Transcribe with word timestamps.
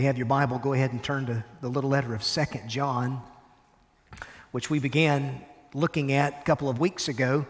You 0.00 0.06
have 0.06 0.16
your 0.16 0.24
Bible, 0.24 0.58
go 0.58 0.72
ahead 0.72 0.92
and 0.92 1.02
turn 1.04 1.26
to 1.26 1.44
the 1.60 1.68
little 1.68 1.90
letter 1.90 2.14
of 2.14 2.22
Second 2.22 2.70
John, 2.70 3.20
which 4.50 4.70
we 4.70 4.78
began 4.78 5.42
looking 5.74 6.12
at 6.12 6.40
a 6.40 6.42
couple 6.44 6.70
of 6.70 6.80
weeks 6.80 7.08
ago, 7.08 7.44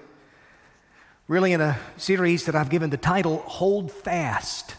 really 1.29 1.53
in 1.53 1.61
a 1.61 1.79
series 1.97 2.47
that 2.47 2.57
I've 2.57 2.69
given 2.69 2.91
the 2.91 2.97
title 2.97 3.37
Hold 3.37 3.93
Fast. 3.93 4.75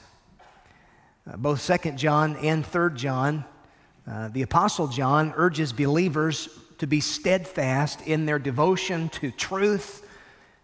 Uh, 1.26 1.38
both 1.38 1.62
Second 1.62 1.98
John 1.98 2.36
and 2.44 2.66
Third 2.66 2.98
John, 2.98 3.46
uh, 4.06 4.28
the 4.28 4.42
Apostle 4.42 4.90
John 4.90 5.32
urges 5.38 5.72
believers 5.72 6.50
to 6.80 6.88
be 6.88 7.00
steadfast 7.00 8.06
in 8.06 8.26
their 8.26 8.38
devotion 8.38 9.08
to 9.08 9.32
truth 9.32 10.06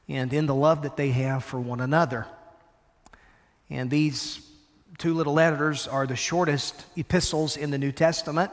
and 0.10 0.34
in 0.34 0.46
the 0.46 0.56
love 0.56 0.82
that 0.82 0.98
they 0.98 1.12
have 1.12 1.46
for 1.46 1.58
one 1.58 1.80
another. 1.80 2.28
And 3.70 3.90
these 3.90 4.47
two 4.98 5.14
little 5.14 5.34
letters 5.34 5.88
are 5.88 6.08
the 6.08 6.16
shortest 6.16 6.86
epistles 6.96 7.58
in 7.58 7.70
the 7.70 7.78
New 7.78 7.92
Testament, 7.92 8.52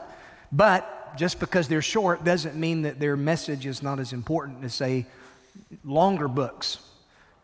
but 0.51 1.17
just 1.17 1.39
because 1.39 1.67
they're 1.67 1.81
short 1.81 2.23
doesn't 2.23 2.55
mean 2.55 2.83
that 2.83 2.99
their 2.99 3.17
message 3.17 3.65
is 3.65 3.81
not 3.81 3.99
as 3.99 4.13
important 4.13 4.63
as, 4.63 4.73
say, 4.73 5.05
longer 5.83 6.27
books, 6.27 6.79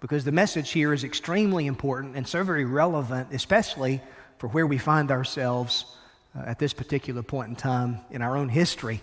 because 0.02 0.24
the 0.24 0.32
message 0.32 0.72
here 0.72 0.94
is 0.94 1.04
extremely 1.04 1.68
important 1.68 2.16
and 2.16 2.28
so 2.28 2.44
very 2.44 2.66
relevant, 2.66 3.30
especially 3.32 4.02
for 4.38 4.48
where 4.50 4.68
we 4.68 4.78
find 4.78 5.12
ourselves 5.12 5.86
uh, 6.36 6.44
at 6.46 6.60
this 6.60 6.74
particular 6.74 7.24
point 7.24 7.50
in 7.50 7.56
time 7.56 8.00
in 8.12 8.22
our 8.22 8.36
own 8.38 8.50
history. 8.50 9.02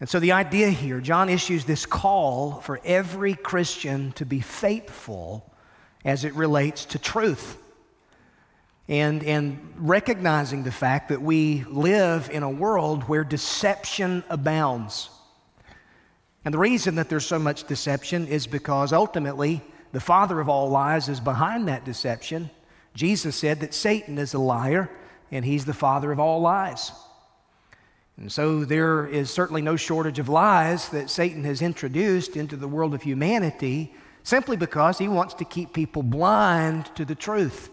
And 0.00 0.08
so 0.08 0.18
the 0.20 0.32
idea 0.32 0.70
here, 0.70 1.00
John 1.00 1.28
issues 1.28 1.64
this 1.64 1.86
call 1.86 2.60
for 2.60 2.80
every 2.84 3.34
Christian 3.34 4.12
to 4.12 4.26
be 4.26 4.40
faithful 4.40 5.50
as 6.04 6.24
it 6.24 6.34
relates 6.34 6.84
to 6.86 6.98
truth 6.98 7.56
and, 8.88 9.22
and 9.24 9.72
recognizing 9.78 10.62
the 10.62 10.72
fact 10.72 11.08
that 11.08 11.22
we 11.22 11.64
live 11.68 12.28
in 12.30 12.42
a 12.42 12.50
world 12.50 13.04
where 13.04 13.24
deception 13.24 14.22
abounds. 14.28 15.08
And 16.44 16.52
the 16.52 16.58
reason 16.58 16.96
that 16.96 17.08
there's 17.08 17.26
so 17.26 17.38
much 17.38 17.64
deception 17.64 18.26
is 18.26 18.46
because 18.46 18.92
ultimately 18.92 19.62
the 19.92 20.00
father 20.00 20.40
of 20.40 20.48
all 20.48 20.68
lies 20.68 21.08
is 21.08 21.20
behind 21.20 21.68
that 21.68 21.84
deception. 21.84 22.50
Jesus 22.94 23.36
said 23.36 23.60
that 23.60 23.72
Satan 23.72 24.18
is 24.18 24.34
a 24.34 24.38
liar 24.38 24.90
and 25.30 25.44
he's 25.44 25.64
the 25.64 25.72
father 25.72 26.12
of 26.12 26.20
all 26.20 26.40
lies. 26.40 26.92
And 28.18 28.30
so 28.30 28.64
there 28.64 29.06
is 29.06 29.30
certainly 29.30 29.62
no 29.62 29.76
shortage 29.76 30.18
of 30.18 30.28
lies 30.28 30.90
that 30.90 31.10
Satan 31.10 31.42
has 31.44 31.62
introduced 31.62 32.36
into 32.36 32.56
the 32.56 32.68
world 32.68 32.94
of 32.94 33.02
humanity 33.02 33.94
simply 34.22 34.56
because 34.56 34.98
he 34.98 35.08
wants 35.08 35.34
to 35.34 35.44
keep 35.44 35.72
people 35.72 36.02
blind 36.02 36.94
to 36.94 37.04
the 37.04 37.14
truth. 37.14 37.70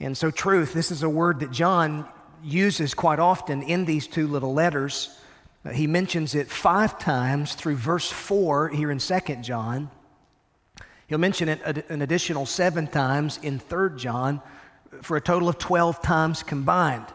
And 0.00 0.16
so, 0.16 0.30
truth, 0.30 0.74
this 0.74 0.90
is 0.90 1.02
a 1.02 1.08
word 1.08 1.40
that 1.40 1.50
John 1.50 2.06
uses 2.42 2.92
quite 2.92 3.18
often 3.18 3.62
in 3.62 3.86
these 3.86 4.06
two 4.06 4.26
little 4.28 4.52
letters. 4.52 5.18
Uh, 5.64 5.70
he 5.70 5.86
mentions 5.86 6.34
it 6.34 6.50
five 6.50 6.98
times 6.98 7.54
through 7.54 7.76
verse 7.76 8.10
4 8.10 8.68
here 8.68 8.90
in 8.90 8.98
2 8.98 9.20
John. 9.42 9.90
He'll 11.06 11.18
mention 11.18 11.48
it 11.48 11.86
an 11.88 12.02
additional 12.02 12.46
seven 12.46 12.88
times 12.88 13.38
in 13.42 13.58
3 13.58 13.96
John 13.96 14.42
for 15.02 15.16
a 15.16 15.20
total 15.20 15.48
of 15.48 15.58
12 15.58 16.02
times 16.02 16.42
combined. 16.42 17.06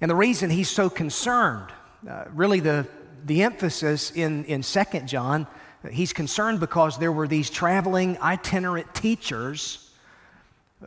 And 0.00 0.10
the 0.10 0.14
reason 0.14 0.50
he's 0.50 0.68
so 0.68 0.90
concerned, 0.90 1.72
uh, 2.08 2.24
really 2.32 2.60
the, 2.60 2.86
the 3.24 3.42
emphasis 3.42 4.10
in, 4.10 4.44
in 4.44 4.62
2 4.62 4.84
John, 5.06 5.46
he's 5.90 6.12
concerned 6.12 6.60
because 6.60 6.98
there 6.98 7.12
were 7.12 7.26
these 7.26 7.50
traveling 7.50 8.18
itinerant 8.18 8.94
teachers 8.94 9.83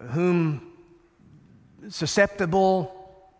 whom 0.09 0.73
susceptible, 1.89 2.93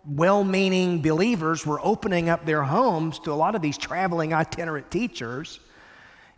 well 0.05 0.43
meaning 0.43 1.01
believers 1.01 1.65
were 1.65 1.79
opening 1.83 2.29
up 2.29 2.45
their 2.45 2.63
homes 2.63 3.19
to 3.19 3.31
a 3.31 3.35
lot 3.35 3.55
of 3.55 3.61
these 3.61 3.77
traveling 3.77 4.33
itinerant 4.33 4.89
teachers. 4.89 5.59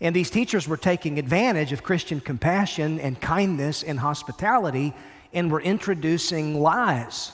And 0.02 0.16
these 0.16 0.30
teachers 0.30 0.68
were 0.68 0.78
taking 0.78 1.19
advantage 1.19 1.72
of 1.72 1.84
Christian 1.84 2.22
compassion 2.22 3.00
and 3.00 3.19
kindness 3.19 3.84
and 3.84 4.00
hospitality 4.00 4.94
and 5.34 5.52
were 5.52 5.62
introducing 5.62 6.59
lies. 6.59 7.31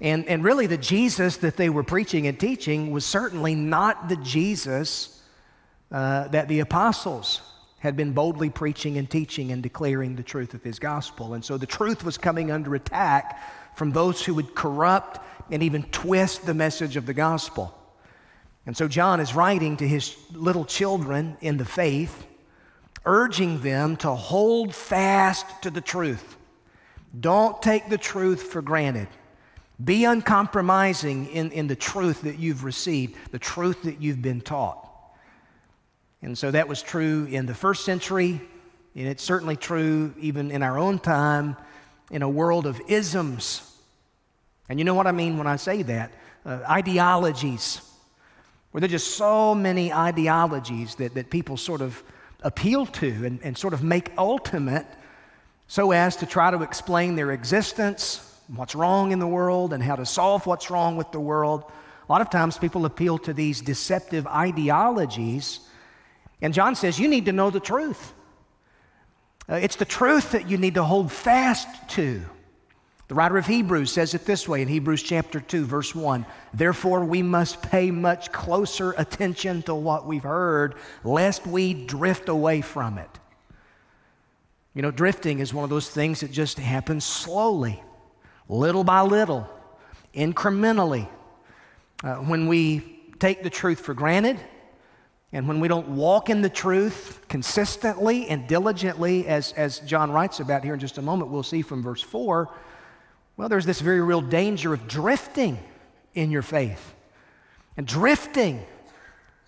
And, 0.00 0.26
and 0.26 0.42
really, 0.42 0.66
the 0.66 0.76
Jesus 0.76 1.36
that 1.38 1.56
they 1.56 1.68
were 1.68 1.84
preaching 1.84 2.26
and 2.26 2.38
teaching 2.38 2.90
was 2.90 3.04
certainly 3.04 3.54
not 3.54 4.08
the 4.08 4.16
Jesus 4.16 5.22
uh, 5.92 6.28
that 6.28 6.48
the 6.48 6.60
apostles 6.60 7.40
had 7.84 7.98
been 7.98 8.12
boldly 8.12 8.48
preaching 8.48 8.96
and 8.96 9.10
teaching 9.10 9.52
and 9.52 9.62
declaring 9.62 10.16
the 10.16 10.22
truth 10.22 10.54
of 10.54 10.62
his 10.64 10.78
gospel. 10.78 11.34
And 11.34 11.44
so 11.44 11.58
the 11.58 11.66
truth 11.66 12.02
was 12.02 12.16
coming 12.16 12.50
under 12.50 12.74
attack 12.74 13.38
from 13.76 13.92
those 13.92 14.24
who 14.24 14.32
would 14.32 14.54
corrupt 14.54 15.20
and 15.50 15.62
even 15.62 15.82
twist 15.92 16.46
the 16.46 16.54
message 16.54 16.96
of 16.96 17.04
the 17.04 17.12
gospel. 17.12 17.76
And 18.64 18.74
so 18.74 18.88
John 18.88 19.20
is 19.20 19.34
writing 19.34 19.76
to 19.76 19.86
his 19.86 20.16
little 20.32 20.64
children 20.64 21.36
in 21.42 21.58
the 21.58 21.66
faith, 21.66 22.24
urging 23.04 23.60
them 23.60 23.98
to 23.98 24.12
hold 24.12 24.74
fast 24.74 25.44
to 25.60 25.70
the 25.70 25.82
truth. 25.82 26.38
Don't 27.20 27.60
take 27.60 27.90
the 27.90 27.98
truth 27.98 28.44
for 28.44 28.62
granted. 28.62 29.08
Be 29.84 30.06
uncompromising 30.06 31.26
in, 31.26 31.50
in 31.50 31.66
the 31.66 31.76
truth 31.76 32.22
that 32.22 32.38
you've 32.38 32.64
received, 32.64 33.16
the 33.30 33.38
truth 33.38 33.82
that 33.82 34.00
you've 34.00 34.22
been 34.22 34.40
taught. 34.40 34.83
And 36.24 36.38
so 36.38 36.50
that 36.50 36.68
was 36.68 36.80
true 36.80 37.26
in 37.26 37.44
the 37.44 37.54
first 37.54 37.84
century, 37.84 38.40
and 38.94 39.06
it's 39.06 39.22
certainly 39.22 39.56
true 39.56 40.14
even 40.18 40.50
in 40.50 40.62
our 40.62 40.78
own 40.78 40.98
time 40.98 41.54
in 42.10 42.22
a 42.22 42.28
world 42.28 42.66
of 42.66 42.80
isms. 42.88 43.70
And 44.70 44.78
you 44.78 44.86
know 44.86 44.94
what 44.94 45.06
I 45.06 45.12
mean 45.12 45.36
when 45.36 45.46
I 45.46 45.56
say 45.56 45.82
that? 45.82 46.12
Uh, 46.46 46.60
ideologies, 46.66 47.82
where 48.70 48.80
there 48.80 48.88
are 48.88 48.90
just 48.90 49.18
so 49.18 49.54
many 49.54 49.92
ideologies 49.92 50.94
that, 50.94 51.12
that 51.12 51.28
people 51.28 51.58
sort 51.58 51.82
of 51.82 52.02
appeal 52.42 52.86
to 52.86 53.26
and, 53.26 53.38
and 53.42 53.56
sort 53.58 53.74
of 53.74 53.82
make 53.82 54.10
ultimate 54.16 54.86
so 55.68 55.90
as 55.90 56.16
to 56.16 56.26
try 56.26 56.50
to 56.50 56.62
explain 56.62 57.16
their 57.16 57.32
existence, 57.32 58.34
what's 58.48 58.74
wrong 58.74 59.12
in 59.12 59.18
the 59.18 59.26
world, 59.26 59.74
and 59.74 59.82
how 59.82 59.96
to 59.96 60.06
solve 60.06 60.46
what's 60.46 60.70
wrong 60.70 60.96
with 60.96 61.12
the 61.12 61.20
world. 61.20 61.64
A 62.08 62.12
lot 62.12 62.22
of 62.22 62.30
times 62.30 62.56
people 62.56 62.86
appeal 62.86 63.18
to 63.18 63.34
these 63.34 63.60
deceptive 63.60 64.26
ideologies 64.26 65.60
and 66.44 66.52
John 66.52 66.74
says, 66.74 66.98
You 66.98 67.08
need 67.08 67.24
to 67.24 67.32
know 67.32 67.48
the 67.48 67.58
truth. 67.58 68.12
Uh, 69.48 69.54
it's 69.54 69.76
the 69.76 69.86
truth 69.86 70.32
that 70.32 70.46
you 70.46 70.58
need 70.58 70.74
to 70.74 70.84
hold 70.84 71.10
fast 71.10 71.66
to. 71.92 72.20
The 73.08 73.14
writer 73.14 73.38
of 73.38 73.46
Hebrews 73.46 73.90
says 73.90 74.12
it 74.12 74.26
this 74.26 74.46
way 74.46 74.60
in 74.60 74.68
Hebrews 74.68 75.02
chapter 75.02 75.40
2, 75.40 75.64
verse 75.64 75.94
1 75.94 76.26
Therefore, 76.52 77.02
we 77.02 77.22
must 77.22 77.62
pay 77.62 77.90
much 77.90 78.30
closer 78.30 78.92
attention 78.98 79.62
to 79.62 79.74
what 79.74 80.06
we've 80.06 80.22
heard, 80.22 80.74
lest 81.02 81.46
we 81.46 81.72
drift 81.72 82.28
away 82.28 82.60
from 82.60 82.98
it. 82.98 83.10
You 84.74 84.82
know, 84.82 84.90
drifting 84.90 85.38
is 85.38 85.54
one 85.54 85.64
of 85.64 85.70
those 85.70 85.88
things 85.88 86.20
that 86.20 86.30
just 86.30 86.58
happens 86.58 87.06
slowly, 87.06 87.82
little 88.50 88.84
by 88.84 89.00
little, 89.00 89.48
incrementally. 90.14 91.08
Uh, 92.02 92.16
when 92.16 92.48
we 92.48 93.00
take 93.18 93.42
the 93.42 93.48
truth 93.48 93.80
for 93.80 93.94
granted, 93.94 94.38
and 95.34 95.48
when 95.48 95.58
we 95.58 95.66
don't 95.66 95.88
walk 95.88 96.30
in 96.30 96.42
the 96.42 96.48
truth 96.48 97.20
consistently 97.28 98.28
and 98.28 98.46
diligently, 98.46 99.26
as, 99.26 99.52
as 99.54 99.80
John 99.80 100.12
writes 100.12 100.38
about 100.38 100.62
here 100.62 100.74
in 100.74 100.80
just 100.80 100.96
a 100.96 101.02
moment, 101.02 101.28
we'll 101.28 101.42
see 101.42 101.60
from 101.60 101.82
verse 101.82 102.00
4, 102.00 102.48
well, 103.36 103.48
there's 103.48 103.66
this 103.66 103.80
very 103.80 104.00
real 104.00 104.20
danger 104.20 104.72
of 104.72 104.86
drifting 104.86 105.58
in 106.14 106.30
your 106.30 106.42
faith 106.42 106.94
and 107.76 107.84
drifting 107.84 108.64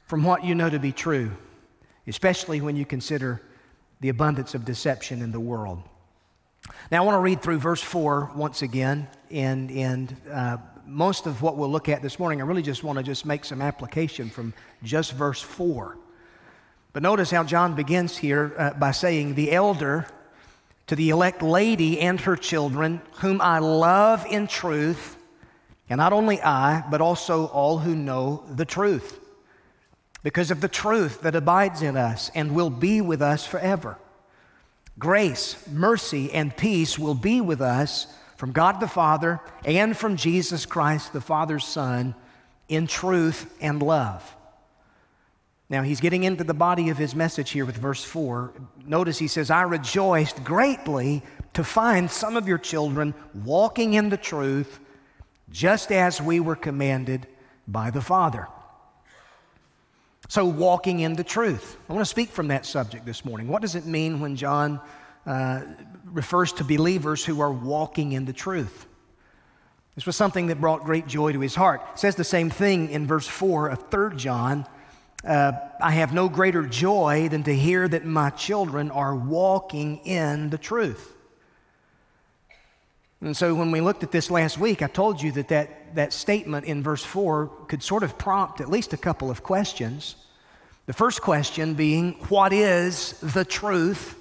from 0.07 0.25
what 0.25 0.43
you 0.43 0.57
know 0.57 0.69
to 0.69 0.81
be 0.81 0.91
true, 0.91 1.31
especially 2.09 2.61
when 2.61 2.75
you 2.75 2.85
consider 2.85 3.41
the 4.01 4.09
abundance 4.09 4.57
of 4.57 4.65
deception 4.65 5.23
in 5.23 5.31
the 5.31 5.39
world. 5.39 5.81
Now, 6.91 7.05
I 7.05 7.07
want 7.07 7.15
to 7.15 7.21
read 7.21 7.43
through 7.43 7.61
verse 7.61 7.81
4 7.81 8.33
once 8.35 8.63
again, 8.63 9.07
and, 9.31 9.71
and 9.71 10.17
uh, 10.33 10.57
most 10.87 11.27
of 11.27 11.43
what 11.43 11.57
we'll 11.57 11.71
look 11.71 11.89
at 11.89 12.03
this 12.03 12.19
morning, 12.19 12.41
I 12.41 12.45
really 12.45 12.63
just 12.63 12.85
want 12.85 12.99
to 12.99 13.03
just 13.03 13.27
make 13.27 13.45
some 13.45 13.61
application 13.61 14.31
from 14.31 14.55
just 14.83 15.13
verse 15.13 15.41
4. 15.41 15.99
But 16.93 17.03
notice 17.03 17.31
how 17.31 17.45
John 17.45 17.75
begins 17.75 18.17
here 18.17 18.55
uh, 18.57 18.71
by 18.75 18.93
saying, 18.93 19.35
The 19.35 19.53
elder 19.53 20.07
to 20.87 20.97
the 20.97 21.11
elect 21.11 21.43
lady 21.43 22.01
and 22.01 22.21
her 22.21 22.37
children, 22.37 23.03
whom 23.17 23.41
I 23.41 23.59
love 23.59 24.25
in 24.27 24.47
truth, 24.47 25.17
and 25.89 25.99
not 25.99 26.13
only 26.13 26.41
I, 26.41 26.85
but 26.91 27.01
also 27.01 27.47
all 27.47 27.79
who 27.79 27.95
know 27.95 28.45
the 28.51 28.65
truth, 28.65 29.21
because 30.23 30.51
of 30.51 30.61
the 30.61 30.69
truth 30.69 31.23
that 31.23 31.35
abides 31.35 31.83
in 31.83 31.97
us 31.97 32.31
and 32.35 32.55
will 32.55 32.71
be 32.71 33.01
with 33.01 33.21
us 33.21 33.47
forever. 33.47 33.99
Grace, 34.99 35.57
mercy, 35.71 36.33
and 36.33 36.57
peace 36.57 36.99
will 36.99 37.15
be 37.15 37.41
with 37.41 37.61
us 37.61 38.07
from 38.37 38.53
God 38.53 38.81
the 38.81 38.89
Father 38.89 39.41
and 39.65 39.97
from 39.97 40.17
Jesus 40.17 40.67
Christ, 40.67 41.13
the 41.13 41.21
Father's 41.21 41.65
Son, 41.65 42.15
in 42.69 42.87
truth 42.87 43.55
and 43.61 43.83
love. 43.83 44.35
Now, 45.69 45.83
he's 45.83 46.01
getting 46.01 46.23
into 46.23 46.45
the 46.45 46.55
body 46.55 46.91
of 46.91 46.97
his 46.97 47.15
message 47.15 47.51
here 47.51 47.65
with 47.65 47.77
verse 47.77 48.05
4. 48.05 48.53
Notice 48.87 49.19
he 49.19 49.27
says, 49.27 49.51
I 49.51 49.63
rejoiced 49.63 50.45
greatly 50.45 51.23
to 51.55 51.65
find 51.65 52.09
some 52.09 52.37
of 52.37 52.47
your 52.47 52.59
children 52.59 53.15
walking 53.45 53.95
in 53.95 54.09
the 54.09 54.17
truth, 54.17 54.79
just 55.51 55.91
as 55.91 56.23
we 56.23 56.39
were 56.39 56.55
commanded 56.55 57.27
by 57.67 57.91
the 57.91 58.01
Father. 58.01 58.47
So, 60.29 60.45
walking 60.45 61.01
in 61.01 61.15
the 61.15 61.25
truth. 61.25 61.77
I 61.89 61.93
want 61.93 62.05
to 62.05 62.11
speak 62.11 62.31
from 62.31 62.49
that 62.49 62.67
subject 62.67 63.07
this 63.07 63.25
morning. 63.25 63.49
What 63.49 63.63
does 63.63 63.75
it 63.77 63.87
mean 63.87 64.21
when 64.21 64.37
John 64.37 64.81
uh, 65.27 65.63
refers 66.07 66.53
to 66.55 66.65
believers 66.65 67.25
who 67.25 67.41
are 67.41 67.53
walking 67.53 68.13
in 68.13 68.25
the 68.25 68.33
truth? 68.33 68.87
This 69.97 70.07
was 70.07 70.15
something 70.15 70.49
that 70.49 70.61
brought 70.61 70.85
great 70.85 71.07
joy 71.07 71.33
to 71.33 71.41
his 71.41 71.55
heart. 71.55 71.83
It 71.95 71.99
says 71.99 72.17
the 72.17 72.25
same 72.25 72.51
thing 72.51 72.91
in 72.91 73.07
verse 73.07 73.27
4 73.27 73.69
of 73.69 73.91
3 73.91 74.17
John. 74.17 74.67
Uh, 75.25 75.53
I 75.83 75.93
have 75.93 76.13
no 76.13 76.29
greater 76.29 76.63
joy 76.67 77.29
than 77.31 77.43
to 77.45 77.55
hear 77.55 77.89
that 77.89 78.05
my 78.05 78.31
children 78.31 78.91
are 78.91 79.17
walking 79.17 79.99
in 80.05 80.51
the 80.51 80.59
truth. 80.59 81.15
And 83.23 83.35
so 83.37 83.55
when 83.55 83.71
we 83.71 83.81
looked 83.81 84.03
at 84.03 84.13
this 84.13 84.31
last 84.31 84.59
week, 84.59 84.83
I 84.83 84.87
told 84.87 85.23
you 85.23 85.33
that 85.33 85.49
that, 85.49 85.95
that 85.97 86.13
statement 86.13 86.67
in 86.67 86.83
verse 86.83 87.03
4 87.03 87.47
could 87.67 87.83
sort 87.83 88.03
of 88.03 88.19
prompt 88.19 88.61
at 88.61 88.69
least 88.69 88.93
a 88.93 88.99
couple 88.99 89.31
of 89.31 89.43
questions. 89.43 90.17
The 90.85 90.93
first 90.93 91.23
question 91.23 91.75
being, 91.75 92.13
What 92.29 92.53
is 92.53 93.19
the 93.21 93.45
truth? 93.45 94.15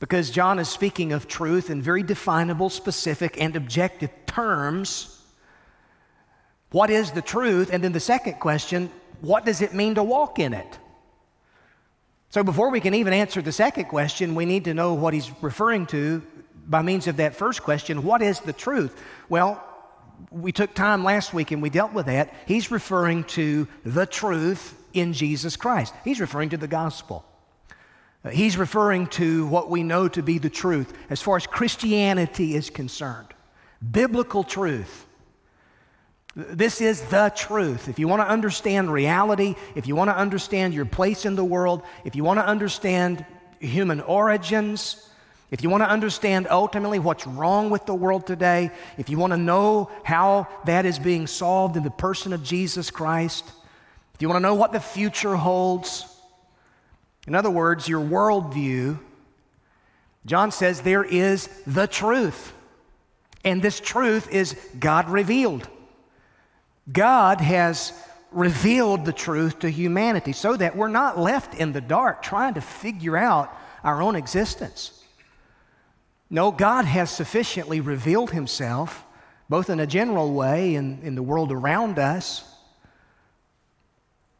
Because 0.00 0.30
John 0.30 0.58
is 0.58 0.68
speaking 0.68 1.12
of 1.12 1.26
truth 1.26 1.70
in 1.70 1.82
very 1.82 2.02
definable, 2.02 2.70
specific, 2.70 3.40
and 3.40 3.56
objective 3.56 4.10
terms. 4.26 5.20
What 6.70 6.90
is 6.90 7.10
the 7.10 7.22
truth? 7.22 7.72
And 7.72 7.82
then 7.82 7.92
the 7.92 8.00
second 8.00 8.34
question, 8.34 8.90
What 9.20 9.44
does 9.44 9.60
it 9.60 9.74
mean 9.74 9.96
to 9.96 10.02
walk 10.02 10.38
in 10.38 10.54
it? 10.54 10.78
So 12.30 12.44
before 12.44 12.70
we 12.70 12.80
can 12.80 12.94
even 12.94 13.12
answer 13.12 13.40
the 13.40 13.52
second 13.52 13.86
question, 13.86 14.34
we 14.34 14.44
need 14.44 14.64
to 14.64 14.74
know 14.74 14.94
what 14.94 15.14
he's 15.14 15.30
referring 15.40 15.86
to 15.86 16.22
by 16.66 16.82
means 16.82 17.06
of 17.06 17.16
that 17.16 17.34
first 17.34 17.62
question 17.62 18.02
what 18.02 18.22
is 18.22 18.40
the 18.40 18.52
truth? 18.52 19.02
Well, 19.28 19.64
we 20.30 20.52
took 20.52 20.74
time 20.74 21.04
last 21.04 21.32
week 21.32 21.52
and 21.52 21.62
we 21.62 21.70
dealt 21.70 21.92
with 21.92 22.06
that. 22.06 22.34
He's 22.46 22.70
referring 22.70 23.24
to 23.24 23.66
the 23.84 24.04
truth 24.04 24.74
in 24.92 25.12
Jesus 25.12 25.56
Christ, 25.56 25.94
he's 26.04 26.20
referring 26.20 26.50
to 26.50 26.56
the 26.56 26.68
gospel. 26.68 27.24
Uh, 28.24 28.30
he's 28.30 28.56
referring 28.56 29.06
to 29.06 29.46
what 29.46 29.70
we 29.70 29.82
know 29.82 30.08
to 30.08 30.22
be 30.22 30.38
the 30.38 30.50
truth 30.50 30.92
as 31.08 31.22
far 31.22 31.36
as 31.36 31.46
Christianity 31.46 32.54
is 32.54 32.70
concerned 32.70 33.28
biblical 33.92 34.42
truth. 34.42 35.06
This 36.34 36.80
is 36.80 37.00
the 37.02 37.32
truth. 37.34 37.88
If 37.88 37.98
you 37.98 38.06
want 38.06 38.22
to 38.22 38.28
understand 38.28 38.92
reality, 38.92 39.54
if 39.74 39.86
you 39.86 39.96
want 39.96 40.10
to 40.10 40.16
understand 40.16 40.74
your 40.74 40.84
place 40.84 41.24
in 41.24 41.36
the 41.36 41.44
world, 41.44 41.82
if 42.04 42.14
you 42.14 42.22
want 42.22 42.38
to 42.38 42.46
understand 42.46 43.24
human 43.60 44.00
origins, 44.00 45.08
if 45.50 45.62
you 45.62 45.70
want 45.70 45.82
to 45.82 45.88
understand 45.88 46.46
ultimately 46.50 46.98
what's 46.98 47.26
wrong 47.26 47.70
with 47.70 47.86
the 47.86 47.94
world 47.94 48.26
today, 48.26 48.70
if 48.98 49.08
you 49.08 49.18
want 49.18 49.32
to 49.32 49.36
know 49.36 49.90
how 50.04 50.46
that 50.66 50.86
is 50.86 50.98
being 50.98 51.26
solved 51.26 51.76
in 51.76 51.82
the 51.82 51.90
person 51.90 52.32
of 52.32 52.42
Jesus 52.42 52.90
Christ, 52.90 53.44
if 54.14 54.22
you 54.22 54.28
want 54.28 54.36
to 54.36 54.46
know 54.46 54.54
what 54.54 54.72
the 54.72 54.80
future 54.80 55.34
holds, 55.34 56.04
in 57.28 57.34
other 57.34 57.50
words, 57.50 57.86
your 57.86 58.00
worldview, 58.00 58.98
John 60.24 60.50
says 60.50 60.80
there 60.80 61.04
is 61.04 61.46
the 61.66 61.86
truth. 61.86 62.54
And 63.44 63.60
this 63.60 63.80
truth 63.80 64.32
is 64.32 64.58
God 64.80 65.10
revealed. 65.10 65.68
God 66.90 67.42
has 67.42 67.92
revealed 68.32 69.04
the 69.04 69.12
truth 69.12 69.58
to 69.58 69.68
humanity 69.68 70.32
so 70.32 70.56
that 70.56 70.74
we're 70.74 70.88
not 70.88 71.18
left 71.18 71.54
in 71.54 71.72
the 71.72 71.82
dark 71.82 72.22
trying 72.22 72.54
to 72.54 72.62
figure 72.62 73.16
out 73.16 73.54
our 73.84 74.00
own 74.00 74.16
existence. 74.16 75.04
No, 76.30 76.50
God 76.50 76.86
has 76.86 77.10
sufficiently 77.10 77.82
revealed 77.82 78.30
himself, 78.30 79.04
both 79.50 79.68
in 79.68 79.80
a 79.80 79.86
general 79.86 80.32
way 80.32 80.76
and 80.76 81.04
in 81.04 81.14
the 81.14 81.22
world 81.22 81.52
around 81.52 81.98
us. 81.98 82.57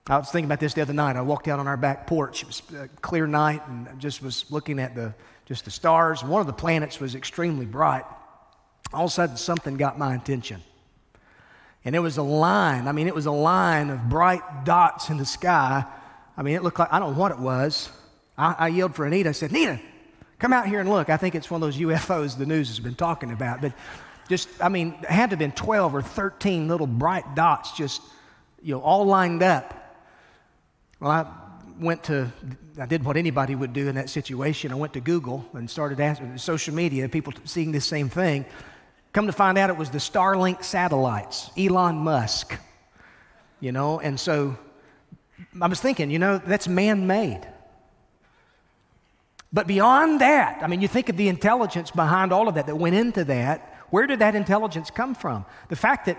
I 0.08 0.18
was 0.18 0.30
thinking 0.30 0.46
about 0.46 0.60
this 0.60 0.74
the 0.74 0.82
other 0.82 0.92
night. 0.92 1.16
I 1.16 1.22
walked 1.22 1.48
out 1.48 1.58
on 1.58 1.66
our 1.66 1.76
back 1.76 2.06
porch. 2.06 2.42
It 2.42 2.46
was 2.46 2.62
a 2.74 2.88
clear 3.02 3.26
night, 3.26 3.62
and 3.68 3.88
I 3.88 3.94
just 3.94 4.22
was 4.22 4.50
looking 4.50 4.78
at 4.78 4.94
the 4.94 5.14
just 5.44 5.64
the 5.64 5.70
stars. 5.70 6.22
One 6.22 6.40
of 6.40 6.46
the 6.46 6.52
planets 6.52 7.00
was 7.00 7.14
extremely 7.14 7.66
bright. 7.66 8.04
All 8.92 9.04
of 9.04 9.10
a 9.10 9.14
sudden, 9.14 9.36
something 9.36 9.76
got 9.76 9.98
my 9.98 10.14
attention. 10.14 10.62
And 11.84 11.94
it 11.94 12.00
was 12.00 12.18
a 12.18 12.22
line. 12.22 12.88
I 12.88 12.92
mean, 12.92 13.06
it 13.06 13.14
was 13.14 13.26
a 13.26 13.32
line 13.32 13.90
of 13.90 14.08
bright 14.08 14.64
dots 14.64 15.10
in 15.10 15.16
the 15.16 15.24
sky. 15.24 15.84
I 16.36 16.42
mean, 16.42 16.54
it 16.54 16.62
looked 16.62 16.78
like, 16.78 16.92
I 16.92 16.98
don't 16.98 17.12
know 17.12 17.18
what 17.18 17.32
it 17.32 17.38
was. 17.38 17.90
I, 18.36 18.54
I 18.58 18.68
yelled 18.68 18.94
for 18.94 19.06
Anita. 19.06 19.30
I 19.30 19.32
said, 19.32 19.52
Nita, 19.52 19.80
Come 20.38 20.52
out 20.52 20.68
here 20.68 20.78
and 20.78 20.88
look. 20.88 21.10
I 21.10 21.16
think 21.16 21.34
it's 21.34 21.50
one 21.50 21.62
of 21.62 21.66
those 21.66 21.78
UFOs 21.78 22.38
the 22.38 22.46
news 22.46 22.68
has 22.68 22.78
been 22.78 22.94
talking 22.94 23.32
about. 23.32 23.60
But 23.60 23.72
just, 24.28 24.48
I 24.60 24.68
mean, 24.68 24.96
it 25.02 25.10
had 25.10 25.30
to 25.30 25.34
have 25.34 25.38
been 25.38 25.52
12 25.52 25.94
or 25.94 26.02
13 26.02 26.68
little 26.68 26.86
bright 26.86 27.34
dots 27.34 27.72
just, 27.76 28.00
you 28.62 28.74
know, 28.74 28.80
all 28.80 29.04
lined 29.04 29.42
up. 29.42 29.74
Well, 31.00 31.10
I 31.12 31.26
went 31.78 32.02
to, 32.04 32.32
I 32.80 32.86
did 32.86 33.04
what 33.04 33.16
anybody 33.16 33.54
would 33.54 33.72
do 33.72 33.88
in 33.88 33.94
that 33.94 34.10
situation. 34.10 34.72
I 34.72 34.74
went 34.74 34.94
to 34.94 35.00
Google 35.00 35.48
and 35.52 35.70
started 35.70 36.00
asking 36.00 36.36
social 36.38 36.74
media, 36.74 37.08
people 37.08 37.32
seeing 37.44 37.70
this 37.70 37.86
same 37.86 38.08
thing. 38.08 38.44
Come 39.12 39.26
to 39.26 39.32
find 39.32 39.58
out 39.58 39.70
it 39.70 39.76
was 39.76 39.90
the 39.90 39.98
Starlink 39.98 40.64
satellites, 40.64 41.50
Elon 41.56 41.96
Musk, 41.96 42.58
you 43.60 43.70
know, 43.70 44.00
and 44.00 44.18
so 44.18 44.56
I 45.60 45.68
was 45.68 45.80
thinking, 45.80 46.10
you 46.10 46.18
know, 46.18 46.38
that's 46.38 46.66
man 46.66 47.06
made. 47.06 47.46
But 49.52 49.66
beyond 49.66 50.20
that, 50.20 50.62
I 50.62 50.66
mean, 50.66 50.80
you 50.80 50.88
think 50.88 51.08
of 51.08 51.16
the 51.16 51.28
intelligence 51.28 51.92
behind 51.92 52.32
all 52.32 52.48
of 52.48 52.56
that 52.56 52.66
that 52.66 52.76
went 52.76 52.96
into 52.96 53.24
that. 53.24 53.76
Where 53.90 54.06
did 54.06 54.18
that 54.18 54.34
intelligence 54.34 54.90
come 54.90 55.14
from? 55.14 55.46
The 55.68 55.76
fact 55.76 56.06
that 56.06 56.18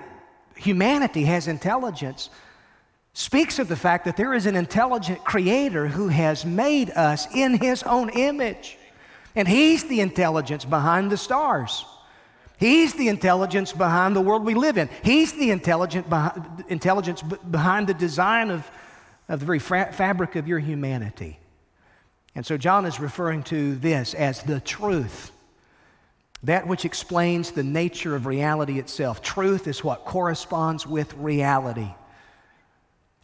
humanity 0.56 1.26
has 1.26 1.48
intelligence 1.48 2.30
speaks 3.20 3.60
of 3.60 3.68
the 3.68 3.76
fact 3.76 4.06
that 4.06 4.16
there 4.16 4.34
is 4.34 4.46
an 4.46 4.56
intelligent 4.56 5.22
creator 5.26 5.88
who 5.88 6.08
has 6.08 6.46
made 6.46 6.90
us 6.92 7.28
in 7.36 7.54
his 7.58 7.84
own 7.84 8.10
image. 8.12 8.78
And 9.36 9.46
he's 9.46 9.84
the 9.84 10.00
intelligence 10.00 10.64
behind 10.64 11.12
the 11.12 11.18
stars. 11.18 11.84
He's 12.58 12.94
the 12.94 13.10
intelligence 13.10 13.74
behind 13.74 14.16
the 14.16 14.22
world 14.22 14.46
we 14.46 14.54
live 14.54 14.78
in. 14.78 14.90
He's 15.04 15.34
the 15.34 15.52
intelligent 15.52 16.10
behind, 16.10 16.64
intelligence 16.70 17.22
behind 17.22 17.88
the 17.88 17.94
design 17.94 18.52
of, 18.52 18.72
of 19.28 19.42
the 19.42 19.46
very 19.46 19.60
fra- 19.60 19.92
fabric 19.92 20.38
of 20.38 20.48
your 20.48 20.60
humanity. 20.60 21.40
And 22.36 22.46
so 22.46 22.56
John 22.56 22.86
is 22.86 23.02
referring 23.02 23.44
to 23.44 23.76
this 23.76 24.14
as 24.14 24.44
the 24.44 24.62
truth, 24.62 25.32
that 26.44 26.68
which 26.68 26.86
explains 26.86 27.52
the 27.52 27.64
nature 27.64 28.16
of 28.16 28.26
reality 28.26 28.80
itself. 28.80 29.22
Truth 29.22 29.68
is 29.68 29.84
what 29.84 30.06
corresponds 30.06 30.88
with 30.88 31.14
reality. 31.16 31.90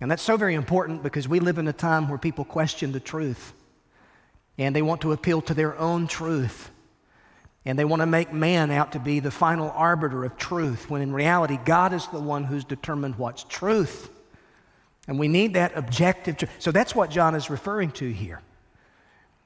And 0.01 0.11
that's 0.11 0.23
so 0.23 0.37
very 0.37 0.55
important 0.55 1.03
because 1.03 1.27
we 1.27 1.39
live 1.39 1.57
in 1.57 1.67
a 1.67 1.73
time 1.73 2.09
where 2.09 2.17
people 2.17 2.43
question 2.45 2.91
the 2.91 2.99
truth 2.99 3.53
and 4.57 4.75
they 4.75 4.81
want 4.81 5.01
to 5.01 5.11
appeal 5.11 5.41
to 5.43 5.53
their 5.53 5.77
own 5.77 6.07
truth. 6.07 6.71
And 7.65 7.79
they 7.79 7.85
want 7.85 8.01
to 8.01 8.05
make 8.05 8.31
man 8.31 8.69
out 8.69 8.91
to 8.91 8.99
be 8.99 9.19
the 9.19 9.31
final 9.31 9.71
arbiter 9.71 10.23
of 10.23 10.37
truth, 10.37 10.89
when 10.89 11.01
in 11.01 11.11
reality, 11.11 11.57
God 11.65 11.93
is 11.93 12.05
the 12.07 12.19
one 12.19 12.43
who's 12.43 12.63
determined 12.63 13.15
what's 13.15 13.43
truth. 13.43 14.09
And 15.07 15.17
we 15.17 15.27
need 15.27 15.55
that 15.55 15.75
objective 15.75 16.37
truth. 16.37 16.51
So 16.59 16.71
that's 16.71 16.93
what 16.93 17.09
John 17.09 17.33
is 17.33 17.49
referring 17.49 17.91
to 17.93 18.11
here. 18.11 18.41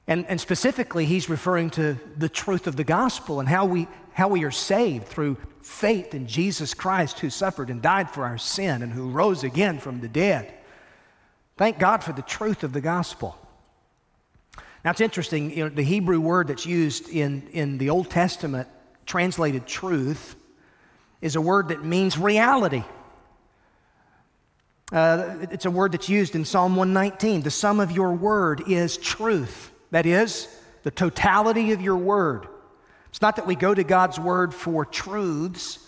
And, 0.06 0.26
and 0.26 0.40
specifically, 0.40 1.06
he's 1.06 1.28
referring 1.28 1.70
to 1.70 1.96
the 2.16 2.28
truth 2.28 2.66
of 2.66 2.76
the 2.76 2.84
gospel 2.84 3.40
and 3.40 3.48
how 3.48 3.64
we, 3.64 3.88
how 4.20 4.28
we 4.28 4.44
are 4.44 4.50
saved 4.50 5.06
through 5.06 5.38
faith 5.62 6.14
in 6.14 6.26
Jesus 6.26 6.74
Christ, 6.74 7.20
who 7.20 7.30
suffered 7.30 7.70
and 7.70 7.80
died 7.80 8.10
for 8.10 8.26
our 8.26 8.36
sin 8.36 8.82
and 8.82 8.92
who 8.92 9.08
rose 9.08 9.44
again 9.44 9.78
from 9.78 10.02
the 10.02 10.08
dead. 10.08 10.52
Thank 11.56 11.78
God 11.78 12.04
for 12.04 12.12
the 12.12 12.20
truth 12.20 12.62
of 12.62 12.74
the 12.74 12.82
gospel. 12.82 13.34
Now, 14.84 14.90
it's 14.90 15.00
interesting, 15.00 15.50
you 15.50 15.64
know, 15.64 15.70
the 15.70 15.82
Hebrew 15.82 16.20
word 16.20 16.48
that's 16.48 16.66
used 16.66 17.08
in, 17.08 17.48
in 17.52 17.78
the 17.78 17.88
Old 17.88 18.10
Testament, 18.10 18.68
translated 19.06 19.66
truth, 19.66 20.36
is 21.22 21.34
a 21.34 21.40
word 21.40 21.68
that 21.68 21.82
means 21.82 22.18
reality. 22.18 22.84
Uh, 24.92 25.36
it's 25.50 25.64
a 25.64 25.70
word 25.70 25.92
that's 25.92 26.10
used 26.10 26.34
in 26.34 26.44
Psalm 26.44 26.76
119. 26.76 27.40
The 27.40 27.50
sum 27.50 27.80
of 27.80 27.90
your 27.90 28.12
word 28.12 28.64
is 28.68 28.98
truth. 28.98 29.70
That 29.92 30.04
is, 30.04 30.46
the 30.82 30.90
totality 30.90 31.72
of 31.72 31.80
your 31.80 31.96
word. 31.96 32.46
It's 33.10 33.20
not 33.20 33.36
that 33.36 33.46
we 33.46 33.54
go 33.54 33.74
to 33.74 33.84
God's 33.84 34.18
word 34.18 34.54
for 34.54 34.84
truths 34.84 35.86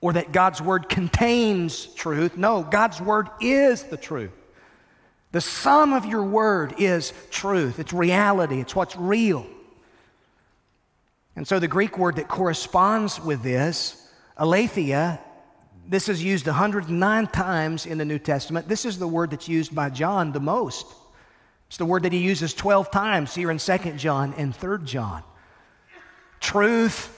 or 0.00 0.12
that 0.12 0.32
God's 0.32 0.60
word 0.60 0.88
contains 0.88 1.86
truth. 1.86 2.36
No, 2.36 2.62
God's 2.62 3.00
word 3.00 3.28
is 3.40 3.84
the 3.84 3.96
truth. 3.96 4.32
The 5.32 5.40
sum 5.40 5.92
of 5.92 6.04
your 6.04 6.22
word 6.22 6.74
is 6.78 7.12
truth, 7.30 7.78
it's 7.78 7.92
reality, 7.92 8.60
it's 8.60 8.76
what's 8.76 8.96
real. 8.96 9.46
And 11.36 11.48
so 11.48 11.58
the 11.58 11.66
Greek 11.66 11.98
word 11.98 12.16
that 12.16 12.28
corresponds 12.28 13.20
with 13.20 13.42
this, 13.42 14.08
aletheia, 14.38 15.18
this 15.86 16.08
is 16.08 16.22
used 16.22 16.46
109 16.46 17.26
times 17.28 17.86
in 17.86 17.98
the 17.98 18.04
New 18.04 18.18
Testament. 18.18 18.68
This 18.68 18.84
is 18.84 18.98
the 18.98 19.08
word 19.08 19.30
that's 19.30 19.48
used 19.48 19.74
by 19.74 19.90
John 19.90 20.32
the 20.32 20.40
most. 20.40 20.86
It's 21.68 21.76
the 21.76 21.84
word 21.84 22.04
that 22.04 22.12
he 22.12 22.20
uses 22.20 22.54
12 22.54 22.90
times 22.90 23.34
here 23.34 23.50
in 23.50 23.58
2 23.58 23.78
John 23.96 24.34
and 24.34 24.54
3 24.54 24.84
John. 24.84 25.22
Truth 26.44 27.10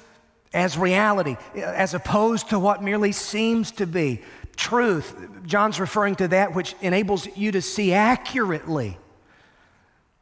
as 0.54 0.78
reality, 0.78 1.36
as 1.54 1.92
opposed 1.92 2.48
to 2.50 2.58
what 2.58 2.82
merely 2.82 3.12
seems 3.12 3.72
to 3.72 3.86
be. 3.86 4.22
Truth, 4.56 5.14
John's 5.44 5.78
referring 5.78 6.14
to 6.16 6.28
that 6.28 6.54
which 6.54 6.74
enables 6.80 7.26
you 7.36 7.52
to 7.52 7.60
see 7.60 7.92
accurately. 7.92 8.96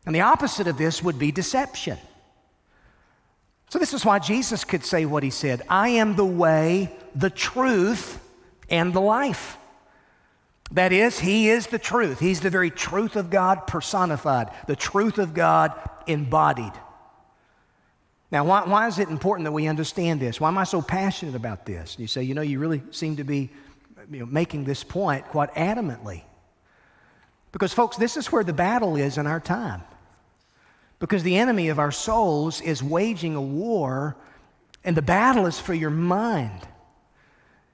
And 0.06 0.14
the 0.14 0.22
opposite 0.22 0.66
of 0.66 0.76
this 0.76 1.02
would 1.02 1.18
be 1.18 1.30
deception. 1.30 1.98
So, 3.68 3.78
this 3.78 3.94
is 3.94 4.04
why 4.04 4.18
Jesus 4.18 4.64
could 4.64 4.84
say 4.84 5.04
what 5.04 5.22
he 5.22 5.30
said 5.30 5.62
I 5.68 5.90
am 5.90 6.16
the 6.16 6.24
way, 6.24 6.90
the 7.14 7.30
truth, 7.30 8.18
and 8.68 8.92
the 8.92 9.00
life. 9.00 9.56
That 10.72 10.92
is, 10.92 11.20
He 11.20 11.48
is 11.48 11.68
the 11.68 11.78
truth. 11.78 12.18
He's 12.18 12.40
the 12.40 12.50
very 12.50 12.70
truth 12.70 13.16
of 13.16 13.30
God 13.30 13.66
personified, 13.66 14.50
the 14.66 14.76
truth 14.76 15.18
of 15.18 15.34
God 15.34 15.72
embodied. 16.06 16.72
Now, 18.34 18.42
why, 18.42 18.64
why 18.64 18.88
is 18.88 18.98
it 18.98 19.10
important 19.10 19.44
that 19.44 19.52
we 19.52 19.68
understand 19.68 20.18
this? 20.18 20.40
Why 20.40 20.48
am 20.48 20.58
I 20.58 20.64
so 20.64 20.82
passionate 20.82 21.36
about 21.36 21.66
this? 21.66 21.96
You 22.00 22.08
say, 22.08 22.24
you 22.24 22.34
know, 22.34 22.42
you 22.42 22.58
really 22.58 22.82
seem 22.90 23.14
to 23.14 23.22
be 23.22 23.48
you 24.10 24.18
know, 24.18 24.26
making 24.26 24.64
this 24.64 24.82
point 24.82 25.24
quite 25.26 25.54
adamantly. 25.54 26.22
Because, 27.52 27.72
folks, 27.72 27.96
this 27.96 28.16
is 28.16 28.32
where 28.32 28.42
the 28.42 28.52
battle 28.52 28.96
is 28.96 29.18
in 29.18 29.28
our 29.28 29.38
time. 29.38 29.82
Because 30.98 31.22
the 31.22 31.36
enemy 31.36 31.68
of 31.68 31.78
our 31.78 31.92
souls 31.92 32.60
is 32.60 32.82
waging 32.82 33.36
a 33.36 33.40
war, 33.40 34.16
and 34.82 34.96
the 34.96 35.02
battle 35.02 35.46
is 35.46 35.60
for 35.60 35.72
your 35.72 35.90
mind 35.90 36.66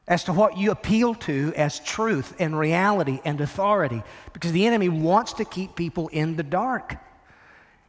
as 0.07 0.25
to 0.25 0.33
what 0.35 0.59
you 0.59 0.73
appeal 0.73 1.15
to 1.15 1.55
as 1.57 1.81
truth 1.81 2.37
and 2.39 2.59
reality 2.59 3.19
and 3.25 3.41
authority. 3.41 4.03
Because 4.35 4.53
the 4.53 4.67
enemy 4.67 4.91
wants 4.91 5.33
to 5.33 5.47
keep 5.47 5.75
people 5.75 6.09
in 6.09 6.37
the 6.37 6.43
dark. 6.43 6.97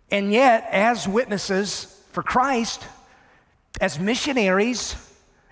And 0.09 0.31
yet, 0.31 0.69
as 0.71 1.05
witnesses 1.05 1.97
for 2.11 2.23
Christ, 2.23 2.83
as 3.79 3.99
missionaries, 3.99 4.95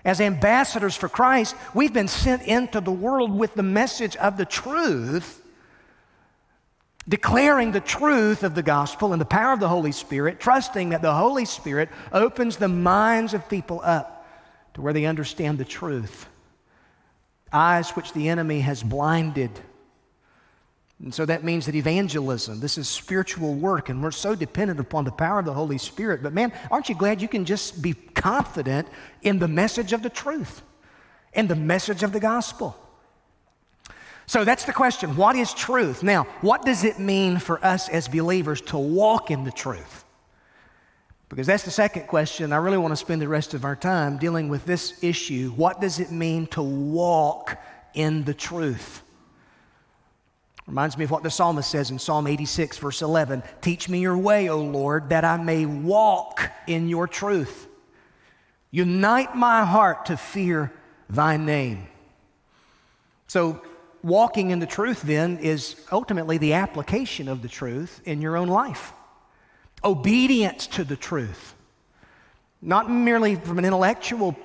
as 0.04 0.20
ambassadors 0.20 0.96
for 0.96 1.08
Christ, 1.08 1.54
we've 1.74 1.92
been 1.92 2.08
sent 2.08 2.42
into 2.42 2.80
the 2.80 2.92
world 2.92 3.36
with 3.36 3.54
the 3.54 3.62
message 3.62 4.16
of 4.16 4.36
the 4.36 4.44
truth, 4.44 5.42
declaring 7.08 7.72
the 7.72 7.80
truth 7.80 8.42
of 8.42 8.54
the 8.54 8.62
gospel 8.62 9.12
and 9.12 9.20
the 9.20 9.26
power 9.26 9.52
of 9.52 9.60
the 9.60 9.68
Holy 9.68 9.92
Spirit, 9.92 10.40
trusting 10.40 10.90
that 10.90 11.02
the 11.02 11.14
Holy 11.14 11.44
Spirit 11.44 11.88
opens 12.12 12.56
the 12.56 12.68
minds 12.68 13.34
of 13.34 13.48
people 13.48 13.80
up 13.82 14.26
to 14.74 14.80
where 14.80 14.92
they 14.92 15.06
understand 15.06 15.58
the 15.58 15.64
truth. 15.64 16.26
Eyes 17.52 17.90
which 17.90 18.12
the 18.12 18.28
enemy 18.28 18.60
has 18.60 18.82
blinded 18.82 19.50
and 21.02 21.14
so 21.14 21.24
that 21.24 21.44
means 21.44 21.64
that 21.64 21.74
evangelism, 21.74 22.60
this 22.60 22.76
is 22.76 22.86
spiritual 22.86 23.54
work, 23.54 23.88
and 23.88 24.02
we're 24.02 24.10
so 24.10 24.34
dependent 24.34 24.80
upon 24.80 25.04
the 25.04 25.10
power 25.10 25.38
of 25.38 25.46
the 25.46 25.54
Holy 25.54 25.78
Spirit. 25.78 26.22
But 26.22 26.34
man, 26.34 26.52
aren't 26.70 26.90
you 26.90 26.94
glad 26.94 27.22
you 27.22 27.28
can 27.28 27.46
just 27.46 27.80
be 27.80 27.94
confident 27.94 28.86
in 29.22 29.38
the 29.38 29.48
message 29.48 29.94
of 29.94 30.02
the 30.02 30.10
truth 30.10 30.60
and 31.32 31.48
the 31.48 31.56
message 31.56 32.02
of 32.02 32.12
the 32.12 32.20
gospel? 32.20 32.76
So 34.26 34.44
that's 34.44 34.64
the 34.64 34.74
question 34.74 35.16
what 35.16 35.36
is 35.36 35.54
truth? 35.54 36.02
Now, 36.02 36.24
what 36.42 36.66
does 36.66 36.84
it 36.84 36.98
mean 36.98 37.38
for 37.38 37.64
us 37.64 37.88
as 37.88 38.06
believers 38.06 38.60
to 38.62 38.76
walk 38.76 39.30
in 39.30 39.44
the 39.44 39.50
truth? 39.50 40.04
Because 41.30 41.46
that's 41.46 41.64
the 41.64 41.70
second 41.70 42.08
question. 42.08 42.52
I 42.52 42.56
really 42.56 42.76
want 42.76 42.92
to 42.92 42.96
spend 42.96 43.22
the 43.22 43.28
rest 43.28 43.54
of 43.54 43.64
our 43.64 43.76
time 43.76 44.18
dealing 44.18 44.50
with 44.50 44.66
this 44.66 45.02
issue. 45.02 45.50
What 45.52 45.80
does 45.80 45.98
it 45.98 46.12
mean 46.12 46.46
to 46.48 46.62
walk 46.62 47.58
in 47.94 48.24
the 48.24 48.34
truth? 48.34 49.02
Reminds 50.70 50.96
me 50.96 51.02
of 51.02 51.10
what 51.10 51.24
the 51.24 51.30
psalmist 51.30 51.68
says 51.68 51.90
in 51.90 51.98
Psalm 51.98 52.28
86, 52.28 52.78
verse 52.78 53.02
11 53.02 53.42
Teach 53.60 53.88
me 53.88 53.98
your 53.98 54.16
way, 54.16 54.48
O 54.48 54.60
Lord, 54.60 55.08
that 55.08 55.24
I 55.24 55.36
may 55.36 55.66
walk 55.66 56.48
in 56.68 56.88
your 56.88 57.08
truth. 57.08 57.66
Unite 58.70 59.34
my 59.34 59.64
heart 59.64 60.06
to 60.06 60.16
fear 60.16 60.72
thy 61.08 61.36
name. 61.36 61.88
So, 63.26 63.60
walking 64.04 64.52
in 64.52 64.60
the 64.60 64.66
truth 64.66 65.02
then 65.02 65.38
is 65.38 65.74
ultimately 65.90 66.38
the 66.38 66.52
application 66.52 67.26
of 67.26 67.42
the 67.42 67.48
truth 67.48 68.00
in 68.04 68.22
your 68.22 68.36
own 68.36 68.46
life. 68.46 68.92
Obedience 69.82 70.68
to 70.68 70.84
the 70.84 70.94
truth. 70.94 71.56
Not 72.62 72.88
merely 72.88 73.34
from 73.34 73.58
an 73.58 73.64
intellectual 73.64 74.38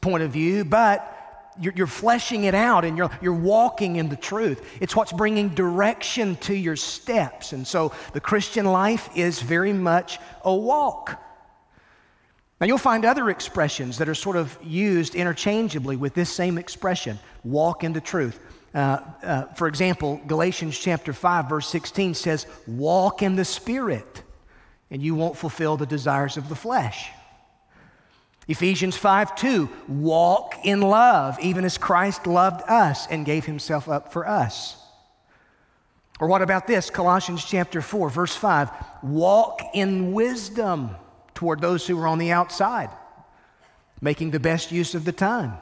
point 0.00 0.22
of 0.22 0.30
view, 0.30 0.64
but 0.64 1.14
you're, 1.60 1.72
you're, 1.74 1.86
fleshing 1.86 2.44
it 2.44 2.54
out 2.54 2.84
and 2.84 2.96
you're, 2.96 3.10
you're 3.20 3.32
walking 3.32 3.96
in 3.96 4.08
the 4.08 4.16
truth. 4.16 4.64
It's 4.80 4.94
what's 4.94 5.12
bringing 5.12 5.50
direction 5.50 6.36
to 6.36 6.54
your 6.54 6.76
steps. 6.76 7.52
And 7.52 7.66
so 7.66 7.92
the 8.12 8.20
Christian 8.20 8.66
life 8.66 9.08
is 9.14 9.40
very 9.40 9.72
much 9.72 10.18
a 10.44 10.54
walk. 10.54 11.20
Now, 12.60 12.66
you'll 12.66 12.78
find 12.78 13.04
other 13.04 13.30
expressions 13.30 13.98
that 13.98 14.08
are 14.08 14.14
sort 14.14 14.36
of 14.36 14.58
used 14.64 15.14
interchangeably 15.14 15.96
with 15.96 16.14
this 16.14 16.30
same 16.30 16.58
expression 16.58 17.18
walk 17.44 17.84
in 17.84 17.92
the 17.92 18.00
truth. 18.00 18.40
Uh, 18.74 19.00
uh, 19.22 19.44
for 19.54 19.68
example, 19.68 20.20
Galatians 20.26 20.78
chapter 20.78 21.12
5, 21.12 21.48
verse 21.48 21.68
16 21.68 22.14
says, 22.14 22.46
Walk 22.66 23.22
in 23.22 23.36
the 23.36 23.44
Spirit, 23.44 24.22
and 24.90 25.00
you 25.00 25.14
won't 25.14 25.36
fulfill 25.36 25.76
the 25.76 25.86
desires 25.86 26.36
of 26.36 26.48
the 26.48 26.56
flesh. 26.56 27.10
Ephesians 28.48 28.96
5 28.96 29.36
2, 29.36 29.68
walk 29.88 30.54
in 30.64 30.80
love, 30.80 31.38
even 31.40 31.64
as 31.66 31.76
Christ 31.76 32.26
loved 32.26 32.62
us 32.68 33.06
and 33.06 33.26
gave 33.26 33.44
himself 33.44 33.88
up 33.88 34.10
for 34.12 34.26
us. 34.26 34.76
Or 36.18 36.26
what 36.26 36.42
about 36.42 36.66
this? 36.66 36.90
Colossians 36.90 37.44
chapter 37.44 37.80
4, 37.82 38.08
verse 38.08 38.34
5, 38.34 38.70
walk 39.02 39.60
in 39.74 40.12
wisdom 40.12 40.96
toward 41.34 41.60
those 41.60 41.86
who 41.86 41.98
are 42.00 42.08
on 42.08 42.18
the 42.18 42.32
outside, 42.32 42.90
making 44.00 44.30
the 44.30 44.40
best 44.40 44.72
use 44.72 44.94
of 44.94 45.04
the 45.04 45.12
time. 45.12 45.52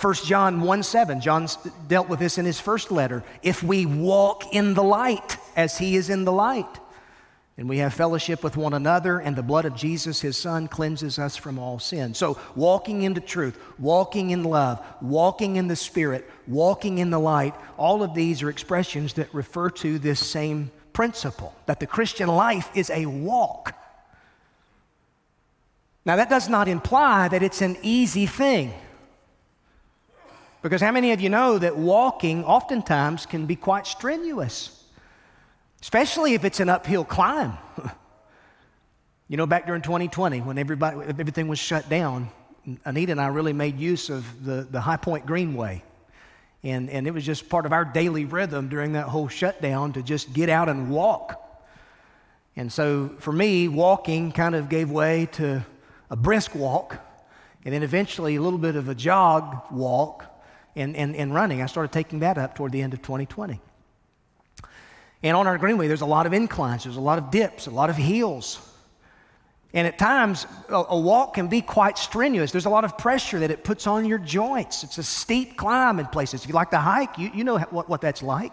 1 0.00 0.14
John 0.24 0.60
1 0.62 0.82
7, 0.82 1.20
John 1.20 1.46
dealt 1.86 2.08
with 2.08 2.18
this 2.18 2.36
in 2.36 2.44
his 2.44 2.58
first 2.58 2.90
letter. 2.90 3.22
If 3.42 3.62
we 3.62 3.86
walk 3.86 4.52
in 4.52 4.74
the 4.74 4.82
light 4.82 5.36
as 5.54 5.78
he 5.78 5.94
is 5.94 6.10
in 6.10 6.24
the 6.24 6.32
light, 6.32 6.80
and 7.58 7.68
we 7.68 7.78
have 7.78 7.92
fellowship 7.92 8.42
with 8.42 8.56
one 8.56 8.72
another, 8.72 9.18
and 9.18 9.36
the 9.36 9.42
blood 9.42 9.66
of 9.66 9.76
Jesus, 9.76 10.22
his 10.22 10.38
son, 10.38 10.68
cleanses 10.68 11.18
us 11.18 11.36
from 11.36 11.58
all 11.58 11.78
sin. 11.78 12.14
So, 12.14 12.38
walking 12.56 13.02
into 13.02 13.20
truth, 13.20 13.58
walking 13.78 14.30
in 14.30 14.42
love, 14.42 14.82
walking 15.02 15.56
in 15.56 15.68
the 15.68 15.76
Spirit, 15.76 16.28
walking 16.46 16.98
in 16.98 17.10
the 17.10 17.20
light, 17.20 17.54
all 17.76 18.02
of 18.02 18.14
these 18.14 18.42
are 18.42 18.48
expressions 18.48 19.12
that 19.14 19.32
refer 19.34 19.68
to 19.70 19.98
this 19.98 20.18
same 20.18 20.70
principle 20.94 21.54
that 21.66 21.78
the 21.78 21.86
Christian 21.86 22.28
life 22.28 22.70
is 22.74 22.88
a 22.88 23.04
walk. 23.04 23.74
Now, 26.04 26.16
that 26.16 26.30
does 26.30 26.48
not 26.48 26.68
imply 26.68 27.28
that 27.28 27.42
it's 27.42 27.60
an 27.60 27.76
easy 27.82 28.26
thing. 28.26 28.72
Because 30.62 30.80
how 30.80 30.92
many 30.92 31.12
of 31.12 31.20
you 31.20 31.28
know 31.28 31.58
that 31.58 31.76
walking 31.76 32.44
oftentimes 32.44 33.26
can 33.26 33.46
be 33.46 33.56
quite 33.56 33.86
strenuous? 33.86 34.81
Especially 35.82 36.34
if 36.34 36.44
it's 36.44 36.60
an 36.60 36.68
uphill 36.68 37.04
climb. 37.04 37.58
you 39.28 39.36
know, 39.36 39.46
back 39.46 39.66
during 39.66 39.82
2020, 39.82 40.40
when 40.40 40.56
everybody, 40.56 41.00
everything 41.08 41.48
was 41.48 41.58
shut 41.58 41.88
down, 41.88 42.30
Anita 42.84 43.12
and 43.12 43.20
I 43.20 43.26
really 43.26 43.52
made 43.52 43.78
use 43.78 44.08
of 44.08 44.44
the, 44.44 44.66
the 44.70 44.80
High 44.80 44.96
Point 44.96 45.26
Greenway. 45.26 45.82
And, 46.62 46.88
and 46.88 47.08
it 47.08 47.10
was 47.10 47.26
just 47.26 47.48
part 47.48 47.66
of 47.66 47.72
our 47.72 47.84
daily 47.84 48.24
rhythm 48.24 48.68
during 48.68 48.92
that 48.92 49.08
whole 49.08 49.26
shutdown 49.26 49.94
to 49.94 50.02
just 50.02 50.32
get 50.32 50.48
out 50.48 50.68
and 50.68 50.88
walk. 50.88 51.38
And 52.54 52.72
so 52.72 53.10
for 53.18 53.32
me, 53.32 53.66
walking 53.66 54.30
kind 54.30 54.54
of 54.54 54.68
gave 54.68 54.88
way 54.88 55.26
to 55.32 55.66
a 56.10 56.16
brisk 56.16 56.54
walk, 56.54 56.98
and 57.64 57.74
then 57.74 57.82
eventually 57.82 58.36
a 58.36 58.40
little 58.40 58.58
bit 58.58 58.76
of 58.76 58.88
a 58.88 58.94
jog 58.94 59.62
walk 59.72 60.26
and, 60.76 60.94
and, 60.94 61.16
and 61.16 61.34
running. 61.34 61.60
I 61.60 61.66
started 61.66 61.90
taking 61.90 62.20
that 62.20 62.38
up 62.38 62.54
toward 62.54 62.70
the 62.70 62.82
end 62.82 62.92
of 62.92 63.02
2020. 63.02 63.60
And 65.22 65.36
on 65.36 65.46
our 65.46 65.58
greenway, 65.58 65.86
there's 65.86 66.00
a 66.00 66.06
lot 66.06 66.26
of 66.26 66.32
inclines, 66.32 66.84
there's 66.84 66.96
a 66.96 67.00
lot 67.00 67.18
of 67.18 67.30
dips, 67.30 67.66
a 67.66 67.70
lot 67.70 67.90
of 67.90 67.96
hills. 67.96 68.68
And 69.74 69.86
at 69.86 69.98
times, 69.98 70.46
a, 70.68 70.84
a, 70.90 71.00
walk 71.00 71.34
can 71.34 71.48
be 71.48 71.62
quite 71.62 71.96
strenuous. 71.96 72.52
There's 72.52 72.66
a 72.66 72.70
lot 72.70 72.84
of 72.84 72.98
pressure 72.98 73.38
that 73.38 73.50
it 73.50 73.64
puts 73.64 73.86
on 73.86 74.04
your 74.04 74.18
joints. 74.18 74.84
It's 74.84 74.98
a 74.98 75.02
steep 75.02 75.56
climb 75.56 75.98
in 75.98 76.06
places. 76.06 76.42
If 76.42 76.48
you 76.48 76.54
like 76.54 76.70
to 76.72 76.78
hike, 76.78 77.16
you, 77.16 77.30
you 77.32 77.42
know 77.42 77.58
what, 77.58 77.88
what 77.88 78.02
that's 78.02 78.22
like. 78.22 78.52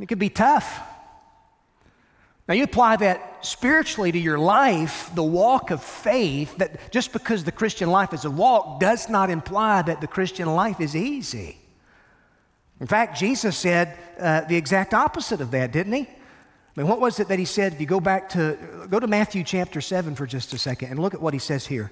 It 0.00 0.08
can 0.08 0.18
be 0.18 0.28
tough. 0.28 0.80
Now, 2.48 2.54
you 2.54 2.64
apply 2.64 2.96
that 2.96 3.46
spiritually 3.46 4.10
to 4.10 4.18
your 4.18 4.38
life, 4.38 5.08
the 5.14 5.22
walk 5.22 5.70
of 5.70 5.84
faith, 5.84 6.56
that 6.58 6.90
just 6.90 7.12
because 7.12 7.44
the 7.44 7.52
Christian 7.52 7.90
life 7.92 8.12
is 8.12 8.24
a 8.24 8.30
walk 8.30 8.80
does 8.80 9.08
not 9.08 9.30
imply 9.30 9.82
that 9.82 10.00
the 10.00 10.08
Christian 10.08 10.52
life 10.52 10.80
is 10.80 10.96
easy. 10.96 11.58
In 12.80 12.86
fact, 12.86 13.18
Jesus 13.18 13.56
said 13.56 13.96
uh, 14.18 14.40
the 14.42 14.56
exact 14.56 14.94
opposite 14.94 15.40
of 15.40 15.50
that, 15.50 15.70
didn't 15.70 15.92
he? 15.92 16.02
I 16.02 16.80
mean, 16.80 16.86
what 16.86 17.00
was 17.00 17.20
it 17.20 17.28
that 17.28 17.38
he 17.38 17.44
said? 17.44 17.74
If 17.74 17.80
you 17.80 17.86
go 17.86 18.00
back 18.00 18.30
to, 18.30 18.86
go 18.88 18.98
to 18.98 19.06
Matthew 19.06 19.44
chapter 19.44 19.80
7 19.80 20.14
for 20.14 20.26
just 20.26 20.54
a 20.54 20.58
second 20.58 20.90
and 20.90 20.98
look 20.98 21.12
at 21.12 21.20
what 21.20 21.34
he 21.34 21.40
says 21.40 21.66
here. 21.66 21.90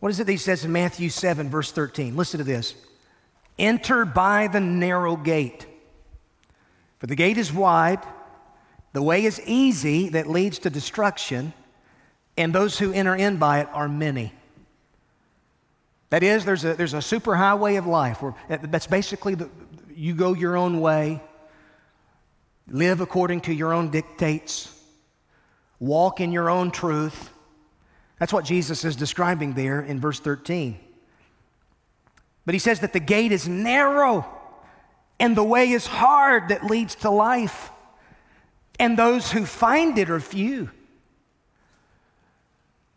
What 0.00 0.10
is 0.10 0.20
it 0.20 0.24
that 0.24 0.32
he 0.32 0.38
says 0.38 0.64
in 0.64 0.72
Matthew 0.72 1.08
7, 1.08 1.48
verse 1.48 1.72
13? 1.72 2.16
Listen 2.16 2.38
to 2.38 2.44
this. 2.44 2.74
Enter 3.58 4.04
by 4.04 4.48
the 4.48 4.60
narrow 4.60 5.16
gate, 5.16 5.66
For 6.98 7.06
the 7.06 7.16
gate 7.16 7.38
is 7.38 7.52
wide, 7.52 8.00
the 8.92 9.02
way 9.02 9.24
is 9.24 9.40
easy 9.46 10.10
that 10.10 10.28
leads 10.28 10.58
to 10.60 10.70
destruction, 10.70 11.52
and 12.36 12.54
those 12.54 12.78
who 12.78 12.92
enter 12.92 13.14
in 13.14 13.36
by 13.36 13.60
it 13.60 13.68
are 13.72 13.88
many. 13.88 14.32
That 16.10 16.22
is, 16.22 16.44
there's 16.44 16.64
a, 16.64 16.74
there's 16.74 16.94
a 16.94 16.98
superhighway 16.98 17.78
of 17.78 17.86
life 17.86 18.22
where 18.22 18.34
that's 18.48 18.86
basically 18.86 19.34
the, 19.34 19.50
you 19.94 20.14
go 20.14 20.34
your 20.34 20.56
own 20.56 20.80
way, 20.80 21.20
live 22.68 23.00
according 23.00 23.42
to 23.42 23.52
your 23.52 23.72
own 23.72 23.90
dictates, 23.90 24.72
walk 25.80 26.20
in 26.20 26.32
your 26.32 26.48
own 26.48 26.70
truth. 26.70 27.30
That's 28.18 28.32
what 28.32 28.44
Jesus 28.44 28.84
is 28.84 28.96
describing 28.96 29.54
there 29.54 29.80
in 29.82 30.00
verse 30.00 30.20
13. 30.20 30.78
But 32.44 32.54
he 32.54 32.58
says 32.60 32.80
that 32.80 32.92
the 32.92 33.00
gate 33.00 33.32
is 33.32 33.48
narrow 33.48 34.24
and 35.18 35.36
the 35.36 35.44
way 35.44 35.70
is 35.70 35.86
hard 35.86 36.48
that 36.48 36.64
leads 36.64 36.94
to 36.96 37.10
life, 37.10 37.70
and 38.78 38.98
those 38.98 39.32
who 39.32 39.46
find 39.46 39.96
it 39.98 40.10
are 40.10 40.20
few. 40.20 40.70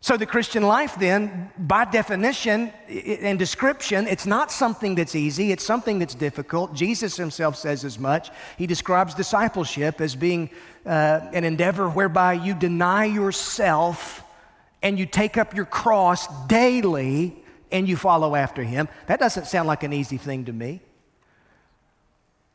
So, 0.02 0.16
the 0.16 0.24
Christian 0.24 0.62
life, 0.62 0.96
then, 0.98 1.50
by 1.58 1.84
definition 1.84 2.72
and 2.88 3.38
description, 3.38 4.06
it's 4.06 4.24
not 4.24 4.50
something 4.50 4.94
that's 4.94 5.14
easy, 5.14 5.52
it's 5.52 5.64
something 5.64 5.98
that's 5.98 6.14
difficult. 6.14 6.72
Jesus 6.74 7.18
himself 7.18 7.56
says 7.56 7.84
as 7.84 7.98
much. 7.98 8.30
He 8.56 8.66
describes 8.66 9.12
discipleship 9.14 10.00
as 10.00 10.16
being 10.16 10.48
uh, 10.86 11.20
an 11.34 11.44
endeavor 11.44 11.86
whereby 11.86 12.32
you 12.32 12.54
deny 12.54 13.04
yourself 13.04 14.22
and 14.82 14.98
you 14.98 15.04
take 15.04 15.36
up 15.36 15.54
your 15.54 15.66
cross 15.66 16.26
daily 16.46 17.36
and 17.70 17.86
you 17.86 17.94
follow 17.94 18.34
after 18.34 18.62
him. 18.62 18.88
That 19.06 19.20
doesn't 19.20 19.48
sound 19.48 19.68
like 19.68 19.82
an 19.82 19.92
easy 19.92 20.16
thing 20.16 20.46
to 20.46 20.52
me. 20.52 20.80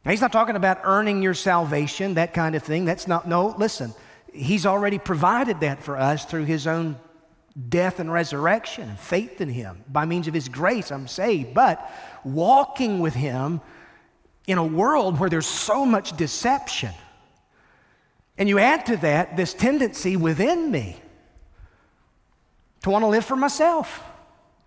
Now, 0.04 0.12
he's 0.12 0.22
not 0.22 0.32
talking 0.32 0.56
about 0.56 0.80
earning 0.84 1.22
your 1.22 1.36
salvation, 1.36 2.16
that 2.16 2.34
kind 2.34 2.56
of 2.56 2.64
thing. 2.64 2.86
That's 2.86 3.08
not, 3.08 3.28
no, 3.28 3.56
listen, 3.60 3.94
he's 4.34 4.66
already 4.66 4.98
provided 4.98 5.60
that 5.60 5.84
for 5.84 5.96
us 5.96 6.26
through 6.26 6.46
his 6.46 6.66
own 6.66 6.98
death 7.70 8.00
and 8.00 8.12
resurrection 8.12 8.90
and 8.90 9.00
faith 9.00 9.40
in 9.40 9.50
him. 9.50 9.84
By 9.90 10.06
means 10.06 10.28
of 10.28 10.34
his 10.34 10.50
grace, 10.50 10.92
I'm 10.92 11.08
saved. 11.08 11.54
But 11.54 11.90
walking 12.24 13.00
with 13.00 13.14
him 13.14 13.62
in 14.48 14.58
a 14.58 14.64
world 14.64 15.20
where 15.20 15.30
there's 15.30 15.46
so 15.46 15.86
much 15.86 16.16
deception, 16.18 16.92
and 18.38 18.50
you 18.50 18.60
add 18.60 18.86
to 18.88 18.98
that 18.98 19.38
this 19.38 19.54
tendency 19.54 20.18
within 20.18 20.70
me 20.70 20.98
to 22.82 22.90
want 22.90 23.04
to 23.04 23.08
live 23.08 23.26
for 23.26 23.36
myself. 23.36 24.04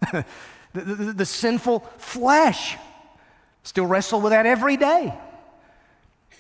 the, 0.13 0.25
the, 0.73 1.13
the, 1.13 1.27
sinful 1.27 1.81
flesh. 1.99 2.77
Still 3.63 3.87
wrestle 3.87 4.21
with 4.21 4.31
that 4.31 4.47
every 4.47 4.77
day. 4.77 5.13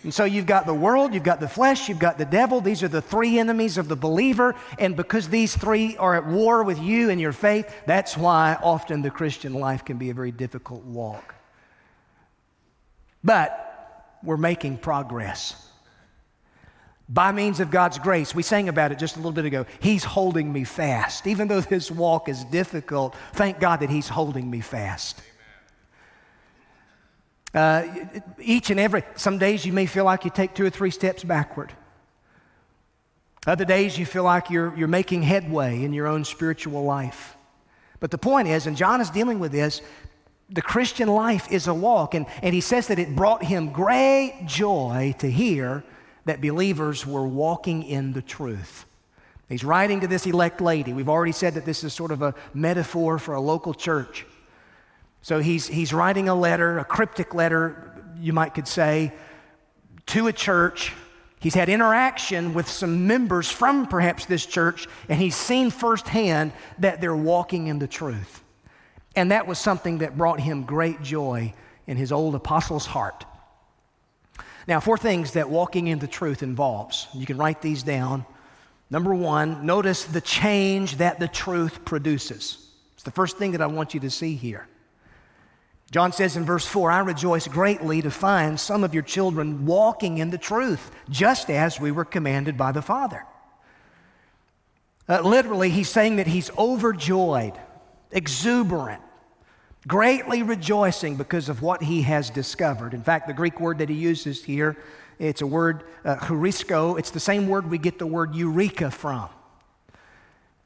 And 0.08 0.14
so 0.14 0.24
you've 0.24 0.46
got 0.46 0.64
the 0.64 0.72
world, 0.72 1.12
you've 1.12 1.22
got 1.22 1.38
the 1.38 1.46
flesh, 1.46 1.86
you've 1.86 1.98
got 1.98 2.16
the 2.16 2.24
devil. 2.24 2.62
These 2.62 2.82
are 2.82 2.88
the 2.88 3.02
three 3.02 3.38
enemies 3.38 3.76
of 3.76 3.88
the 3.88 3.94
believer. 3.94 4.54
And 4.78 4.96
because 4.96 5.28
these 5.28 5.54
three 5.54 5.98
are 5.98 6.14
at 6.14 6.24
war 6.24 6.62
with 6.62 6.78
you 6.78 7.10
and 7.10 7.20
your 7.20 7.32
faith, 7.32 7.70
that's 7.84 8.16
why 8.16 8.56
often 8.62 9.02
the 9.02 9.10
Christian 9.10 9.52
life 9.52 9.84
can 9.84 9.98
be 9.98 10.08
a 10.08 10.14
very 10.14 10.30
difficult 10.30 10.82
walk. 10.84 11.34
But 13.22 14.16
we're 14.22 14.38
making 14.38 14.78
progress. 14.78 15.62
By 17.06 17.30
means 17.30 17.60
of 17.60 17.70
God's 17.70 17.98
grace, 17.98 18.34
we 18.34 18.42
sang 18.42 18.70
about 18.70 18.92
it 18.92 18.98
just 18.98 19.16
a 19.16 19.18
little 19.18 19.32
bit 19.32 19.44
ago. 19.44 19.66
He's 19.78 20.04
holding 20.04 20.50
me 20.50 20.64
fast. 20.64 21.26
Even 21.26 21.48
though 21.48 21.60
this 21.60 21.90
walk 21.90 22.30
is 22.30 22.44
difficult, 22.44 23.14
thank 23.34 23.60
God 23.60 23.80
that 23.80 23.90
He's 23.90 24.08
holding 24.08 24.48
me 24.48 24.62
fast. 24.62 25.20
Uh, 27.54 27.84
each 28.38 28.70
and 28.70 28.78
every, 28.78 29.02
some 29.16 29.38
days 29.38 29.64
you 29.64 29.72
may 29.72 29.86
feel 29.86 30.04
like 30.04 30.24
you 30.24 30.30
take 30.30 30.54
two 30.54 30.66
or 30.66 30.70
three 30.70 30.90
steps 30.90 31.24
backward. 31.24 31.72
Other 33.46 33.64
days 33.64 33.98
you 33.98 34.04
feel 34.04 34.24
like 34.24 34.50
you're, 34.50 34.76
you're 34.76 34.88
making 34.88 35.22
headway 35.22 35.82
in 35.82 35.92
your 35.92 36.06
own 36.06 36.24
spiritual 36.24 36.84
life. 36.84 37.36
But 38.00 38.10
the 38.10 38.18
point 38.18 38.48
is, 38.48 38.66
and 38.66 38.76
John 38.76 39.00
is 39.00 39.10
dealing 39.10 39.38
with 39.38 39.52
this, 39.52 39.80
the 40.50 40.62
Christian 40.62 41.08
life 41.08 41.50
is 41.50 41.66
a 41.66 41.74
walk. 41.74 42.14
And, 42.14 42.26
and 42.42 42.54
he 42.54 42.60
says 42.60 42.88
that 42.88 42.98
it 42.98 43.16
brought 43.16 43.42
him 43.42 43.72
great 43.72 44.42
joy 44.46 45.14
to 45.18 45.30
hear 45.30 45.84
that 46.26 46.40
believers 46.40 47.06
were 47.06 47.26
walking 47.26 47.82
in 47.82 48.12
the 48.12 48.22
truth. 48.22 48.84
He's 49.48 49.64
writing 49.64 50.00
to 50.00 50.06
this 50.06 50.26
elect 50.26 50.60
lady. 50.60 50.92
We've 50.92 51.08
already 51.08 51.32
said 51.32 51.54
that 51.54 51.64
this 51.64 51.82
is 51.82 51.94
sort 51.94 52.10
of 52.10 52.20
a 52.20 52.34
metaphor 52.52 53.18
for 53.18 53.34
a 53.34 53.40
local 53.40 53.72
church. 53.72 54.26
So 55.22 55.40
he's, 55.40 55.66
he's 55.66 55.92
writing 55.92 56.28
a 56.28 56.34
letter, 56.34 56.78
a 56.78 56.84
cryptic 56.84 57.34
letter, 57.34 57.94
you 58.18 58.32
might 58.32 58.54
could 58.54 58.68
say, 58.68 59.12
to 60.06 60.26
a 60.26 60.32
church. 60.32 60.92
He's 61.40 61.54
had 61.54 61.68
interaction 61.68 62.54
with 62.54 62.68
some 62.68 63.06
members 63.06 63.50
from 63.50 63.86
perhaps 63.86 64.26
this 64.26 64.44
church, 64.44 64.88
and 65.08 65.20
he's 65.20 65.36
seen 65.36 65.70
firsthand 65.70 66.52
that 66.78 67.00
they're 67.00 67.14
walking 67.14 67.68
in 67.68 67.78
the 67.78 67.86
truth. 67.86 68.42
And 69.14 69.30
that 69.30 69.46
was 69.46 69.58
something 69.58 69.98
that 69.98 70.16
brought 70.16 70.40
him 70.40 70.64
great 70.64 71.02
joy 71.02 71.52
in 71.86 71.96
his 71.96 72.12
old 72.12 72.34
apostle's 72.34 72.86
heart. 72.86 73.24
Now, 74.66 74.80
four 74.80 74.98
things 74.98 75.32
that 75.32 75.48
walking 75.48 75.86
in 75.86 75.98
the 75.98 76.06
truth 76.06 76.42
involves. 76.42 77.08
You 77.14 77.24
can 77.24 77.38
write 77.38 77.62
these 77.62 77.82
down. 77.82 78.26
Number 78.90 79.14
one, 79.14 79.64
notice 79.64 80.04
the 80.04 80.20
change 80.20 80.98
that 80.98 81.18
the 81.18 81.28
truth 81.28 81.84
produces. 81.84 82.68
It's 82.94 83.02
the 83.02 83.10
first 83.10 83.38
thing 83.38 83.52
that 83.52 83.62
I 83.62 83.66
want 83.66 83.94
you 83.94 84.00
to 84.00 84.10
see 84.10 84.34
here. 84.34 84.68
John 85.90 86.12
says 86.12 86.36
in 86.36 86.44
verse 86.44 86.66
4 86.66 86.90
I 86.90 86.98
rejoice 87.00 87.48
greatly 87.48 88.02
to 88.02 88.10
find 88.10 88.60
some 88.60 88.84
of 88.84 88.92
your 88.92 89.02
children 89.02 89.64
walking 89.64 90.18
in 90.18 90.30
the 90.30 90.38
truth, 90.38 90.90
just 91.08 91.50
as 91.50 91.80
we 91.80 91.90
were 91.90 92.04
commanded 92.04 92.58
by 92.58 92.72
the 92.72 92.82
Father. 92.82 93.24
Uh, 95.08 95.22
literally, 95.22 95.70
he's 95.70 95.88
saying 95.88 96.16
that 96.16 96.26
he's 96.26 96.50
overjoyed, 96.58 97.54
exuberant, 98.10 99.02
greatly 99.86 100.42
rejoicing 100.42 101.16
because 101.16 101.48
of 101.48 101.62
what 101.62 101.82
he 101.82 102.02
has 102.02 102.28
discovered. 102.28 102.92
In 102.92 103.02
fact, 103.02 103.26
the 103.26 103.32
Greek 103.32 103.58
word 103.58 103.78
that 103.78 103.88
he 103.88 103.94
uses 103.94 104.44
here, 104.44 104.76
it's 105.18 105.40
a 105.40 105.46
word, 105.46 105.84
uh. 106.04 106.16
It's 106.30 107.10
the 107.10 107.20
same 107.20 107.48
word 107.48 107.70
we 107.70 107.78
get 107.78 107.98
the 107.98 108.06
word 108.06 108.34
eureka 108.34 108.90
from. 108.90 109.30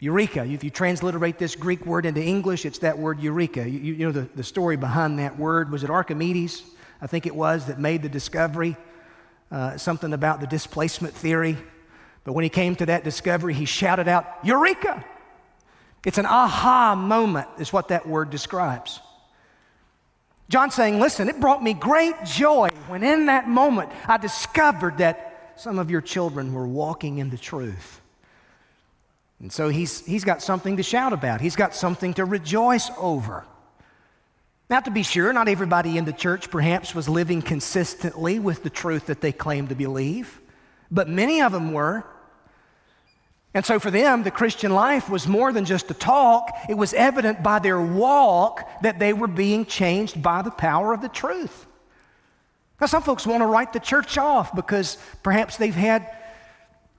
Eureka. 0.02 0.44
If 0.44 0.64
you 0.64 0.70
transliterate 0.70 1.38
this 1.38 1.54
Greek 1.54 1.86
word 1.86 2.06
into 2.06 2.20
English, 2.20 2.66
it's 2.66 2.80
that 2.80 2.98
word 2.98 3.20
eureka. 3.20 3.70
You, 3.70 3.78
you, 3.78 4.06
know 4.06 4.10
the, 4.10 4.28
the 4.34 4.42
story 4.42 4.74
behind 4.76 5.20
that 5.20 5.38
word. 5.38 5.70
Was 5.70 5.84
it 5.84 5.90
Archimedes, 5.90 6.64
I 7.00 7.06
think 7.06 7.24
it 7.24 7.36
was, 7.36 7.66
that 7.66 7.78
made 7.78 8.02
the 8.02 8.08
discovery? 8.08 8.76
Uh, 9.52 9.76
something 9.76 10.12
about 10.12 10.40
the 10.40 10.48
displacement 10.48 11.14
theory. 11.14 11.56
But 12.24 12.32
when 12.32 12.42
he 12.42 12.48
came 12.48 12.74
to 12.76 12.86
that 12.86 13.04
discovery, 13.04 13.54
he 13.54 13.64
shouted 13.64 14.08
out, 14.08 14.26
Eureka! 14.42 15.04
It's 16.04 16.18
an 16.18 16.26
aha 16.26 16.96
moment, 16.96 17.46
is 17.60 17.72
what 17.72 17.86
that 17.88 18.04
word 18.04 18.30
describes. 18.30 18.98
John's 20.48 20.74
saying, 20.74 20.98
Listen, 20.98 21.28
it 21.28 21.38
brought 21.38 21.62
me 21.62 21.74
great 21.74 22.24
joy 22.24 22.70
when 22.88 23.04
in 23.04 23.26
that 23.26 23.48
moment 23.48 23.92
I 24.08 24.16
discovered 24.16 24.98
that 24.98 25.52
some 25.54 25.78
of 25.78 25.92
your 25.92 26.00
children 26.00 26.52
were 26.52 26.66
walking 26.66 27.18
in 27.18 27.30
the 27.30 27.38
truth. 27.38 28.01
And 29.42 29.52
so 29.52 29.68
he's, 29.68 30.06
he's 30.06 30.22
got 30.22 30.40
something 30.40 30.76
to 30.76 30.82
shout 30.84 31.12
about, 31.12 31.40
he's 31.40 31.56
got 31.56 31.74
something 31.74 32.14
to 32.14 32.24
rejoice 32.24 32.90
over. 32.96 33.44
Now, 34.70 34.80
to 34.80 34.90
be 34.90 35.02
sure, 35.02 35.32
not 35.34 35.48
everybody 35.48 35.98
in 35.98 36.06
the 36.06 36.14
church 36.14 36.48
perhaps 36.48 36.94
was 36.94 37.06
living 37.08 37.42
consistently 37.42 38.38
with 38.38 38.62
the 38.62 38.70
truth 38.70 39.06
that 39.06 39.20
they 39.20 39.32
claimed 39.32 39.68
to 39.68 39.74
believe, 39.74 40.40
but 40.90 41.08
many 41.08 41.42
of 41.42 41.52
them 41.52 41.72
were. 41.72 42.04
And 43.52 43.66
so 43.66 43.78
for 43.78 43.90
them, 43.90 44.22
the 44.22 44.30
Christian 44.30 44.72
life 44.72 45.10
was 45.10 45.26
more 45.26 45.52
than 45.52 45.66
just 45.66 45.90
a 45.90 45.94
talk. 45.94 46.56
It 46.70 46.74
was 46.78 46.94
evident 46.94 47.42
by 47.42 47.58
their 47.58 47.80
walk 47.80 48.66
that 48.80 48.98
they 48.98 49.12
were 49.12 49.26
being 49.26 49.66
changed 49.66 50.22
by 50.22 50.40
the 50.40 50.50
power 50.50 50.94
of 50.94 51.02
the 51.02 51.08
truth. 51.08 51.66
Now, 52.80 52.86
some 52.86 53.02
folks 53.02 53.26
want 53.26 53.42
to 53.42 53.46
write 53.46 53.74
the 53.74 53.80
church 53.80 54.16
off 54.16 54.54
because 54.54 54.96
perhaps 55.22 55.58
they've 55.58 55.74
had 55.74 56.08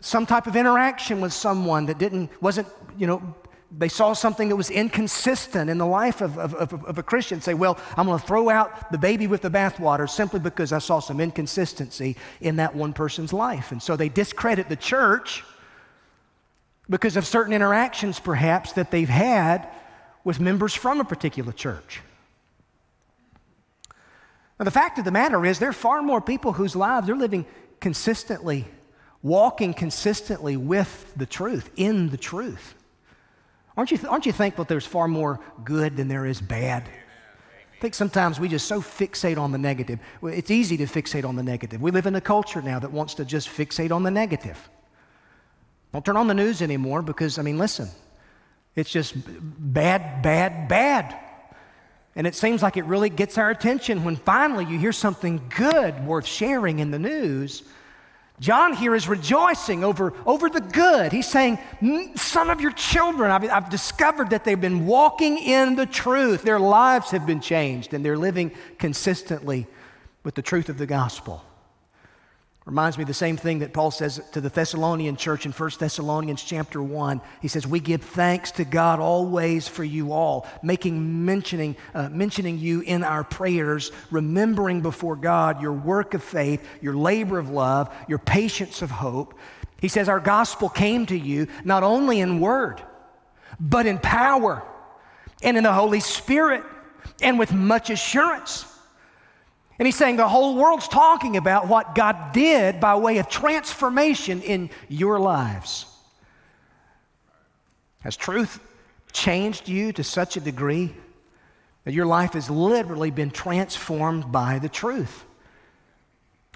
some 0.04 0.26
type 0.26 0.48
of 0.48 0.58
interaction 0.58 1.22
with 1.22 1.32
someone 1.32 1.86
that 1.86 1.98
didn't, 1.98 2.30
wasn't, 2.42 2.68
you 2.98 3.08
know, 3.08 3.36
they 3.76 3.88
saw 3.88 4.12
something 4.12 4.50
that 4.50 4.56
was 4.58 4.70
inconsistent 4.70 5.70
in 5.70 5.78
the 5.78 5.86
life 5.86 6.20
of, 6.20 6.38
of, 6.38 6.54
of, 6.56 6.74
of 6.84 6.98
a 6.98 7.04
Christian. 7.04 7.39
Say, 7.39 7.54
well, 7.54 7.80
I'm 7.96 8.06
going 8.06 8.20
to 8.20 8.26
throw 8.26 8.50
out 8.50 8.92
the 8.92 8.98
baby 8.98 9.28
with 9.28 9.42
the 9.42 9.50
bathwater 9.50 10.10
simply 10.10 10.42
because 10.42 10.74
I 10.74 10.80
saw 10.80 11.00
some 11.00 11.22
inconsistency 11.22 12.18
in 12.42 12.58
that 12.58 12.76
one 12.76 12.92
person's 12.92 13.32
life. 13.32 13.72
And 13.72 13.82
so 13.82 13.96
they 13.96 14.10
discredit 14.10 14.68
the 14.68 14.76
church 14.76 15.42
because 16.89 17.16
of 17.16 17.26
certain 17.26 17.54
interactions, 17.54 18.20
perhaps, 18.20 18.74
that 18.74 18.92
they've 18.92 19.08
had 19.08 19.70
with 20.26 20.42
members 20.42 20.74
from 20.76 21.00
a 21.00 21.06
particular 21.06 21.54
church. 21.54 22.02
Now, 24.60 24.66
the 24.66 24.72
fact 24.72 25.00
of 25.00 25.06
the 25.06 25.12
matter 25.12 25.46
is, 25.46 25.60
there 25.60 25.70
are 25.70 25.74
far 25.74 26.02
more 26.02 26.20
people 26.20 26.52
whose 26.52 26.76
lives 26.76 27.08
they're 27.08 27.16
living 27.16 27.46
consistently 27.80 28.68
walking 29.24 29.74
consistently 29.74 30.58
with 30.58 31.12
the 31.16 31.26
truth, 31.26 31.72
in 31.78 32.10
the 32.10 32.18
truth. 32.18 32.76
Aren't 33.76 33.92
you, 33.92 34.00
aren't 34.08 34.26
you 34.26 34.34
thankful 34.34 34.66
there's 34.66 34.86
far 34.86 35.08
more 35.08 35.40
good 35.64 35.98
than 35.98 36.10
there 36.10 36.26
is 36.26 36.42
bad? 36.42 36.84
I 36.84 37.82
think 37.82 37.96
sometimes 37.96 38.40
we 38.40 38.48
just 38.48 38.68
so 38.68 38.82
fixate 38.82 39.38
on 39.38 39.52
the 39.52 39.58
negative. 39.58 40.00
It's 40.22 40.52
easy 40.52 40.78
to 40.78 40.86
fixate 40.86 41.26
on 41.26 41.36
the 41.36 41.44
negative. 41.44 41.82
We 41.82 41.92
live 41.92 42.06
in 42.06 42.16
a 42.16 42.22
culture 42.22 42.62
now 42.62 42.80
that 42.80 42.92
wants 42.92 43.16
to 43.16 43.26
just 43.26 43.50
fixate 43.50 43.92
on 43.92 44.04
the 44.04 44.12
negative. 44.12 44.70
Don't 45.92 46.06
turn 46.06 46.18
on 46.18 46.28
the 46.28 46.34
news 46.34 46.62
anymore 46.62 47.02
because, 47.02 47.40
I 47.40 47.42
mean, 47.42 47.58
listen, 47.58 47.90
it's 48.76 48.90
just 48.90 49.16
bad, 49.26 50.22
bad, 50.22 50.68
bad. 50.68 51.20
And 52.16 52.28
it 52.28 52.36
seems 52.36 52.62
like 52.62 52.78
it 52.78 52.86
really 52.86 53.10
gets 53.10 53.38
our 53.38 53.50
attention 53.50 54.04
when 54.04 54.16
finally 54.18 54.66
you 54.66 54.78
hear 54.78 54.92
something 54.92 55.42
good 55.56 56.06
worth 56.06 56.26
sharing 56.26 56.80
in 56.80 56.92
the 56.92 57.00
news. 57.00 57.64
John 58.39 58.74
here 58.74 58.96
is 58.96 59.08
rejoicing 59.08 59.84
over, 59.84 60.13
over 60.26 60.50
the 60.50 60.60
good. 60.60 61.12
He's 61.12 61.28
saying, 61.28 61.60
Some 62.15 62.50
of 62.50 62.62
your 62.62 62.72
children, 62.72 63.32
I've, 63.32 63.50
I've 63.50 63.69
discovered 63.69 64.32
that 64.32 64.43
they've 64.43 64.60
been 64.60 64.86
walking 64.86 65.38
in 65.38 65.76
the 65.76 65.86
truth. 65.86 66.41
Their 66.41 66.60
lives 66.60 67.12
have 67.12 67.26
been 67.26 67.41
changed, 67.41 67.93
and 67.93 68.04
they're 68.04 68.17
living 68.17 68.52
consistently 68.80 69.67
with 70.24 70.36
the 70.36 70.41
truth 70.41 70.69
of 70.69 70.78
the 70.78 70.86
gospel. 70.86 71.43
Reminds 72.65 72.97
me 72.97 73.02
of 73.02 73.10
the 73.10 73.13
same 73.13 73.36
thing 73.36 73.60
that 73.60 73.73
Paul 73.73 73.91
says 73.91 74.21
to 74.32 74.39
the 74.39 74.47
Thessalonian 74.47 75.17
church 75.17 75.45
in 75.45 75.52
1 75.52 75.71
Thessalonians 75.80 76.41
chapter 76.41 76.82
1. 76.82 77.19
He 77.41 77.49
says, 77.49 77.67
We 77.67 77.82
give 77.82 78.02
thanks 78.02 78.52
to 78.52 78.63
God 78.63 79.02
always 79.02 79.67
for 79.67 79.84
you 79.84 80.13
all, 80.13 80.47
making 80.62 81.26
mentioning, 81.26 81.76
uh, 81.93 82.08
mentioning 82.08 82.58
you 82.60 82.80
in 82.80 83.04
our 83.04 83.26
prayers, 83.26 83.91
remembering 84.12 84.80
before 84.80 85.17
God 85.17 85.62
your 85.62 85.73
work 85.73 86.13
of 86.13 86.23
faith, 86.23 86.65
your 86.82 86.95
labor 86.95 87.38
of 87.38 87.49
love, 87.49 87.93
your 88.08 88.19
patience 88.19 88.82
of 88.82 88.89
hope. 88.89 89.38
He 89.82 89.89
says, 89.89 90.08
Our 90.08 90.21
gospel 90.21 90.69
came 90.69 91.06
to 91.08 91.17
you 91.17 91.47
not 91.65 91.84
only 91.84 92.21
in 92.21 92.39
word, 92.39 92.82
but 93.60 93.86
in 93.86 93.99
power 93.99 94.63
and 95.41 95.58
in 95.58 95.63
the 95.63 95.73
Holy 95.73 95.99
Spirit 95.99 96.63
and 97.21 97.38
with 97.38 97.52
much 97.52 97.89
assurance 97.89 98.65
and 99.80 99.86
he's 99.86 99.96
saying 99.96 100.18
the 100.18 100.28
whole 100.28 100.56
world's 100.56 100.88
talking 100.88 101.36
about 101.38 101.68
what 101.68 101.96
God 101.96 102.32
did 102.32 102.80
by 102.80 102.96
way 102.96 103.18
of 103.18 103.28
transformation 103.28 104.42
in 104.42 104.70
your 104.88 105.20
lives. 105.20 105.86
Has 108.02 108.16
truth 108.16 108.60
changed 109.12 109.68
you 109.68 109.92
to 109.94 110.04
such 110.04 110.38
a 110.38 110.42
degree 110.42 110.94
that 111.86 111.94
your 111.94 112.06
life 112.06 112.34
has 112.34 112.50
literally 112.50 113.12
been 113.12 113.32
transformed 113.32 114.32
by 114.32 114.60
the 114.60 114.70
truth? 114.70 115.26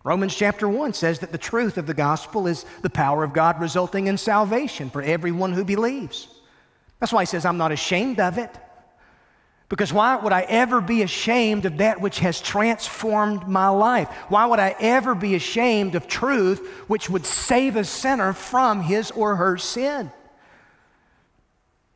Romans 0.03 0.35
chapter 0.35 0.69
1 0.69 0.93
says 0.93 1.19
that 1.19 1.31
the 1.31 1.37
truth 1.37 1.77
of 1.77 1.87
the 1.87 1.93
gospel 1.93 2.47
is 2.47 2.65
the 2.81 2.89
power 2.89 3.23
of 3.23 3.33
God 3.33 3.59
resulting 3.59 4.07
in 4.07 4.17
salvation 4.17 4.89
for 4.89 5.01
everyone 5.01 5.53
who 5.53 5.65
believes. 5.65 6.27
That's 6.99 7.11
why 7.11 7.23
he 7.23 7.25
says, 7.25 7.45
I'm 7.45 7.57
not 7.57 7.71
ashamed 7.71 8.19
of 8.19 8.37
it. 8.37 8.49
Because 9.69 9.91
why 9.91 10.15
would 10.15 10.31
I 10.31 10.43
ever 10.43 10.79
be 10.79 11.01
ashamed 11.01 11.65
of 11.65 11.77
that 11.77 11.99
which 11.99 12.19
has 12.19 12.39
transformed 12.39 13.47
my 13.47 13.67
life? 13.67 14.07
Why 14.29 14.45
would 14.45 14.59
I 14.59 14.75
ever 14.79 15.13
be 15.13 15.35
ashamed 15.35 15.95
of 15.95 16.07
truth 16.07 16.65
which 16.87 17.09
would 17.09 17.25
save 17.25 17.75
a 17.75 17.83
sinner 17.83 18.31
from 18.31 18.81
his 18.81 19.11
or 19.11 19.35
her 19.35 19.57
sin? 19.57 20.11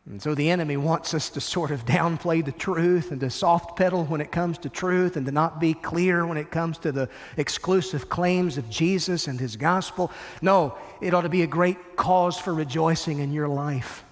And 0.05 0.21
so 0.21 0.35
the 0.35 0.49
enemy 0.49 0.75
wants 0.75 1.13
us 1.13 1.29
to 1.29 1.39
sort 1.39 1.71
of 1.71 1.85
downplay 1.85 2.43
the 2.43 2.51
truth 2.51 3.11
and 3.11 3.21
to 3.21 3.29
soft 3.29 3.77
pedal 3.77 4.03
when 4.03 4.19
it 4.19 4.33
comes 4.33 4.57
to 4.59 4.69
truth 4.69 5.15
and 5.15 5.25
to 5.25 5.31
not 5.31 5.61
be 5.61 5.73
clear 5.73 6.25
when 6.25 6.37
it 6.37 6.51
comes 6.51 6.77
to 6.79 6.91
the 6.91 7.07
exclusive 7.37 8.09
claims 8.09 8.57
of 8.57 8.69
Jesus 8.69 9.27
and 9.27 9.39
his 9.39 9.55
gospel. 9.55 10.11
No, 10.41 10.77
it 10.99 11.13
ought 11.13 11.21
to 11.21 11.29
be 11.29 11.43
a 11.43 11.47
great 11.47 11.95
cause 11.95 12.37
for 12.37 12.53
rejoicing 12.53 13.19
in 13.19 13.31
your 13.31 13.47
life. 13.47 14.03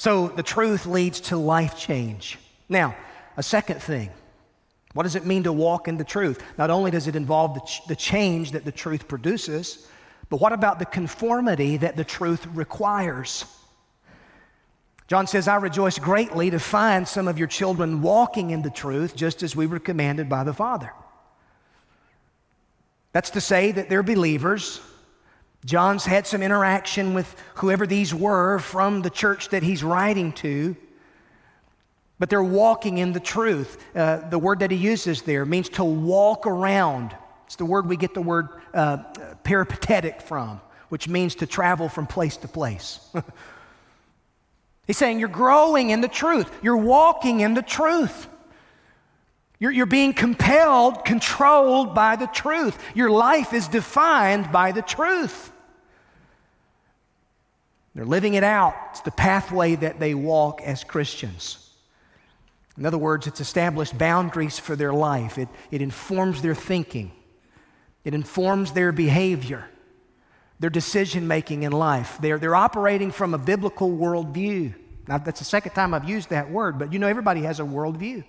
So 0.00 0.28
the 0.28 0.42
truth 0.42 0.86
leads 0.86 1.20
to 1.28 1.36
life 1.36 1.76
change. 1.76 2.38
Now, 2.70 2.96
a 3.36 3.42
second 3.42 3.82
thing. 3.82 4.08
What 4.94 5.02
does 5.02 5.14
it 5.14 5.26
mean 5.26 5.42
to 5.42 5.52
walk 5.52 5.88
in 5.88 5.98
the 5.98 6.04
truth? 6.04 6.42
Not 6.56 6.70
only 6.70 6.90
does 6.90 7.06
it 7.06 7.16
involve 7.16 7.52
the, 7.52 7.60
ch- 7.60 7.86
the 7.86 7.94
change 7.94 8.52
that 8.52 8.64
the 8.64 8.72
truth 8.72 9.06
produces, 9.06 9.86
but 10.30 10.40
what 10.40 10.54
about 10.54 10.78
the 10.78 10.86
conformity 10.86 11.76
that 11.76 11.96
the 11.96 12.04
truth 12.04 12.46
requires? 12.54 13.44
John 15.06 15.26
says, 15.26 15.46
I 15.46 15.56
rejoice 15.56 15.98
greatly 15.98 16.48
to 16.48 16.58
find 16.58 17.06
some 17.06 17.28
of 17.28 17.38
your 17.38 17.48
children 17.48 18.00
walking 18.00 18.52
in 18.52 18.62
the 18.62 18.70
truth, 18.70 19.14
just 19.14 19.42
as 19.42 19.54
we 19.54 19.66
were 19.66 19.78
commanded 19.78 20.30
by 20.30 20.44
the 20.44 20.54
Father. 20.54 20.94
That's 23.12 23.28
to 23.32 23.40
say 23.42 23.70
that 23.72 23.90
they're 23.90 24.02
believers 24.02 24.80
John's 25.64 26.06
had 26.06 26.26
some 26.26 26.42
interaction 26.42 27.12
with 27.12 27.34
whoever 27.56 27.86
these 27.86 28.14
were 28.14 28.58
from 28.58 29.02
the 29.02 29.10
church 29.10 29.50
that 29.50 29.62
he's 29.62 29.84
writing 29.84 30.32
to, 30.32 30.74
but 32.18 32.30
they're 32.30 32.42
walking 32.42 32.98
in 32.98 33.12
the 33.12 33.20
truth. 33.20 33.82
Uh, 33.94 34.28
the 34.28 34.38
word 34.38 34.60
that 34.60 34.70
he 34.70 34.76
uses 34.76 35.22
there 35.22 35.44
means 35.44 35.68
to 35.70 35.84
walk 35.84 36.46
around. 36.46 37.14
It's 37.44 37.56
the 37.56 37.66
word 37.66 37.88
we 37.88 37.96
get 37.96 38.14
the 38.14 38.22
word 38.22 38.48
uh, 38.72 38.98
peripatetic 39.44 40.22
from, 40.22 40.62
which 40.88 41.08
means 41.08 41.34
to 41.36 41.46
travel 41.46 41.88
from 41.88 42.06
place 42.06 42.38
to 42.38 42.48
place. 42.48 43.00
He's 44.86 44.96
saying 44.96 45.18
you're 45.18 45.28
growing 45.28 45.90
in 45.90 46.00
the 46.00 46.08
truth, 46.08 46.50
you're 46.62 46.76
walking 46.76 47.40
in 47.40 47.52
the 47.52 47.62
truth. 47.62 48.28
You're, 49.60 49.70
you're 49.70 49.86
being 49.86 50.14
compelled, 50.14 51.04
controlled 51.04 51.94
by 51.94 52.16
the 52.16 52.26
truth. 52.26 52.76
Your 52.94 53.10
life 53.10 53.52
is 53.52 53.68
defined 53.68 54.50
by 54.50 54.72
the 54.72 54.82
truth. 54.82 55.52
They're 57.94 58.06
living 58.06 58.34
it 58.34 58.42
out. 58.44 58.74
It's 58.90 59.02
the 59.02 59.10
pathway 59.10 59.74
that 59.76 60.00
they 60.00 60.14
walk 60.14 60.62
as 60.62 60.82
Christians. 60.82 61.68
In 62.78 62.86
other 62.86 62.96
words, 62.98 63.26
it's 63.26 63.40
established 63.40 63.98
boundaries 63.98 64.58
for 64.58 64.74
their 64.74 64.94
life, 64.94 65.36
it, 65.36 65.48
it 65.70 65.82
informs 65.82 66.40
their 66.40 66.54
thinking, 66.54 67.12
it 68.04 68.14
informs 68.14 68.72
their 68.72 68.92
behavior, 68.92 69.68
their 70.60 70.70
decision 70.70 71.28
making 71.28 71.64
in 71.64 71.72
life. 71.72 72.16
They're, 72.22 72.38
they're 72.38 72.56
operating 72.56 73.10
from 73.10 73.34
a 73.34 73.38
biblical 73.38 73.90
worldview. 73.90 74.72
Now, 75.06 75.18
that's 75.18 75.40
the 75.40 75.44
second 75.44 75.72
time 75.72 75.92
I've 75.92 76.08
used 76.08 76.30
that 76.30 76.50
word, 76.50 76.78
but 76.78 76.92
you 76.92 76.98
know, 76.98 77.08
everybody 77.08 77.42
has 77.42 77.60
a 77.60 77.64
worldview. 77.64 78.24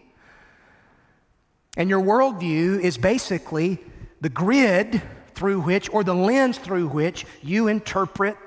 And 1.77 1.89
your 1.89 2.01
worldview 2.01 2.81
is 2.81 2.97
basically 2.97 3.79
the 4.19 4.29
grid 4.29 5.01
through 5.33 5.61
which, 5.61 5.89
or 5.89 6.03
the 6.03 6.13
lens 6.13 6.57
through 6.57 6.87
which, 6.87 7.25
you 7.41 7.67
interpret 7.67 8.37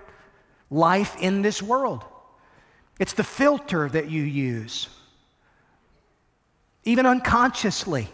life 0.70 1.16
in 1.20 1.42
this 1.42 1.62
world. 1.62 2.04
It's 2.98 3.14
the 3.14 3.24
filter 3.24 3.88
that 3.88 4.10
you 4.10 4.22
use. 4.22 4.88
Even 6.84 7.06
unconsciously, 7.06 8.08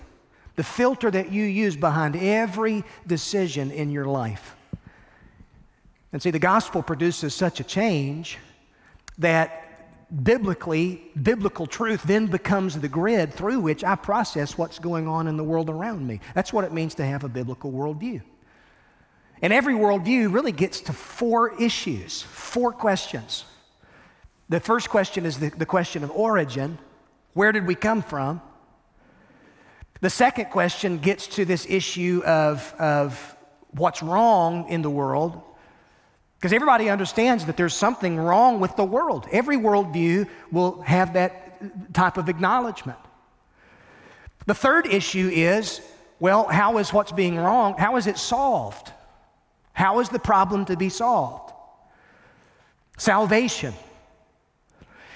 the 0.56 0.62
filter 0.62 1.10
that 1.10 1.32
you 1.32 1.44
use 1.44 1.76
behind 1.76 2.16
every 2.16 2.84
decision 3.06 3.70
in 3.70 3.90
your 3.90 4.06
life. 4.06 4.54
And 6.12 6.22
see, 6.22 6.30
the 6.30 6.38
gospel 6.38 6.82
produces 6.82 7.34
such 7.34 7.60
a 7.60 7.64
change 7.64 8.38
that 9.18 9.69
biblically, 10.10 11.02
biblical 11.20 11.66
truth 11.66 12.02
then 12.02 12.26
becomes 12.26 12.78
the 12.78 12.88
grid 12.88 13.32
through 13.32 13.60
which 13.60 13.84
I 13.84 13.94
process 13.94 14.58
what's 14.58 14.78
going 14.78 15.06
on 15.06 15.28
in 15.28 15.36
the 15.36 15.44
world 15.44 15.70
around 15.70 16.06
me. 16.06 16.20
That's 16.34 16.52
what 16.52 16.64
it 16.64 16.72
means 16.72 16.94
to 16.96 17.04
have 17.04 17.24
a 17.24 17.28
biblical 17.28 17.72
worldview. 17.72 18.22
And 19.42 19.52
every 19.52 19.74
worldview 19.74 20.32
really 20.32 20.52
gets 20.52 20.80
to 20.82 20.92
four 20.92 21.60
issues, 21.60 22.22
four 22.22 22.72
questions. 22.72 23.44
The 24.48 24.60
first 24.60 24.90
question 24.90 25.24
is 25.24 25.38
the, 25.38 25.50
the 25.50 25.66
question 25.66 26.04
of 26.04 26.10
origin 26.10 26.78
where 27.32 27.52
did 27.52 27.64
we 27.66 27.76
come 27.76 28.02
from? 28.02 28.42
The 30.00 30.10
second 30.10 30.46
question 30.46 30.98
gets 30.98 31.28
to 31.28 31.44
this 31.44 31.64
issue 31.68 32.22
of, 32.26 32.74
of 32.78 33.36
what's 33.70 34.02
wrong 34.02 34.68
in 34.68 34.82
the 34.82 34.90
world. 34.90 35.40
Because 36.40 36.54
everybody 36.54 36.88
understands 36.88 37.44
that 37.44 37.58
there's 37.58 37.74
something 37.74 38.16
wrong 38.16 38.60
with 38.60 38.74
the 38.74 38.84
world. 38.84 39.28
Every 39.30 39.58
worldview 39.58 40.26
will 40.50 40.80
have 40.80 41.12
that 41.12 41.92
type 41.92 42.16
of 42.16 42.30
acknowledgement. 42.30 42.98
The 44.46 44.54
third 44.54 44.86
issue 44.86 45.28
is 45.30 45.82
well, 46.18 46.46
how 46.46 46.78
is 46.78 46.92
what's 46.92 47.12
being 47.12 47.36
wrong? 47.36 47.74
How 47.78 47.96
is 47.96 48.06
it 48.06 48.18
solved? 48.18 48.92
How 49.72 50.00
is 50.00 50.10
the 50.10 50.18
problem 50.18 50.66
to 50.66 50.76
be 50.76 50.90
solved? 50.90 51.52
Salvation. 52.98 53.72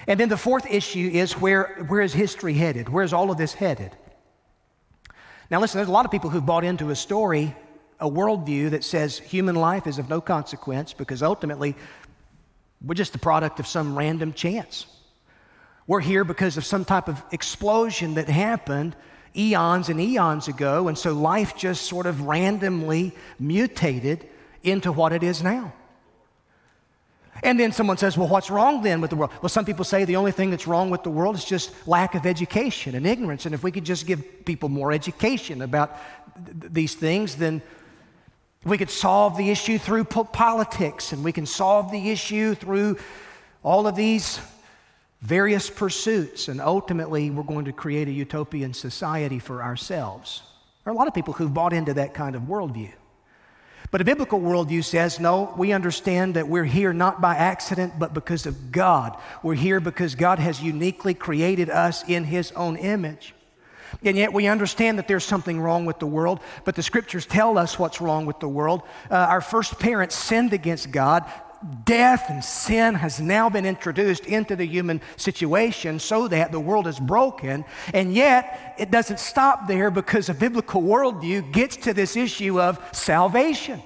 And 0.07 0.19
then 0.19 0.29
the 0.29 0.37
fourth 0.37 0.65
issue 0.67 1.09
is 1.13 1.33
where, 1.33 1.85
where 1.87 2.01
is 2.01 2.11
history 2.11 2.55
headed? 2.55 2.89
Where 2.89 3.03
is 3.03 3.13
all 3.13 3.29
of 3.29 3.37
this 3.37 3.53
headed? 3.53 3.91
Now, 5.51 5.59
listen, 5.61 5.77
there's 5.77 5.89
a 5.89 5.91
lot 5.91 6.05
of 6.05 6.11
people 6.11 6.31
who've 6.31 6.45
bought 6.45 6.63
into 6.63 6.89
a 6.89 6.95
story 6.95 7.55
a 7.99 8.09
worldview 8.09 8.71
that 8.71 8.83
says 8.83 9.17
human 9.17 9.55
life 9.55 9.87
is 9.87 9.99
of 9.99 10.09
no 10.09 10.21
consequence 10.21 10.93
because 10.93 11.23
ultimately 11.23 11.75
we're 12.83 12.95
just 12.95 13.13
the 13.13 13.19
product 13.19 13.59
of 13.59 13.67
some 13.67 13.97
random 13.97 14.33
chance. 14.33 14.85
We're 15.87 16.01
here 16.01 16.23
because 16.23 16.57
of 16.57 16.65
some 16.65 16.83
type 16.83 17.07
of 17.07 17.21
explosion 17.31 18.15
that 18.15 18.27
happened 18.27 18.95
eons 19.37 19.89
and 19.89 19.99
eons 19.99 20.47
ago, 20.47 20.87
and 20.87 20.97
so 20.97 21.13
life 21.13 21.55
just 21.57 21.83
sort 21.83 22.05
of 22.05 22.21
randomly 22.21 23.13
mutated 23.37 24.27
into 24.63 24.91
what 24.91 25.13
it 25.13 25.23
is 25.23 25.43
now. 25.43 25.73
And 27.43 27.59
then 27.59 27.71
someone 27.73 27.97
says, 27.97 28.17
well, 28.17 28.29
what's 28.29 28.49
wrong 28.49 28.81
then 28.81 29.01
with 29.01 29.09
the 29.09 29.17
world? 29.17 29.31
Well, 29.41 29.49
some 29.49 29.65
people 29.65 29.83
say 29.83 30.05
the 30.05 30.15
only 30.15 30.31
thing 30.31 30.51
that's 30.51 30.67
wrong 30.67 30.89
with 30.89 31.03
the 31.03 31.09
world 31.09 31.35
is 31.35 31.43
just 31.43 31.71
lack 31.87 32.15
of 32.15 32.25
education 32.25 32.95
and 32.95 33.05
ignorance. 33.05 33.45
And 33.45 33.53
if 33.53 33.61
we 33.61 33.71
could 33.71 33.83
just 33.83 34.07
give 34.07 34.45
people 34.45 34.69
more 34.69 34.93
education 34.93 35.61
about 35.61 35.97
th- 36.45 36.71
these 36.71 36.95
things, 36.95 37.35
then 37.35 37.61
we 38.65 38.77
could 38.77 38.89
solve 38.89 39.37
the 39.37 39.51
issue 39.51 39.77
through 39.77 40.05
po- 40.05 40.23
politics 40.23 41.13
and 41.13 41.23
we 41.23 41.31
can 41.31 41.45
solve 41.45 41.91
the 41.91 42.09
issue 42.09 42.55
through 42.55 42.97
all 43.63 43.87
of 43.87 43.95
these 43.95 44.39
various 45.21 45.69
pursuits. 45.69 46.47
And 46.47 46.59
ultimately, 46.59 47.29
we're 47.29 47.43
going 47.43 47.65
to 47.65 47.71
create 47.71 48.07
a 48.07 48.11
utopian 48.11 48.73
society 48.73 49.39
for 49.39 49.63
ourselves. 49.63 50.41
There 50.83 50.91
are 50.91 50.95
a 50.95 50.97
lot 50.97 51.07
of 51.07 51.13
people 51.13 51.33
who've 51.33 51.53
bought 51.53 51.73
into 51.73 51.93
that 51.93 52.13
kind 52.13 52.35
of 52.35 52.43
worldview. 52.43 52.91
But 53.91 54.01
a 54.01 54.03
biblical 54.03 54.41
worldview 54.41 54.83
says, 54.83 55.19
no, 55.19 55.53
we 55.57 55.71
understand 55.71 56.33
that 56.33 56.47
we're 56.47 56.65
here 56.65 56.91
not 56.91 57.21
by 57.21 57.35
accident, 57.35 57.93
but 57.99 58.13
because 58.13 58.45
of 58.45 58.71
God. 58.71 59.17
We're 59.43 59.53
here 59.53 59.79
because 59.79 60.15
God 60.15 60.39
has 60.39 60.61
uniquely 60.61 61.13
created 61.13 61.69
us 61.69 62.03
in 62.07 62.23
His 62.23 62.51
own 62.53 62.77
image. 62.77 63.35
And 64.03 64.17
yet 64.17 64.33
we 64.33 64.47
understand 64.47 64.97
that 64.97 65.07
there's 65.07 65.23
something 65.23 65.59
wrong 65.59 65.85
with 65.85 65.99
the 65.99 66.07
world, 66.07 66.39
but 66.63 66.75
the 66.75 66.83
scriptures 66.83 67.25
tell 67.25 67.57
us 67.57 67.79
what's 67.79 68.01
wrong 68.01 68.25
with 68.25 68.39
the 68.39 68.47
world. 68.47 68.83
Uh, 69.09 69.15
our 69.15 69.41
first 69.41 69.79
parents 69.79 70.15
sinned 70.15 70.53
against 70.53 70.91
God 70.91 71.23
death 71.83 72.29
and 72.29 72.43
sin 72.43 72.95
has 72.95 73.19
now 73.19 73.49
been 73.49 73.65
introduced 73.65 74.25
into 74.25 74.55
the 74.55 74.65
human 74.65 75.01
situation 75.17 75.99
so 75.99 76.27
that 76.27 76.51
the 76.51 76.59
world 76.59 76.87
is 76.87 76.99
broken. 76.99 77.65
And 77.93 78.13
yet, 78.13 78.75
it 78.77 78.91
doesn't 78.91 79.19
stop 79.19 79.67
there 79.67 79.89
because 79.89 80.29
a 80.29 80.33
biblical 80.33 80.81
worldview 80.81 81.51
gets 81.51 81.77
to 81.77 81.93
this 81.93 82.15
issue 82.15 82.61
of 82.61 82.79
salvation. 82.91 83.81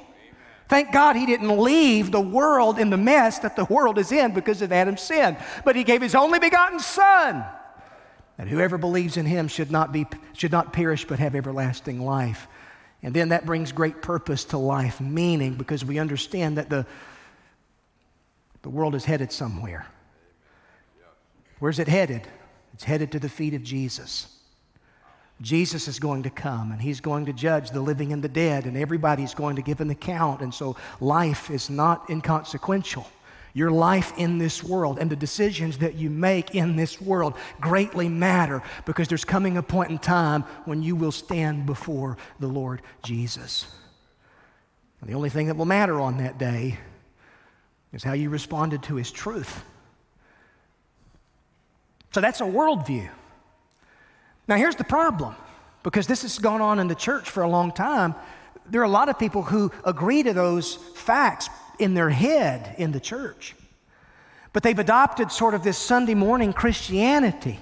Thank 0.67 0.91
God 0.91 1.15
he 1.15 1.25
didn't 1.25 1.57
leave 1.57 2.11
the 2.11 2.21
world 2.21 2.77
in 2.77 2.91
the 2.91 2.97
mess 2.97 3.39
that 3.39 3.55
the 3.55 3.65
world 3.65 3.97
is 3.97 4.11
in 4.11 4.33
because 4.33 4.61
of 4.61 4.71
Adam's 4.71 5.01
sin, 5.01 5.35
but 5.65 5.75
he 5.75 5.83
gave 5.83 6.01
his 6.01 6.13
only 6.13 6.37
begotten 6.37 6.79
Son. 6.79 7.43
And 8.39 8.47
whoever 8.47 8.77
believes 8.77 9.17
in 9.17 9.25
him 9.25 9.49
should 9.49 9.69
not, 9.69 9.91
be, 9.91 10.07
should 10.31 10.53
not 10.53 10.71
perish 10.71 11.05
but 11.05 11.19
have 11.19 11.35
everlasting 11.35 11.99
life. 11.99 12.47
And 13.03 13.13
then 13.13 13.29
that 13.29 13.45
brings 13.45 13.73
great 13.73 14.01
purpose 14.01 14.45
to 14.45 14.57
life, 14.57 15.01
meaning 15.01 15.55
because 15.55 15.83
we 15.83 15.99
understand 15.99 16.57
that 16.57 16.69
the, 16.69 16.85
the 18.61 18.69
world 18.69 18.95
is 18.95 19.03
headed 19.03 19.33
somewhere. 19.33 19.85
Where's 21.59 21.79
it 21.79 21.89
headed? 21.89 22.21
It's 22.73 22.85
headed 22.85 23.11
to 23.11 23.19
the 23.19 23.27
feet 23.27 23.53
of 23.53 23.61
Jesus. 23.61 24.33
Jesus 25.41 25.89
is 25.89 25.99
going 25.99 26.23
to 26.23 26.29
come 26.29 26.71
and 26.71 26.81
he's 26.81 27.01
going 27.01 27.25
to 27.25 27.33
judge 27.33 27.71
the 27.71 27.81
living 27.81 28.13
and 28.13 28.23
the 28.23 28.29
dead, 28.29 28.65
and 28.65 28.77
everybody's 28.77 29.33
going 29.33 29.57
to 29.57 29.61
give 29.61 29.81
an 29.81 29.89
account. 29.89 30.39
And 30.39 30.53
so 30.53 30.77
life 31.01 31.51
is 31.51 31.69
not 31.69 32.09
inconsequential. 32.09 33.05
Your 33.53 33.71
life 33.71 34.13
in 34.17 34.37
this 34.37 34.63
world 34.63 34.99
and 34.99 35.09
the 35.09 35.15
decisions 35.15 35.79
that 35.79 35.95
you 35.95 36.09
make 36.09 36.55
in 36.55 36.75
this 36.75 37.01
world 37.01 37.33
greatly 37.59 38.07
matter 38.07 38.61
because 38.85 39.07
there's 39.07 39.25
coming 39.25 39.57
a 39.57 39.63
point 39.63 39.89
in 39.89 39.97
time 39.97 40.43
when 40.65 40.83
you 40.83 40.95
will 40.95 41.11
stand 41.11 41.65
before 41.65 42.17
the 42.39 42.47
Lord 42.47 42.81
Jesus. 43.03 43.67
And 45.01 45.09
the 45.09 45.15
only 45.15 45.29
thing 45.29 45.47
that 45.47 45.55
will 45.55 45.65
matter 45.65 45.99
on 45.99 46.17
that 46.17 46.37
day 46.37 46.77
is 47.93 48.03
how 48.03 48.13
you 48.13 48.29
responded 48.29 48.83
to 48.83 48.95
his 48.95 49.11
truth. 49.11 49.63
So 52.11 52.21
that's 52.21 52.41
a 52.41 52.45
worldview. 52.45 53.09
Now, 54.47 54.55
here's 54.55 54.75
the 54.75 54.83
problem 54.83 55.35
because 55.83 56.07
this 56.07 56.23
has 56.23 56.39
gone 56.39 56.61
on 56.61 56.79
in 56.79 56.87
the 56.87 56.95
church 56.95 57.29
for 57.29 57.43
a 57.43 57.49
long 57.49 57.71
time. 57.71 58.15
There 58.69 58.81
are 58.81 58.85
a 58.85 58.89
lot 58.89 59.09
of 59.09 59.17
people 59.17 59.43
who 59.43 59.71
agree 59.85 60.23
to 60.23 60.33
those 60.33 60.75
facts 60.95 61.49
in 61.79 61.93
their 61.93 62.09
head 62.09 62.75
in 62.77 62.91
the 62.91 62.99
church, 62.99 63.55
but 64.53 64.63
they've 64.63 64.77
adopted 64.77 65.31
sort 65.31 65.53
of 65.53 65.63
this 65.63 65.77
Sunday 65.77 66.15
morning 66.15 66.53
Christianity 66.53 67.59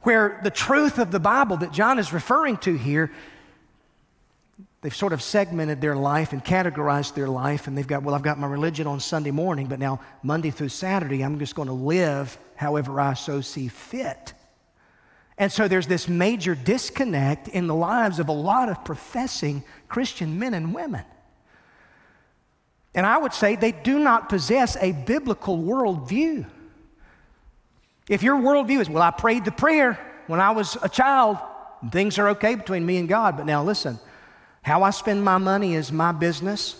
where 0.00 0.40
the 0.42 0.50
truth 0.50 0.98
of 0.98 1.12
the 1.12 1.20
Bible 1.20 1.58
that 1.58 1.72
John 1.72 1.98
is 1.98 2.12
referring 2.12 2.56
to 2.58 2.76
here 2.76 3.12
they've 4.82 4.94
sort 4.94 5.12
of 5.12 5.22
segmented 5.22 5.80
their 5.80 5.96
life 5.96 6.32
and 6.32 6.44
categorized 6.44 7.14
their 7.14 7.28
life, 7.28 7.66
and 7.66 7.78
they've 7.78 7.86
got, 7.86 8.02
well, 8.02 8.14
I've 8.14 8.22
got 8.22 8.38
my 8.38 8.48
religion 8.48 8.86
on 8.86 9.00
Sunday 9.00 9.30
morning, 9.30 9.68
but 9.68 9.78
now 9.78 10.00
Monday 10.22 10.50
through 10.50 10.68
Saturday, 10.68 11.22
I'm 11.22 11.38
just 11.38 11.54
going 11.54 11.68
to 11.68 11.74
live 11.74 12.36
however 12.56 13.00
I 13.00 13.14
so 13.14 13.40
see 13.40 13.68
fit. 13.68 14.34
And 15.38 15.50
so 15.50 15.66
there's 15.66 15.86
this 15.86 16.08
major 16.08 16.54
disconnect 16.54 17.48
in 17.48 17.66
the 17.66 17.74
lives 17.74 18.18
of 18.18 18.28
a 18.28 18.32
lot 18.32 18.68
of 18.68 18.84
professing 18.84 19.64
Christian 19.88 20.38
men 20.38 20.52
and 20.52 20.74
women. 20.74 21.04
And 22.94 23.06
I 23.06 23.18
would 23.18 23.32
say 23.32 23.56
they 23.56 23.72
do 23.72 23.98
not 23.98 24.28
possess 24.28 24.76
a 24.76 24.92
biblical 24.92 25.58
worldview. 25.58 26.46
If 28.08 28.22
your 28.22 28.36
worldview 28.36 28.80
is, 28.80 28.90
well, 28.90 29.02
I 29.02 29.10
prayed 29.10 29.44
the 29.44 29.52
prayer 29.52 29.98
when 30.26 30.40
I 30.40 30.50
was 30.50 30.76
a 30.82 30.88
child, 30.88 31.38
and 31.80 31.90
things 31.90 32.18
are 32.18 32.30
okay 32.30 32.54
between 32.54 32.84
me 32.84 32.98
and 32.98 33.08
God, 33.08 33.36
but 33.36 33.46
now 33.46 33.62
listen, 33.62 33.98
how 34.62 34.82
I 34.82 34.90
spend 34.90 35.24
my 35.24 35.38
money 35.38 35.74
is 35.74 35.90
my 35.90 36.12
business. 36.12 36.76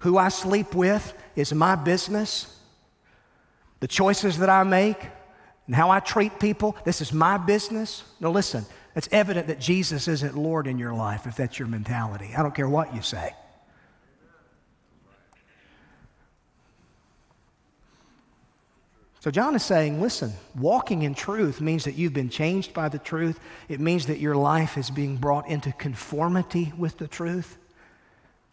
Who 0.00 0.18
I 0.18 0.28
sleep 0.28 0.74
with 0.74 1.14
is 1.34 1.52
my 1.52 1.74
business. 1.74 2.58
The 3.80 3.88
choices 3.88 4.38
that 4.38 4.48
I 4.48 4.62
make 4.62 4.98
and 5.66 5.74
how 5.74 5.90
I 5.90 6.00
treat 6.00 6.38
people, 6.38 6.76
this 6.84 7.00
is 7.00 7.12
my 7.12 7.36
business. 7.36 8.04
Now 8.20 8.30
listen, 8.30 8.64
it's 8.94 9.08
evident 9.10 9.48
that 9.48 9.58
Jesus 9.58 10.06
isn't 10.08 10.36
Lord 10.36 10.66
in 10.66 10.78
your 10.78 10.94
life 10.94 11.26
if 11.26 11.36
that's 11.36 11.58
your 11.58 11.68
mentality. 11.68 12.30
I 12.36 12.42
don't 12.42 12.54
care 12.54 12.68
what 12.68 12.94
you 12.94 13.02
say. 13.02 13.34
So, 19.26 19.32
John 19.32 19.56
is 19.56 19.64
saying, 19.64 20.00
listen, 20.00 20.32
walking 20.54 21.02
in 21.02 21.12
truth 21.12 21.60
means 21.60 21.82
that 21.82 21.96
you've 21.96 22.12
been 22.12 22.30
changed 22.30 22.72
by 22.72 22.88
the 22.88 23.00
truth. 23.00 23.40
It 23.68 23.80
means 23.80 24.06
that 24.06 24.20
your 24.20 24.36
life 24.36 24.78
is 24.78 24.88
being 24.88 25.16
brought 25.16 25.48
into 25.48 25.72
conformity 25.72 26.72
with 26.78 26.96
the 26.98 27.08
truth. 27.08 27.58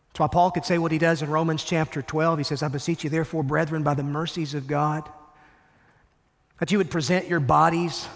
That's 0.07 0.19
why 0.21 0.27
Paul 0.29 0.49
could 0.49 0.65
say 0.65 0.79
what 0.79 0.91
he 0.91 0.97
does 0.97 1.21
in 1.21 1.29
Romans 1.29 1.63
chapter 1.63 2.01
12. 2.01 2.39
He 2.39 2.43
says, 2.43 2.63
I 2.63 2.69
beseech 2.69 3.03
you, 3.03 3.11
therefore, 3.11 3.43
brethren, 3.43 3.83
by 3.83 3.93
the 3.93 4.01
mercies 4.01 4.55
of 4.55 4.65
God, 4.65 5.07
that 6.57 6.71
you 6.71 6.79
would 6.79 6.89
present 6.89 7.27
your 7.27 7.39
bodies 7.39 8.07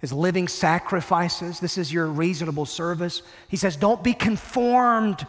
as 0.00 0.10
living 0.10 0.48
sacrifices. 0.48 1.60
This 1.60 1.76
is 1.76 1.92
your 1.92 2.06
reasonable 2.06 2.64
service. 2.64 3.20
He 3.48 3.58
says, 3.58 3.76
Don't 3.76 4.02
be 4.02 4.14
conformed 4.14 5.26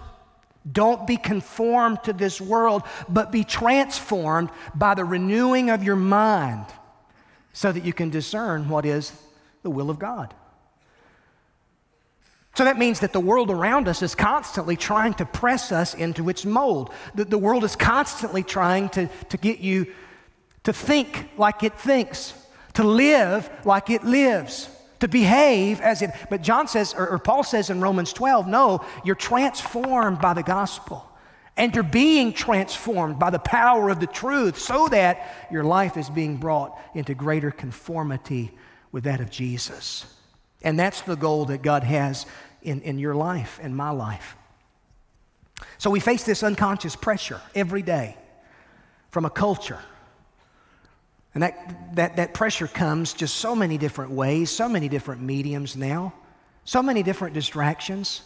don't 0.71 1.05
be 1.05 1.17
conformed 1.17 2.03
to 2.03 2.13
this 2.13 2.39
world, 2.39 2.83
but 3.09 3.31
be 3.31 3.43
transformed 3.43 4.49
by 4.73 4.93
the 4.93 5.03
renewing 5.03 5.69
of 5.69 5.83
your 5.83 5.95
mind 5.95 6.65
so 7.51 7.71
that 7.71 7.85
you 7.85 7.93
can 7.93 8.09
discern 8.09 8.69
what 8.69 8.85
is 8.85 9.11
the 9.61 9.69
will 9.69 9.89
of 9.89 9.99
God. 9.99 10.33
So 12.55 12.65
that 12.65 12.77
means 12.77 12.99
that 12.99 13.13
the 13.13 13.19
world 13.19 13.49
around 13.49 13.87
us 13.87 14.01
is 14.01 14.13
constantly 14.13 14.77
trying 14.77 15.15
to 15.15 15.25
press 15.25 15.71
us 15.71 15.95
into 15.95 16.29
its 16.29 16.45
mold. 16.45 16.91
The, 17.15 17.25
the 17.25 17.37
world 17.37 17.63
is 17.63 17.75
constantly 17.75 18.43
trying 18.43 18.89
to, 18.89 19.07
to 19.29 19.37
get 19.37 19.59
you 19.59 19.87
to 20.63 20.71
think 20.71 21.31
like 21.35 21.63
it 21.63 21.73
thinks, 21.73 22.33
to 22.75 22.83
live 22.83 23.49
like 23.65 23.89
it 23.89 24.03
lives 24.03 24.69
to 25.03 25.09
behave 25.09 25.81
as 25.81 26.01
it. 26.01 26.11
But 26.29 26.41
John 26.41 26.65
says, 26.69 26.93
or, 26.93 27.09
or 27.09 27.19
Paul 27.19 27.43
says 27.43 27.69
in 27.69 27.81
Romans 27.81 28.13
12, 28.13 28.47
no, 28.47 28.85
you're 29.03 29.15
transformed 29.15 30.21
by 30.21 30.33
the 30.33 30.43
gospel. 30.43 31.05
And 31.57 31.75
you're 31.75 31.83
being 31.83 32.31
transformed 32.31 33.19
by 33.19 33.29
the 33.29 33.37
power 33.37 33.89
of 33.89 33.99
the 33.99 34.07
truth 34.07 34.57
so 34.57 34.87
that 34.87 35.49
your 35.51 35.65
life 35.65 35.97
is 35.97 36.09
being 36.09 36.37
brought 36.37 36.79
into 36.95 37.13
greater 37.13 37.51
conformity 37.51 38.51
with 38.93 39.03
that 39.03 39.19
of 39.19 39.29
Jesus. 39.29 40.05
And 40.61 40.79
that's 40.79 41.01
the 41.01 41.17
goal 41.17 41.43
that 41.45 41.61
God 41.61 41.83
has 41.83 42.25
in, 42.61 42.79
in 42.83 42.97
your 42.97 43.13
life 43.13 43.59
and 43.61 43.75
my 43.75 43.89
life. 43.89 44.37
So 45.79 45.89
we 45.89 45.99
face 45.99 46.23
this 46.23 46.43
unconscious 46.43 46.95
pressure 46.95 47.41
every 47.53 47.81
day 47.81 48.15
from 49.11 49.25
a 49.25 49.29
culture 49.29 49.79
and 51.33 51.41
that, 51.41 51.95
that, 51.95 52.15
that 52.17 52.33
pressure 52.33 52.67
comes 52.67 53.13
just 53.13 53.37
so 53.37 53.55
many 53.55 53.77
different 53.77 54.11
ways, 54.11 54.51
so 54.51 54.69
many 54.69 54.87
different 54.87 55.21
mediums 55.21 55.75
now, 55.75 56.13
so 56.63 56.83
many 56.83 57.01
different 57.01 57.33
distractions. 57.33 58.21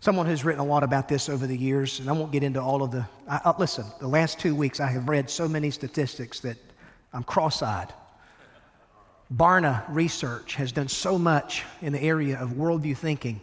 Someone 0.00 0.26
who's 0.26 0.44
written 0.44 0.60
a 0.60 0.66
lot 0.66 0.82
about 0.82 1.08
this 1.08 1.30
over 1.30 1.46
the 1.46 1.56
years, 1.56 1.98
and 2.00 2.10
I 2.10 2.12
won't 2.12 2.30
get 2.30 2.42
into 2.42 2.60
all 2.60 2.82
of 2.82 2.90
the. 2.90 3.06
I, 3.26 3.54
listen, 3.58 3.86
the 4.00 4.06
last 4.06 4.38
two 4.38 4.54
weeks 4.54 4.78
I 4.78 4.88
have 4.88 5.08
read 5.08 5.30
so 5.30 5.48
many 5.48 5.70
statistics 5.70 6.40
that 6.40 6.58
I'm 7.14 7.24
cross 7.24 7.62
eyed. 7.62 7.90
Barna 9.34 9.82
Research 9.88 10.56
has 10.56 10.72
done 10.72 10.88
so 10.88 11.18
much 11.18 11.64
in 11.80 11.94
the 11.94 12.02
area 12.02 12.38
of 12.38 12.50
worldview 12.50 12.98
thinking 12.98 13.40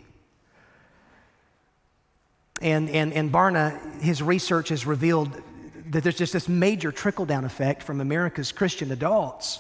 and, 2.62 2.90
and, 2.90 3.14
and 3.14 3.32
Barna, 3.32 4.02
his 4.02 4.22
research 4.22 4.70
has 4.70 4.86
revealed 4.86 5.42
that 5.90 6.04
there's 6.04 6.18
just 6.18 6.34
this 6.34 6.48
major 6.48 6.92
trickle 6.92 7.26
down 7.26 7.44
effect 7.44 7.84
from 7.84 8.00
America's 8.00 8.52
Christian 8.52 8.92
adults 8.92 9.60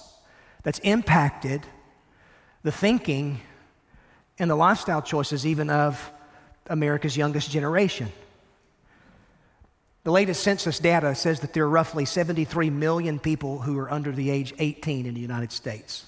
that's 0.63 0.79
impacted 0.79 1.65
the 2.63 2.71
thinking 2.71 3.41
and 4.39 4.49
the 4.49 4.55
lifestyle 4.55 5.01
choices, 5.01 5.45
even 5.45 5.69
of 5.69 6.11
America's 6.67 7.17
youngest 7.17 7.51
generation. 7.51 8.09
The 10.03 10.11
latest 10.11 10.41
census 10.41 10.79
data 10.79 11.13
says 11.13 11.41
that 11.41 11.53
there 11.53 11.63
are 11.63 11.69
roughly 11.69 12.05
73 12.05 12.69
million 12.69 13.19
people 13.19 13.59
who 13.59 13.77
are 13.77 13.91
under 13.91 14.11
the 14.11 14.29
age 14.29 14.53
18 14.57 15.05
in 15.05 15.13
the 15.13 15.19
United 15.19 15.51
States. 15.51 16.05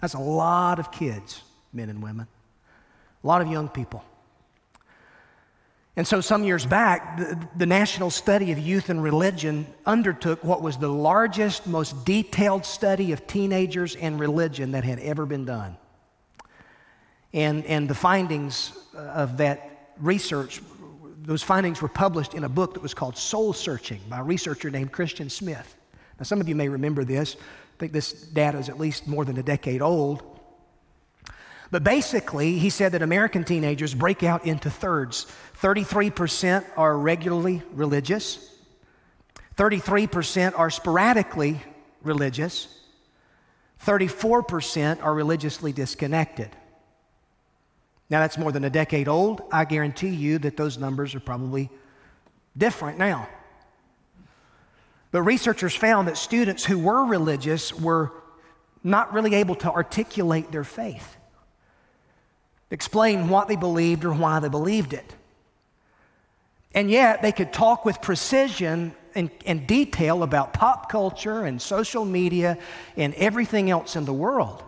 That's 0.00 0.14
a 0.14 0.20
lot 0.20 0.80
of 0.80 0.90
kids, 0.90 1.42
men 1.72 1.88
and 1.88 2.02
women, 2.02 2.26
a 3.22 3.26
lot 3.26 3.42
of 3.42 3.48
young 3.48 3.68
people. 3.68 4.04
And 5.94 6.06
so, 6.06 6.22
some 6.22 6.42
years 6.42 6.64
back, 6.64 7.18
the, 7.18 7.48
the, 7.56 7.66
National 7.66 8.08
Study 8.08 8.50
of 8.50 8.58
Youth 8.58 8.88
and 8.88 9.02
Religion 9.02 9.66
undertook 9.84 10.42
what 10.42 10.62
was 10.62 10.78
the 10.78 10.88
largest, 10.88 11.66
most 11.66 12.06
detailed 12.06 12.64
study 12.64 13.12
of 13.12 13.26
teenagers 13.26 13.94
and 13.96 14.18
religion 14.18 14.72
that 14.72 14.84
had 14.84 14.98
ever 15.00 15.26
been 15.26 15.44
done. 15.44 15.76
And, 17.34 17.66
and 17.66 17.88
the 17.88 17.94
findings 17.94 18.72
uh, 18.94 19.00
of 19.00 19.36
that 19.36 19.92
research, 19.98 20.62
those 21.24 21.42
findings 21.42 21.82
were 21.82 21.88
published 21.88 22.32
in 22.32 22.44
a 22.44 22.48
book 22.48 22.72
that 22.72 22.82
was 22.82 22.94
called 22.94 23.18
Soul 23.18 23.52
Searching 23.52 24.00
by 24.08 24.20
a 24.20 24.22
researcher 24.22 24.70
named 24.70 24.92
Christian 24.92 25.28
Smith. 25.28 25.76
Now, 26.18 26.24
some 26.24 26.40
of 26.40 26.48
you 26.48 26.54
may 26.54 26.70
remember 26.70 27.04
this. 27.04 27.36
I 27.36 27.78
think 27.78 27.92
this 27.92 28.12
data 28.12 28.56
is 28.56 28.70
at 28.70 28.78
least 28.78 29.06
more 29.06 29.26
than 29.26 29.36
a 29.36 29.42
decade 29.42 29.82
old. 29.82 30.31
But 31.72 31.84
basically, 31.84 32.58
he 32.58 32.68
said 32.68 32.92
that 32.92 33.00
American 33.00 33.44
teenagers 33.44 33.94
break 33.94 34.22
out 34.22 34.46
into 34.46 34.70
thirds 34.70 35.26
33% 35.60 36.64
are 36.76 36.98
regularly 36.98 37.62
religious, 37.72 38.50
33% 39.56 40.58
are 40.58 40.68
sporadically 40.68 41.62
religious, 42.02 42.68
34% 43.86 45.02
are 45.02 45.14
religiously 45.14 45.72
disconnected. 45.72 46.50
Now, 48.10 48.20
that's 48.20 48.36
more 48.36 48.52
than 48.52 48.64
a 48.64 48.70
decade 48.70 49.08
old. 49.08 49.40
I 49.50 49.64
guarantee 49.64 50.10
you 50.10 50.38
that 50.40 50.58
those 50.58 50.76
numbers 50.76 51.14
are 51.14 51.20
probably 51.20 51.70
different 52.54 52.98
now. 52.98 53.30
But 55.10 55.22
researchers 55.22 55.74
found 55.74 56.08
that 56.08 56.18
students 56.18 56.66
who 56.66 56.78
were 56.78 57.06
religious 57.06 57.72
were 57.72 58.12
not 58.84 59.14
really 59.14 59.36
able 59.36 59.54
to 59.54 59.72
articulate 59.72 60.52
their 60.52 60.64
faith 60.64 61.16
explain 62.72 63.28
what 63.28 63.46
they 63.46 63.54
believed 63.54 64.04
or 64.04 64.12
why 64.12 64.40
they 64.40 64.48
believed 64.48 64.94
it. 64.94 65.14
And 66.74 66.90
yet, 66.90 67.20
they 67.20 67.32
could 67.32 67.52
talk 67.52 67.84
with 67.84 68.00
precision 68.00 68.94
and, 69.14 69.30
and, 69.44 69.66
detail 69.66 70.22
about 70.22 70.54
pop 70.54 70.90
culture 70.90 71.44
and 71.44 71.60
social 71.60 72.06
media 72.06 72.56
and 72.96 73.12
everything 73.14 73.70
else 73.70 73.94
in 73.94 74.06
the 74.06 74.12
world. 74.12 74.64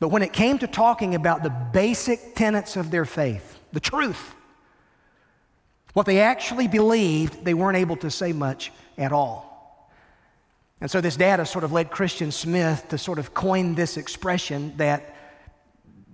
But 0.00 0.08
when 0.08 0.22
it 0.22 0.32
came 0.32 0.58
to 0.58 0.66
talking 0.66 1.14
about 1.14 1.44
the 1.44 1.50
basic 1.50 2.34
tenets 2.34 2.74
of 2.74 2.90
their 2.90 3.04
faith, 3.04 3.60
the 3.72 3.78
truth, 3.78 4.34
what 5.92 6.06
they 6.06 6.18
actually 6.18 6.66
believed, 6.66 7.44
they 7.44 7.54
weren't 7.54 7.76
able 7.76 7.96
to 7.98 8.10
say 8.10 8.32
much 8.32 8.72
at 8.98 9.12
all. 9.12 9.88
And 10.80 10.90
so 10.90 11.00
this 11.00 11.16
data 11.16 11.46
sort 11.46 11.62
of 11.62 11.70
led 11.70 11.92
Christian 11.92 12.32
Smith 12.32 12.88
to 12.88 12.98
sort 12.98 13.20
of 13.20 13.32
coin 13.32 13.76
this 13.76 13.96
expression 13.96 14.76
that 14.78 15.14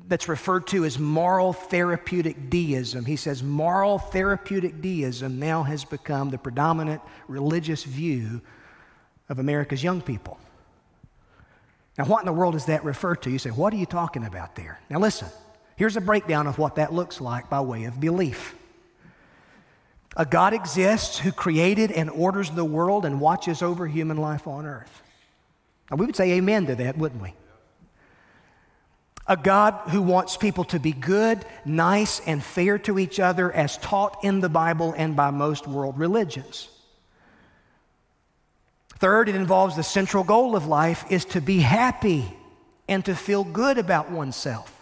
that's 0.09 0.29
referred 0.29 0.67
to 0.69 0.85
as 0.85 0.99
moral 0.99 1.53
therapeutic 1.53 2.49
deism. 2.49 3.05
He 3.05 3.17
says 3.17 3.43
moral 3.43 3.99
therapeutic 3.99 4.81
deism 4.81 5.39
now 5.39 5.63
has 5.63 5.85
become 5.85 6.31
the 6.31 6.39
predominant 6.39 7.03
religious 7.29 7.85
view 7.85 8.41
of 9.29 9.39
America's 9.39 9.85
young 9.85 10.01
people. 10.01 10.39
Now, 11.99 12.07
what 12.07 12.21
in 12.21 12.27
the 12.27 12.33
world 12.33 12.55
does 12.55 12.67
that 12.67 12.85
refer 12.85 13.17
to? 13.17 13.31
You 13.31 13.39
say, 13.39 13.51
what 13.51 13.73
are 13.73 13.77
you 13.77 13.87
talking 13.87 14.25
about 14.25 14.57
there? 14.57 14.81
Now, 14.89 14.99
listen, 14.99 15.29
here's 15.77 15.97
a 15.97 16.01
breakdown 16.01 16.47
of 16.47 16.59
what 16.59 16.77
that 16.77 16.93
looks 16.93 17.21
like 17.21 17.51
by 17.51 17.61
way 17.61 17.85
of 17.85 18.01
belief. 18.01 18.55
A 20.17 20.25
God 20.25 20.55
exists 20.55 21.19
who 21.19 21.33
created 21.33 21.93
and 21.93 22.09
orders 22.09 22.51
the 22.51 22.65
world 22.65 23.05
and 23.05 23.21
watches 23.21 23.63
over 23.63 23.87
human 23.87 24.17
life 24.17 24.47
on 24.47 24.65
earth. 24.65 25.03
Now, 25.91 25.97
we 25.97 26.07
would 26.07 26.17
say 26.17 26.33
amen 26.33 26.67
to 26.67 26.77
that, 26.77 26.97
wouldn't 26.97 27.23
we? 27.23 27.35
A 29.29 29.37
God 29.37 29.75
who 29.91 30.01
wants 30.01 30.37
people 30.39 30.65
to 30.65 30.81
be 30.81 30.93
good, 30.93 31.45
nice, 31.65 32.21
and 32.21 32.43
fair 32.43 32.79
to 32.81 32.99
each 32.99 33.21
other 33.21 33.53
as 33.53 33.77
taught 33.77 34.25
in 34.25 34.41
the 34.41 34.49
Bible 34.49 34.95
and 34.97 35.15
by 35.15 35.31
most 35.31 35.69
world 35.69 35.99
religions. 35.99 36.69
Third, 38.99 39.29
it 39.29 39.37
involves 39.37 39.77
the 39.77 39.85
central 39.85 40.25
goal 40.25 40.57
of 40.57 40.67
life 40.67 41.05
is 41.11 41.25
to 41.27 41.41
be 41.41 41.59
happy 41.61 42.25
and 42.89 43.05
to 43.05 43.15
feel 43.15 43.45
good 43.45 43.79
about 43.79 44.11
oneself. 44.11 44.75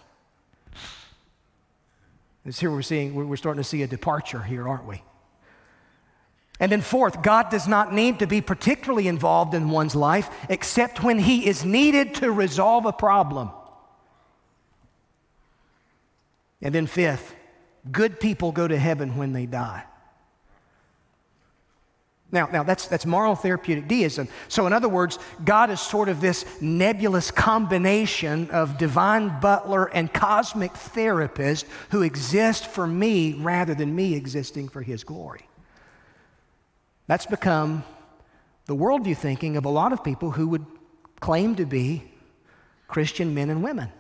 It's 2.46 2.61
here 2.61 2.70
we're 2.70 2.82
seeing, 2.82 3.14
we're 3.14 3.37
starting 3.37 3.62
to 3.62 3.68
see 3.68 3.82
a 3.82 3.88
departure 3.88 4.40
here, 4.40 4.68
aren't 4.68 4.87
we? 4.87 5.02
And 6.61 6.72
then, 6.72 6.80
fourth, 6.80 7.20
God 7.20 7.50
does 7.50 7.68
not 7.68 7.92
need 7.92 8.20
to 8.20 8.26
be 8.26 8.40
particularly 8.40 9.09
involved 9.09 9.52
in 9.52 9.68
one's 9.68 9.94
life 9.94 10.30
except 10.48 11.02
when 11.02 11.18
He 11.18 11.46
is 11.46 11.64
needed 11.64 12.14
to 12.16 12.30
resolve 12.30 12.87
a 12.87 12.92
problem. 12.92 13.50
And 16.62 16.74
then, 16.74 16.86
fifth, 16.86 17.34
good 17.90 18.18
people 18.18 18.52
go 18.52 18.66
to 18.66 18.78
heaven 18.78 19.16
when 19.16 19.32
they 19.32 19.46
die. 19.46 19.84
Now, 22.32 22.48
now 22.52 22.62
that's, 22.64 22.88
that's 22.88 23.06
moral 23.06 23.36
therapeutic 23.36 23.86
deism. 23.86 24.28
So, 24.48 24.66
in 24.66 24.72
other 24.72 24.88
words, 24.88 25.18
God 25.44 25.70
is 25.70 25.80
sort 25.80 26.08
of 26.08 26.20
this 26.20 26.44
nebulous 26.60 27.30
combination 27.30 28.50
of 28.50 28.78
divine 28.78 29.40
butler 29.40 29.86
and 29.86 30.12
cosmic 30.12 30.72
therapist 30.72 31.66
who 31.90 32.02
exist 32.02 32.66
for 32.66 32.86
me 32.86 33.34
rather 33.34 33.74
than 33.74 33.94
me 33.94 34.14
existing 34.14 34.68
for 34.68 34.82
his 34.82 35.04
glory. 35.04 35.48
That's 37.06 37.26
become 37.26 37.84
the 38.66 38.74
worldview 38.74 39.16
thinking 39.16 39.56
of 39.56 39.64
a 39.64 39.70
lot 39.70 39.92
of 39.92 40.02
people 40.02 40.32
who 40.32 40.48
would 40.48 40.66
claim 41.20 41.54
to 41.56 41.64
be 41.64 42.02
Christian 42.88 43.34
men 43.34 43.50
and 43.50 43.62
women. 43.62 43.92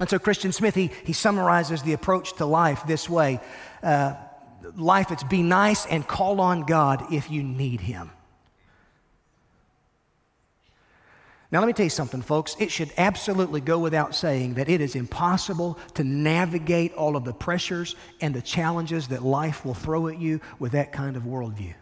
And 0.00 0.08
so 0.08 0.18
Christian 0.18 0.52
Smith, 0.52 0.74
he, 0.74 0.90
he 1.04 1.12
summarizes 1.12 1.82
the 1.82 1.92
approach 1.92 2.34
to 2.34 2.46
life 2.46 2.82
this 2.86 3.08
way 3.08 3.40
uh, 3.82 4.14
life, 4.76 5.10
it's 5.10 5.22
be 5.22 5.42
nice 5.42 5.86
and 5.86 6.06
call 6.06 6.40
on 6.40 6.62
God 6.62 7.12
if 7.12 7.30
you 7.30 7.42
need 7.42 7.80
Him. 7.80 8.10
Now, 11.50 11.60
let 11.60 11.66
me 11.66 11.72
tell 11.72 11.84
you 11.84 11.90
something, 11.90 12.22
folks. 12.22 12.56
It 12.58 12.72
should 12.72 12.90
absolutely 12.96 13.60
go 13.60 13.78
without 13.78 14.14
saying 14.14 14.54
that 14.54 14.68
it 14.68 14.80
is 14.80 14.96
impossible 14.96 15.78
to 15.94 16.02
navigate 16.02 16.92
all 16.94 17.14
of 17.14 17.24
the 17.24 17.32
pressures 17.32 17.94
and 18.20 18.34
the 18.34 18.42
challenges 18.42 19.08
that 19.08 19.22
life 19.22 19.64
will 19.64 19.74
throw 19.74 20.08
at 20.08 20.18
you 20.18 20.40
with 20.58 20.72
that 20.72 20.90
kind 20.92 21.16
of 21.16 21.22
worldview. 21.22 21.74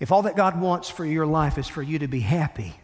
If 0.00 0.12
all 0.12 0.22
that 0.22 0.36
God 0.36 0.58
wants 0.58 0.88
for 0.88 1.04
your 1.04 1.26
life 1.26 1.58
is 1.58 1.68
for 1.68 1.82
you 1.82 1.98
to 1.98 2.08
be 2.08 2.20
happy, 2.20 2.74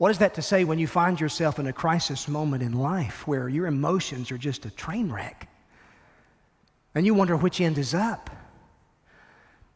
what 0.00 0.10
is 0.10 0.16
that 0.16 0.32
to 0.32 0.40
say 0.40 0.64
when 0.64 0.78
you 0.78 0.86
find 0.86 1.20
yourself 1.20 1.58
in 1.58 1.66
a 1.66 1.74
crisis 1.74 2.26
moment 2.26 2.62
in 2.62 2.72
life 2.72 3.28
where 3.28 3.50
your 3.50 3.66
emotions 3.66 4.32
are 4.32 4.38
just 4.38 4.64
a 4.64 4.70
train 4.70 5.12
wreck 5.12 5.46
and 6.94 7.04
you 7.04 7.12
wonder 7.12 7.36
which 7.36 7.60
end 7.60 7.76
is 7.76 7.92
up? 7.92 8.30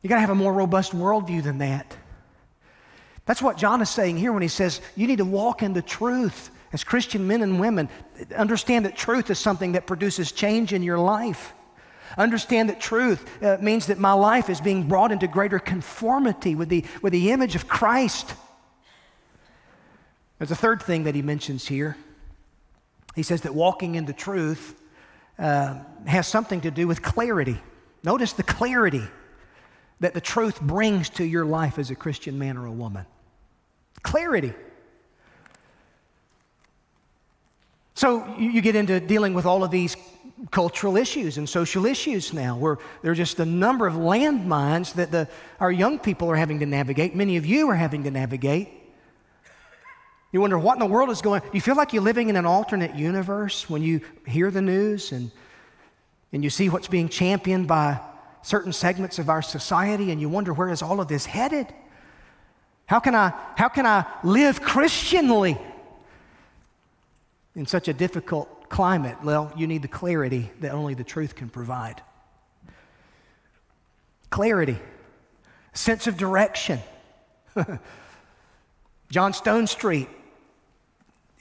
You 0.00 0.08
got 0.08 0.14
to 0.14 0.22
have 0.22 0.30
a 0.30 0.34
more 0.34 0.54
robust 0.54 0.92
worldview 0.92 1.42
than 1.42 1.58
that. 1.58 1.94
That's 3.26 3.42
what 3.42 3.58
John 3.58 3.82
is 3.82 3.90
saying 3.90 4.16
here 4.16 4.32
when 4.32 4.40
he 4.40 4.48
says 4.48 4.80
you 4.96 5.06
need 5.06 5.18
to 5.18 5.26
walk 5.26 5.62
in 5.62 5.74
the 5.74 5.82
truth 5.82 6.50
as 6.72 6.84
Christian 6.84 7.26
men 7.26 7.42
and 7.42 7.60
women. 7.60 7.90
Understand 8.34 8.86
that 8.86 8.96
truth 8.96 9.28
is 9.28 9.38
something 9.38 9.72
that 9.72 9.86
produces 9.86 10.32
change 10.32 10.72
in 10.72 10.82
your 10.82 10.98
life. 10.98 11.52
Understand 12.16 12.70
that 12.70 12.80
truth 12.80 13.28
uh, 13.42 13.58
means 13.60 13.88
that 13.88 13.98
my 13.98 14.14
life 14.14 14.48
is 14.48 14.58
being 14.58 14.88
brought 14.88 15.12
into 15.12 15.28
greater 15.28 15.58
conformity 15.58 16.54
with 16.54 16.70
the, 16.70 16.82
with 17.02 17.12
the 17.12 17.30
image 17.30 17.54
of 17.54 17.68
Christ. 17.68 18.32
There's 20.38 20.50
a 20.50 20.56
third 20.56 20.82
thing 20.82 21.04
that 21.04 21.14
he 21.14 21.22
mentions 21.22 21.66
here. 21.66 21.96
He 23.14 23.22
says 23.22 23.42
that 23.42 23.54
walking 23.54 23.94
in 23.94 24.04
the 24.04 24.12
truth 24.12 24.74
uh, 25.38 25.78
has 26.06 26.26
something 26.26 26.60
to 26.62 26.70
do 26.70 26.86
with 26.86 27.02
clarity. 27.02 27.60
Notice 28.02 28.32
the 28.32 28.42
clarity 28.42 29.04
that 30.00 30.14
the 30.14 30.20
truth 30.20 30.60
brings 30.60 31.08
to 31.10 31.24
your 31.24 31.44
life 31.44 31.78
as 31.78 31.90
a 31.90 31.94
Christian 31.94 32.38
man 32.38 32.56
or 32.56 32.66
a 32.66 32.72
woman. 32.72 33.06
Clarity. 34.02 34.52
So 37.94 38.36
you 38.36 38.60
get 38.60 38.74
into 38.74 38.98
dealing 38.98 39.34
with 39.34 39.46
all 39.46 39.62
of 39.62 39.70
these 39.70 39.96
cultural 40.50 40.96
issues 40.96 41.38
and 41.38 41.48
social 41.48 41.86
issues 41.86 42.32
now, 42.32 42.56
where 42.56 42.78
there 43.02 43.12
are 43.12 43.14
just 43.14 43.38
a 43.38 43.46
number 43.46 43.86
of 43.86 43.94
landmines 43.94 44.94
that 44.94 45.12
the, 45.12 45.28
our 45.60 45.70
young 45.70 45.98
people 46.00 46.28
are 46.28 46.36
having 46.36 46.58
to 46.58 46.66
navigate. 46.66 47.14
Many 47.14 47.36
of 47.36 47.46
you 47.46 47.70
are 47.70 47.76
having 47.76 48.02
to 48.02 48.10
navigate. 48.10 48.68
You 50.34 50.40
wonder 50.40 50.58
what 50.58 50.72
in 50.72 50.80
the 50.80 50.86
world 50.86 51.10
is 51.10 51.22
going 51.22 51.42
on. 51.42 51.48
You 51.52 51.60
feel 51.60 51.76
like 51.76 51.92
you're 51.92 52.02
living 52.02 52.28
in 52.28 52.34
an 52.34 52.44
alternate 52.44 52.96
universe 52.96 53.70
when 53.70 53.82
you 53.82 54.00
hear 54.26 54.50
the 54.50 54.60
news 54.60 55.12
and, 55.12 55.30
and 56.32 56.42
you 56.42 56.50
see 56.50 56.68
what's 56.68 56.88
being 56.88 57.08
championed 57.08 57.68
by 57.68 58.00
certain 58.42 58.72
segments 58.72 59.20
of 59.20 59.28
our 59.28 59.42
society 59.42 60.10
and 60.10 60.20
you 60.20 60.28
wonder 60.28 60.52
where 60.52 60.70
is 60.70 60.82
all 60.82 61.00
of 61.00 61.06
this 61.06 61.24
headed? 61.24 61.72
How 62.86 62.98
can 62.98 63.14
I, 63.14 63.32
how 63.54 63.68
can 63.68 63.86
I 63.86 64.06
live 64.24 64.60
Christianly 64.60 65.56
in 67.54 67.66
such 67.66 67.86
a 67.86 67.92
difficult 67.92 68.68
climate? 68.68 69.18
Well, 69.22 69.52
you 69.56 69.68
need 69.68 69.82
the 69.82 69.88
clarity 69.88 70.50
that 70.58 70.72
only 70.72 70.94
the 70.94 71.04
truth 71.04 71.36
can 71.36 71.48
provide. 71.48 72.02
Clarity, 74.30 74.80
sense 75.74 76.08
of 76.08 76.16
direction. 76.16 76.80
John 79.10 79.32
Stonestreet 79.32 80.08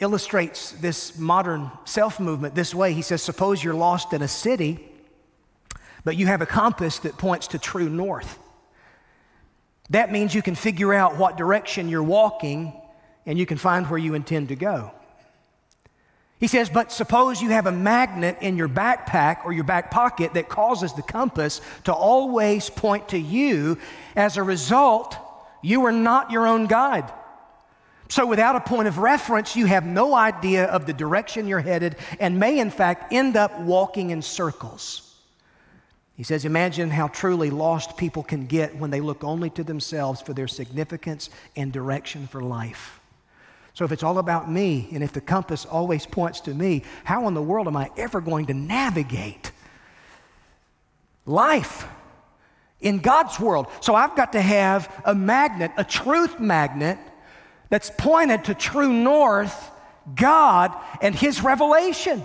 illustrates 0.03 0.71
this 0.73 1.17
modern 1.17 1.71
self 1.85 2.19
movement 2.19 2.53
this 2.53 2.75
way. 2.75 2.93
He 2.93 3.01
says, 3.01 3.23
Suppose 3.23 3.63
you're 3.63 3.73
lost 3.73 4.13
in 4.13 4.21
a 4.21 4.27
city, 4.27 4.87
but 6.03 6.15
you 6.15 6.27
have 6.27 6.41
a 6.41 6.45
compass 6.45 6.99
that 6.99 7.17
points 7.17 7.47
to 7.47 7.57
true 7.57 7.89
north. 7.89 8.37
That 9.89 10.11
means 10.11 10.35
you 10.35 10.41
can 10.41 10.55
figure 10.55 10.93
out 10.93 11.17
what 11.17 11.37
direction 11.37 11.89
you're 11.89 12.03
walking 12.03 12.73
and 13.25 13.39
you 13.39 13.45
can 13.45 13.57
find 13.57 13.89
where 13.89 13.99
you 13.99 14.13
intend 14.13 14.49
to 14.49 14.55
go. 14.55 14.91
He 16.39 16.47
says, 16.47 16.69
but 16.69 16.91
suppose 16.91 17.41
you 17.41 17.49
have 17.51 17.67
a 17.67 17.71
magnet 17.71 18.37
in 18.41 18.57
your 18.57 18.67
backpack 18.67 19.45
or 19.45 19.53
your 19.53 19.63
back 19.63 19.91
pocket 19.91 20.33
that 20.33 20.49
causes 20.49 20.93
the 20.93 21.01
compass 21.01 21.61
to 21.85 21.93
always 21.93 22.69
point 22.69 23.09
to 23.09 23.17
you. 23.17 23.77
As 24.15 24.35
a 24.35 24.43
result, 24.43 25.15
you 25.61 25.85
are 25.85 25.91
not 25.91 26.31
your 26.31 26.45
own 26.45 26.67
guide. 26.67 27.09
So, 28.13 28.27
without 28.27 28.55
a 28.55 28.59
point 28.59 28.87
of 28.87 28.99
reference, 28.99 29.55
you 29.55 29.65
have 29.65 29.87
no 29.87 30.13
idea 30.13 30.65
of 30.65 30.85
the 30.85 30.93
direction 30.93 31.47
you're 31.47 31.59
headed 31.59 31.95
and 32.19 32.39
may, 32.39 32.59
in 32.59 32.69
fact, 32.69 33.11
end 33.11 33.35
up 33.35 33.59
walking 33.61 34.11
in 34.11 34.21
circles. 34.21 35.15
He 36.15 36.21
says, 36.21 36.45
Imagine 36.45 36.91
how 36.91 37.07
truly 37.07 37.49
lost 37.49 37.97
people 37.97 38.21
can 38.21 38.45
get 38.45 38.75
when 38.75 38.91
they 38.91 39.01
look 39.01 39.23
only 39.23 39.49
to 39.49 39.63
themselves 39.63 40.21
for 40.21 40.31
their 40.31 40.47
significance 40.47 41.31
and 41.55 41.73
direction 41.73 42.27
for 42.27 42.43
life. 42.43 42.99
So, 43.73 43.83
if 43.83 43.91
it's 43.91 44.03
all 44.03 44.19
about 44.19 44.47
me 44.47 44.89
and 44.91 45.03
if 45.03 45.11
the 45.11 45.19
compass 45.19 45.65
always 45.65 46.05
points 46.05 46.39
to 46.41 46.53
me, 46.53 46.83
how 47.05 47.27
in 47.27 47.33
the 47.33 47.41
world 47.41 47.65
am 47.65 47.75
I 47.75 47.89
ever 47.97 48.21
going 48.21 48.45
to 48.45 48.53
navigate 48.53 49.51
life 51.25 51.87
in 52.79 52.99
God's 52.99 53.39
world? 53.39 53.65
So, 53.81 53.95
I've 53.95 54.15
got 54.15 54.33
to 54.33 54.41
have 54.41 55.01
a 55.03 55.15
magnet, 55.15 55.71
a 55.77 55.83
truth 55.83 56.39
magnet 56.39 56.99
that's 57.73 57.89
pointed 57.89 58.43
to 58.43 58.53
true 58.53 58.93
north, 58.93 59.71
God, 60.13 60.75
and 61.01 61.15
His 61.15 61.41
revelation. 61.41 62.23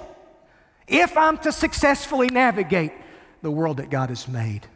If 0.86 1.16
I'm 1.16 1.38
to 1.38 1.52
successfully 1.52 2.26
navigate 2.26 2.92
the 3.40 3.50
world 3.50 3.78
that 3.78 3.88
God 3.88 4.10
has 4.10 4.28
made. 4.28 4.66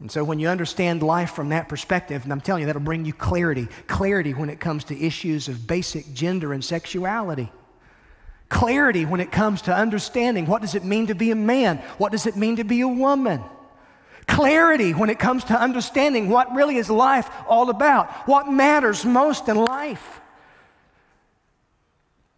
And 0.00 0.10
so, 0.10 0.24
when 0.24 0.40
you 0.40 0.48
understand 0.48 1.04
life 1.04 1.30
from 1.30 1.50
that 1.50 1.68
perspective, 1.68 2.24
and 2.24 2.32
I'm 2.32 2.40
telling 2.40 2.62
you, 2.62 2.66
that'll 2.66 2.82
bring 2.82 3.04
you 3.04 3.12
clarity 3.12 3.68
clarity 3.86 4.34
when 4.34 4.50
it 4.50 4.58
comes 4.58 4.82
to 4.86 5.00
issues 5.00 5.46
of 5.46 5.64
basic 5.64 6.12
gender 6.12 6.52
and 6.52 6.64
sexuality. 6.64 7.52
Clarity 8.48 9.04
when 9.04 9.20
it 9.20 9.30
comes 9.30 9.62
to 9.62 9.72
understanding 9.72 10.46
what 10.46 10.60
does 10.60 10.74
it 10.74 10.82
mean 10.82 11.06
to 11.06 11.14
be 11.14 11.30
a 11.30 11.36
man? 11.36 11.76
What 11.98 12.10
does 12.10 12.26
it 12.26 12.34
mean 12.34 12.56
to 12.56 12.64
be 12.64 12.80
a 12.80 12.88
woman? 12.88 13.44
Clarity 14.30 14.92
when 14.92 15.10
it 15.10 15.18
comes 15.18 15.44
to 15.44 15.54
understanding 15.54 16.28
what 16.28 16.54
really 16.54 16.76
is 16.76 16.88
life 16.88 17.28
all 17.48 17.68
about, 17.68 18.10
what 18.28 18.48
matters 18.50 19.04
most 19.04 19.48
in 19.48 19.56
life. 19.56 20.20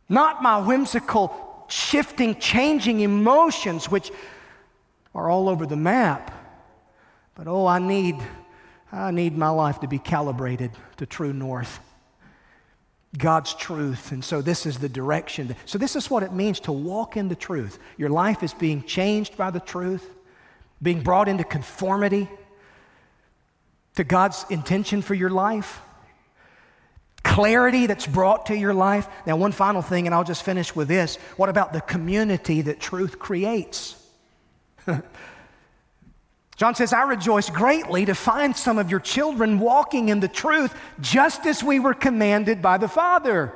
Not 0.08 0.42
my 0.42 0.58
whimsical, 0.58 1.66
shifting, 1.68 2.38
changing 2.40 3.00
emotions, 3.00 3.90
which 3.90 4.10
are 5.14 5.28
all 5.30 5.48
over 5.48 5.66
the 5.66 5.76
map, 5.76 6.32
but 7.34 7.46
oh, 7.46 7.66
I 7.66 7.78
need, 7.78 8.16
I 8.90 9.10
need 9.10 9.36
my 9.36 9.50
life 9.50 9.80
to 9.80 9.86
be 9.86 9.98
calibrated 9.98 10.70
to 10.96 11.06
true 11.06 11.32
north. 11.32 11.78
God's 13.18 13.52
truth. 13.54 14.10
And 14.12 14.24
so 14.24 14.40
this 14.40 14.64
is 14.64 14.78
the 14.78 14.88
direction. 14.88 15.54
So 15.66 15.76
this 15.76 15.96
is 15.96 16.10
what 16.10 16.22
it 16.22 16.32
means 16.32 16.60
to 16.60 16.72
walk 16.72 17.18
in 17.18 17.28
the 17.28 17.34
truth. 17.34 17.78
Your 17.98 18.08
life 18.08 18.42
is 18.42 18.54
being 18.54 18.82
changed 18.84 19.36
by 19.36 19.50
the 19.50 19.60
truth 19.60 20.08
being 20.82 21.00
brought 21.00 21.28
into 21.28 21.44
conformity 21.44 22.28
to 23.94 24.04
God's 24.04 24.44
intention 24.50 25.02
for 25.02 25.14
your 25.14 25.30
life, 25.30 25.80
clarity 27.22 27.86
that's 27.86 28.06
brought 28.06 28.46
to 28.46 28.56
your 28.56 28.74
life. 28.74 29.06
Now, 29.26 29.36
one 29.36 29.52
final 29.52 29.82
thing, 29.82 30.06
and 30.06 30.14
I'll 30.14 30.24
just 30.24 30.42
finish 30.42 30.74
with 30.74 30.88
this. 30.88 31.16
What 31.36 31.48
about 31.48 31.72
the 31.72 31.80
community 31.80 32.62
that 32.62 32.80
truth 32.80 33.18
creates? 33.18 33.96
John 36.56 36.74
says, 36.74 36.92
I 36.92 37.02
rejoice 37.02 37.50
greatly 37.50 38.04
to 38.04 38.14
find 38.14 38.56
some 38.56 38.78
of 38.78 38.90
your 38.90 39.00
children 39.00 39.58
walking 39.58 40.08
in 40.08 40.20
the 40.20 40.28
truth 40.28 40.74
just 41.00 41.46
as 41.46 41.62
we 41.62 41.80
were 41.80 41.94
commanded 41.94 42.62
by 42.62 42.78
the 42.78 42.88
Father. 42.88 43.52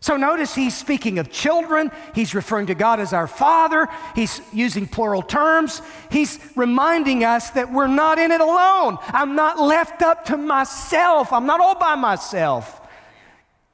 So 0.00 0.16
notice 0.16 0.54
he's 0.54 0.76
speaking 0.76 1.18
of 1.18 1.30
children. 1.30 1.92
He's 2.14 2.34
referring 2.34 2.68
to 2.68 2.74
God 2.74 3.00
as 3.00 3.12
our 3.12 3.26
Father. 3.26 3.86
He's 4.14 4.40
using 4.52 4.86
plural 4.86 5.22
terms. 5.22 5.82
He's 6.10 6.38
reminding 6.56 7.22
us 7.22 7.50
that 7.50 7.70
we're 7.70 7.86
not 7.86 8.18
in 8.18 8.30
it 8.30 8.40
alone. 8.40 8.96
I'm 9.08 9.36
not 9.36 9.60
left 9.60 10.00
up 10.00 10.24
to 10.26 10.38
myself. 10.38 11.32
I'm 11.32 11.46
not 11.46 11.60
all 11.60 11.78
by 11.78 11.96
myself 11.96 12.80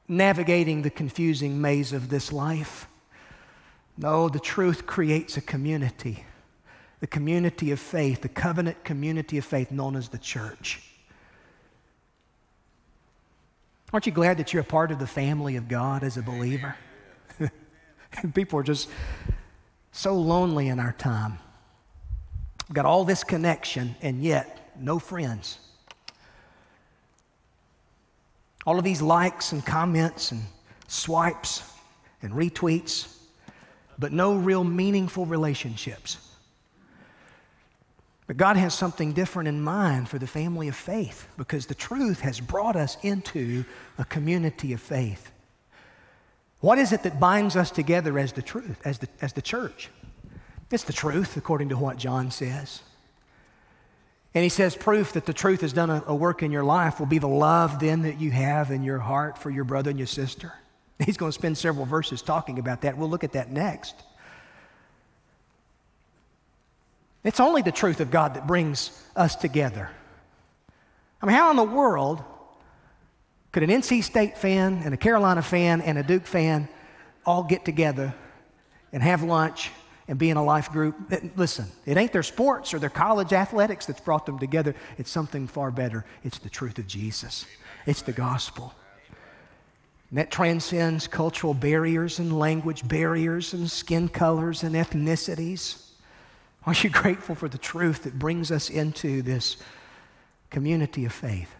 navigating 0.07 0.81
the 0.81 0.89
confusing 0.89 1.59
maze 1.59 1.93
of 1.93 2.09
this 2.09 2.31
life. 2.31 2.87
No, 3.97 4.29
the 4.29 4.39
truth 4.39 4.85
creates 4.85 5.37
a 5.37 5.41
community, 5.41 6.23
the 6.99 7.07
community 7.07 7.71
of 7.71 7.79
faith, 7.79 8.21
the 8.21 8.29
covenant 8.29 8.83
community 8.83 9.37
of 9.37 9.45
faith 9.45 9.71
known 9.71 9.95
as 9.95 10.09
the 10.09 10.17
church. 10.17 10.81
Aren't 13.93 14.05
you 14.05 14.11
glad 14.11 14.37
that 14.37 14.51
you're 14.51 14.61
a 14.61 14.65
part 14.65 14.91
of 14.91 14.99
the 14.99 15.07
family 15.07 15.55
of 15.55 15.67
God 15.69 16.03
as 16.03 16.17
a 16.17 16.21
believer? 16.21 16.75
People 18.33 18.59
are 18.59 18.63
just 18.63 18.89
so 19.91 20.13
lonely 20.15 20.67
in 20.67 20.79
our 20.79 20.91
time. 20.93 21.39
We've 22.67 22.75
got 22.75 22.85
all 22.85 23.05
this 23.05 23.23
connection 23.23 23.95
and 24.01 24.21
yet 24.21 24.73
no 24.77 24.99
friends. 24.99 25.59
All 28.65 28.77
of 28.77 28.83
these 28.83 29.01
likes 29.01 29.53
and 29.53 29.65
comments 29.65 30.33
and 30.33 30.41
swipes 30.89 31.63
and 32.21 32.33
retweets, 32.33 33.15
but 33.97 34.11
no 34.11 34.35
real 34.35 34.65
meaningful 34.65 35.25
relationships. 35.25 36.26
But 38.27 38.35
God 38.35 38.57
has 38.57 38.73
something 38.73 39.13
different 39.13 39.47
in 39.47 39.61
mind 39.61 40.09
for 40.09 40.19
the 40.19 40.27
family 40.27 40.67
of 40.67 40.75
faith 40.75 41.27
because 41.37 41.65
the 41.65 41.75
truth 41.75 42.19
has 42.19 42.41
brought 42.41 42.75
us 42.75 42.97
into 43.01 43.63
a 43.97 44.03
community 44.03 44.73
of 44.73 44.81
faith. 44.81 45.31
What 46.59 46.77
is 46.77 46.91
it 46.91 47.03
that 47.03 47.19
binds 47.19 47.55
us 47.55 47.71
together 47.71 48.19
as 48.19 48.33
the 48.33 48.41
truth, 48.41 48.81
as 48.83 48.99
the, 48.99 49.07
as 49.21 49.31
the 49.31 49.41
church? 49.41 49.89
It's 50.69 50.83
the 50.83 50.93
truth, 50.93 51.37
according 51.37 51.69
to 51.69 51.77
what 51.77 51.97
John 51.97 52.29
says. 52.29 52.81
And 54.33 54.43
he 54.43 54.49
says, 54.49 54.75
proof 54.75 55.13
that 55.13 55.25
the 55.25 55.33
truth 55.33 55.61
has 55.61 55.71
done 55.71 55.89
a, 55.89 56.03
a 56.07 56.15
work 56.15 56.43
in 56.43 56.51
your 56.51 56.65
life 56.65 56.99
will 56.99 57.07
be 57.07 57.19
the 57.19 57.27
love 57.27 57.79
then 57.79 58.01
that 58.01 58.19
you 58.19 58.31
have 58.31 58.71
in 58.71 58.83
your 58.83 58.99
heart 58.99 59.37
for 59.37 59.49
your 59.49 59.63
brother 59.63 59.89
and 59.89 59.97
your 59.97 60.07
sister. 60.07 60.53
He's 60.99 61.15
going 61.15 61.31
to 61.31 61.37
spend 61.37 61.57
several 61.57 61.85
verses 61.85 62.21
talking 62.21 62.59
about 62.59 62.81
that. 62.81 62.97
We'll 62.97 63.09
look 63.09 63.23
at 63.23 63.31
that 63.33 63.51
next. 63.51 63.95
It's 67.23 67.39
only 67.39 67.61
the 67.61 67.71
truth 67.71 67.99
of 67.99 68.11
God 68.11 68.35
that 68.35 68.47
brings 68.47 68.91
us 69.15 69.35
together. 69.35 69.89
I 71.21 71.25
mean, 71.25 71.35
how 71.35 71.49
in 71.49 71.57
the 71.57 71.63
world 71.63 72.23
could 73.51 73.63
an 73.63 73.69
NC 73.69 74.03
State 74.03 74.37
fan 74.37 74.81
and 74.83 74.93
a 74.93 74.97
Carolina 74.97 75.41
fan 75.41 75.81
and 75.81 75.97
a 75.97 76.03
Duke 76.03 76.25
fan 76.27 76.67
all 77.25 77.43
get 77.43 77.65
together 77.65 78.13
and 78.93 79.01
have 79.01 79.23
lunch 79.23 79.71
and 80.07 80.17
be 80.17 80.29
in 80.29 80.37
a 80.37 80.43
life 80.43 80.71
group? 80.71 80.95
Listen, 81.35 81.65
it 81.85 81.97
ain't 81.97 82.13
their 82.13 82.23
sports 82.23 82.73
or 82.73 82.79
their 82.79 82.89
college 82.89 83.33
athletics 83.33 83.85
that's 83.85 83.99
brought 83.99 84.25
them 84.25 84.37
together. 84.39 84.75
It's 84.97 85.09
something 85.09 85.47
far 85.47 85.71
better. 85.71 86.05
It's 86.23 86.37
the 86.37 86.49
truth 86.49 86.77
of 86.77 86.87
Jesus, 86.87 87.45
it's 87.85 88.03
the 88.03 88.13
gospel. 88.13 88.73
And 90.09 90.19
that 90.19 90.31
transcends 90.31 91.05
cultural 91.07 91.53
barriers 91.53 92.19
and 92.19 92.39
language 92.39 92.87
barriers 92.87 93.53
and 93.53 93.69
skin 93.69 94.07
colors 94.07 94.63
and 94.63 94.73
ethnicities. 94.73 95.86
Are 96.67 96.73
you 96.73 96.89
grateful 96.89 97.33
for 97.33 97.47
the 97.47 97.57
truth 97.57 98.03
that 98.03 98.19
brings 98.19 98.51
us 98.51 98.69
into 98.69 99.21
this 99.21 99.55
community 100.49 101.05
of 101.05 101.13
faith? 101.13 101.55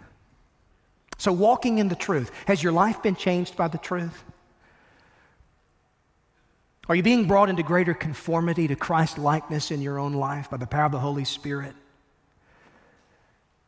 So, 1.17 1.31
walking 1.31 1.77
in 1.77 1.87
the 1.87 1.95
truth, 1.95 2.29
has 2.45 2.61
your 2.61 2.73
life 2.73 3.01
been 3.01 3.15
changed 3.15 3.55
by 3.55 3.69
the 3.69 3.77
truth? 3.77 4.23
Are 6.89 6.95
you 6.95 7.03
being 7.03 7.25
brought 7.25 7.49
into 7.49 7.63
greater 7.63 7.93
conformity 7.93 8.67
to 8.67 8.75
Christ 8.75 9.17
likeness 9.17 9.71
in 9.71 9.81
your 9.81 9.97
own 9.97 10.13
life 10.13 10.49
by 10.49 10.57
the 10.57 10.67
power 10.67 10.85
of 10.85 10.91
the 10.91 10.99
Holy 10.99 11.25
Spirit? 11.25 11.73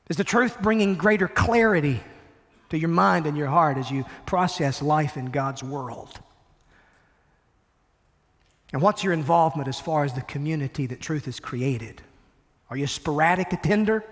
Is 0.10 0.18
the 0.18 0.26
truth 0.26 0.62
bringing 0.62 0.96
greater 0.96 1.28
clarity 1.28 2.02
to 2.70 2.78
your 2.78 2.90
mind 2.90 3.26
and 3.26 3.38
your 3.38 3.48
heart 3.48 3.78
as 3.78 3.90
you 3.90 4.06
process 4.26 4.82
life 4.82 5.16
in 5.16 5.28
God's 5.28 5.64
world? 5.64 6.20
And 8.72 8.82
what's 8.82 9.04
your 9.04 9.14
involvement 9.14 9.68
as 9.68 9.80
far 9.80 10.04
as 10.04 10.14
the 10.14 10.22
community 10.22 10.86
that 10.88 11.00
truth 11.00 11.26
has 11.26 11.40
created? 11.40 12.02
Are 12.70 12.78
you 12.78 12.86
a 12.86 12.88
sporadic 12.88 13.52
attender? 13.52 14.04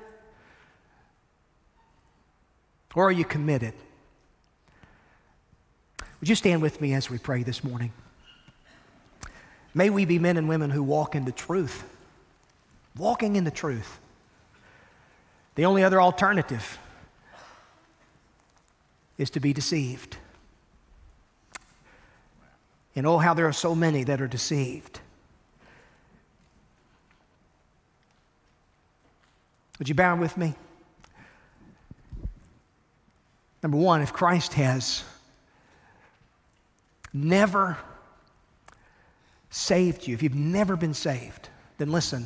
Or 2.96 3.08
are 3.08 3.12
you 3.12 3.26
committed? 3.26 3.76
Would 6.20 6.30
you 6.30 6.36
stand 6.36 6.64
with 6.64 6.82
me 6.82 6.96
as 6.96 7.12
we 7.12 7.20
pray 7.20 7.44
this 7.44 7.64
morning? 7.64 7.94
May 9.76 9.92
we 9.92 10.06
be 10.06 10.18
men 10.18 10.38
and 10.38 10.50
women 10.50 10.72
who 10.72 10.82
walk 10.82 11.14
in 11.14 11.26
the 11.26 11.32
truth. 11.32 11.84
Walking 12.98 13.36
in 13.36 13.44
the 13.44 13.52
truth. 13.52 14.00
The 15.54 15.66
only 15.66 15.84
other 15.84 16.02
alternative 16.02 16.80
is 19.20 19.30
to 19.32 19.40
be 19.40 19.54
deceived. 19.54 20.18
And 22.98 23.06
oh, 23.06 23.20
how 23.20 23.36
there 23.36 23.48
are 23.48 23.54
so 23.54 23.76
many 23.76 24.04
that 24.06 24.22
are 24.22 24.28
deceived. 24.28 25.02
Would 29.78 29.88
you 29.88 29.94
bow 29.94 30.16
with 30.16 30.36
me? 30.36 30.56
Number 33.62 33.78
one, 33.78 34.02
if 34.02 34.14
Christ 34.14 34.56
has 34.56 35.04
never 37.14 37.78
saved 39.52 40.08
you, 40.08 40.16
if 40.16 40.24
you've 40.24 40.34
never 40.34 40.76
been 40.76 40.96
saved, 40.96 41.50
then 41.78 41.92
listen, 41.92 42.26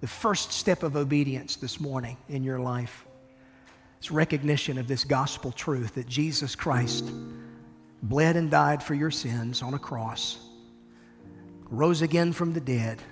the 0.00 0.06
first 0.06 0.52
step 0.52 0.82
of 0.82 0.96
obedience 0.96 1.56
this 1.56 1.78
morning 1.78 2.16
in 2.30 2.42
your 2.42 2.60
life 2.60 3.04
is 4.00 4.10
recognition 4.10 4.78
of 4.78 4.88
this 4.88 5.04
gospel 5.04 5.52
truth 5.52 5.96
that 5.96 6.08
Jesus 6.08 6.54
Christ 6.54 7.04
bled 8.02 8.36
and 8.36 8.50
died 8.50 8.82
for 8.82 8.94
your 8.94 9.10
sins 9.10 9.62
on 9.62 9.74
a 9.74 9.78
cross, 9.78 10.38
rose 11.70 12.02
again 12.02 12.32
from 12.32 12.52
the 12.52 12.60
dead, 12.60 13.02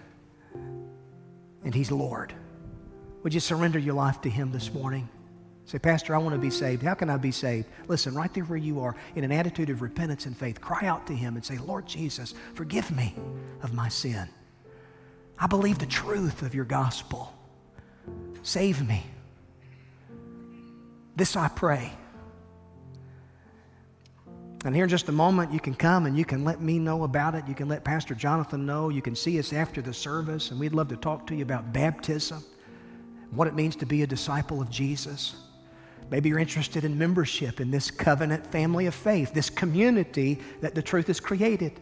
and 1.65 1.75
He's 1.75 1.91
Lord. 1.91 2.33
Would 3.23 3.35
you 3.35 3.41
surrender 3.41 3.79
your 3.79 3.95
life 3.95 4.21
to 4.23 4.31
Him 4.31 4.53
this 4.53 4.73
morning? 4.73 5.09
Say, 5.65 5.81
Pastor, 5.81 6.15
I 6.15 6.19
want 6.19 6.33
to 6.33 6.41
be 6.41 6.51
saved. 6.51 6.85
How 6.85 6.95
can 6.95 7.11
I 7.11 7.17
be 7.17 7.33
saved? 7.33 7.67
Listen, 7.89 8.15
right 8.15 8.33
there 8.33 8.45
where 8.45 8.57
you 8.57 8.81
are, 8.81 8.95
in 9.17 9.25
an 9.25 9.33
attitude 9.33 9.69
of 9.69 9.83
repentance 9.83 10.27
and 10.27 10.37
faith, 10.37 10.61
cry 10.61 10.87
out 10.87 11.09
to 11.09 11.13
Him 11.13 11.35
and 11.35 11.45
say, 11.45 11.59
Lord 11.59 11.87
Jesus, 11.87 12.35
forgive 12.55 12.93
me 12.93 13.17
of 13.63 13.75
my 13.75 13.89
sin. 13.89 14.29
I 15.39 15.49
believe 15.49 15.81
the 15.81 15.87
truth 15.87 16.43
of 16.43 16.55
your 16.55 16.65
gospel. 16.65 17.35
Save 18.43 18.87
me. 18.87 19.05
This 21.17 21.35
I 21.35 21.49
pray. 21.49 21.93
And 24.67 24.75
here 24.75 24.83
in 24.83 24.91
just 24.91 25.09
a 25.09 25.13
moment, 25.13 25.53
you 25.53 25.61
can 25.61 25.75
come 25.75 26.07
and 26.07 26.19
you 26.19 26.25
can 26.25 26.43
let 26.43 26.61
me 26.61 26.81
know 26.81 27.05
about 27.05 27.37
it. 27.37 27.47
You 27.47 27.55
can 27.55 27.69
let 27.69 27.85
Pastor 27.85 28.17
Jonathan 28.17 28.67
know. 28.67 28.89
You 28.89 29.01
can 29.01 29.15
see 29.15 29.39
us 29.39 29.53
after 29.53 29.81
the 29.81 29.95
service, 29.95 30.51
and 30.51 30.59
we'd 30.59 30.75
love 30.75 30.89
to 30.89 30.97
talk 30.97 31.25
to 31.29 31.37
you 31.37 31.43
about 31.43 31.73
baptism, 31.73 32.43
what 33.31 33.47
it 33.47 33.55
means 33.55 33.77
to 33.77 33.87
be 33.87 34.03
a 34.03 34.09
disciple 34.09 34.61
of 34.61 34.69
Jesus. 34.69 35.37
Maybe 36.11 36.31
you're 36.31 36.41
interested 36.41 36.85
in 36.85 36.99
membership 36.99 37.61
in 37.61 37.71
this 37.71 37.93
covenant 37.93 38.45
family 38.45 38.87
of 38.87 38.95
faith, 38.97 39.33
this 39.33 39.51
community 39.51 40.41
that 40.63 40.75
the 40.75 40.83
truth 40.83 41.07
has 41.07 41.21
created. 41.21 41.79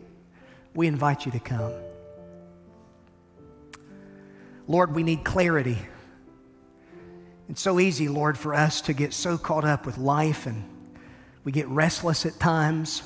We 0.74 0.86
invite 0.86 1.24
you 1.24 1.32
to 1.32 1.40
come. 1.40 1.72
Lord, 4.68 4.94
we 4.94 5.02
need 5.02 5.24
clarity. 5.24 5.78
It's 7.48 7.62
so 7.62 7.80
easy, 7.80 8.08
Lord, 8.08 8.36
for 8.36 8.52
us 8.52 8.82
to 8.82 8.92
get 8.92 9.14
so 9.14 9.38
caught 9.38 9.64
up 9.64 9.86
with 9.86 9.96
life 9.96 10.44
and 10.44 10.68
we 11.44 11.52
get 11.52 11.68
restless 11.68 12.26
at 12.26 12.38
times. 12.40 13.02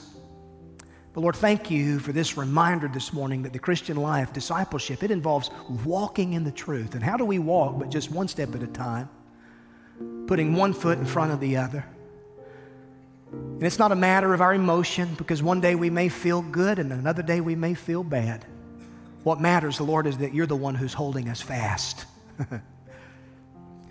But 1.13 1.21
Lord, 1.21 1.37
thank 1.37 1.71
you 1.71 1.99
for 1.99 2.13
this 2.13 2.37
reminder 2.37 2.89
this 2.89 3.13
morning 3.13 3.43
that 3.43 3.53
the 3.53 3.59
Christian 3.59 3.97
life, 3.97 4.33
discipleship, 4.33 5.03
it 5.03 5.11
involves 5.11 5.51
walking 5.85 6.33
in 6.33 6.45
the 6.45 6.53
truth. 6.53 6.95
And 6.95 7.03
how 7.03 7.17
do 7.17 7.25
we 7.25 7.39
walk 7.39 7.79
but 7.79 7.91
just 7.91 8.11
one 8.11 8.29
step 8.29 8.55
at 8.55 8.63
a 8.63 8.67
time? 8.67 9.09
putting 10.27 10.55
one 10.55 10.73
foot 10.73 10.99
in 10.99 11.07
front 11.07 11.33
of 11.33 11.41
the 11.41 11.57
other. 11.57 11.85
And 13.33 13.63
it's 13.63 13.79
not 13.79 13.93
a 13.93 13.97
matter 13.97 14.33
of 14.33 14.41
our 14.41 14.55
emotion 14.55 15.15
because 15.17 15.43
one 15.43 15.61
day 15.61 15.75
we 15.75 15.91
may 15.91 16.09
feel 16.09 16.43
good 16.43 16.79
and 16.79 16.93
another 16.93 17.23
day 17.23 17.41
we 17.41 17.55
may 17.55 17.75
feel 17.75 18.05
bad. 18.05 18.45
What 19.25 19.41
matters, 19.41 19.81
Lord, 19.81 20.07
is 20.07 20.19
that 20.19 20.35
you're 20.35 20.47
the 20.47 20.57
one 20.57 20.75
who's 20.75 20.95
holding 20.95 21.29
us 21.29 21.41
fast. 21.41 22.07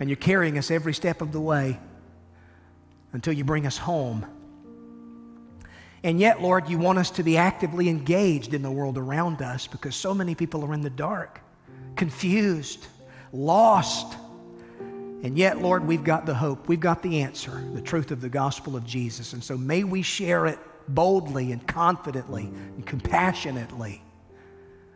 and 0.00 0.08
you're 0.08 0.16
carrying 0.16 0.58
us 0.58 0.70
every 0.70 0.94
step 0.94 1.20
of 1.20 1.32
the 1.32 1.40
way 1.40 1.78
until 3.12 3.32
you 3.32 3.44
bring 3.44 3.66
us 3.66 3.76
home. 3.76 4.24
And 6.02 6.20
yet, 6.20 6.40
Lord, 6.40 6.68
you 6.68 6.78
want 6.78 6.98
us 6.98 7.10
to 7.12 7.22
be 7.22 7.36
actively 7.36 7.88
engaged 7.88 8.54
in 8.54 8.62
the 8.62 8.70
world 8.70 8.98
around 8.98 9.42
us 9.42 9.66
because 9.66 9.96
so 9.96 10.14
many 10.14 10.34
people 10.34 10.64
are 10.64 10.74
in 10.74 10.80
the 10.80 10.90
dark, 10.90 11.40
confused, 11.96 12.86
lost 13.32 14.16
and 15.22 15.36
yet, 15.36 15.60
Lord, 15.60 15.86
we've 15.86 16.04
got 16.04 16.26
the 16.26 16.34
hope. 16.34 16.68
We've 16.68 16.78
got 16.78 17.02
the 17.02 17.22
answer, 17.22 17.62
the 17.74 17.80
truth 17.80 18.12
of 18.12 18.20
the 18.20 18.28
gospel 18.28 18.76
of 18.76 18.86
Jesus. 18.86 19.32
And 19.32 19.42
so 19.42 19.56
may 19.58 19.82
we 19.82 20.02
share 20.02 20.46
it 20.46 20.58
boldly 20.86 21.50
and 21.50 21.66
confidently 21.66 22.44
and 22.44 22.86
compassionately. 22.86 24.00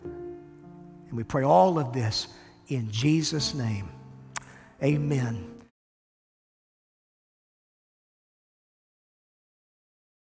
And 0.04 1.12
we 1.12 1.24
pray 1.24 1.42
all 1.42 1.78
of 1.78 1.92
this 1.92 2.28
in 2.68 2.90
Jesus' 2.90 3.52
name. 3.52 3.88
Amen. 4.82 5.51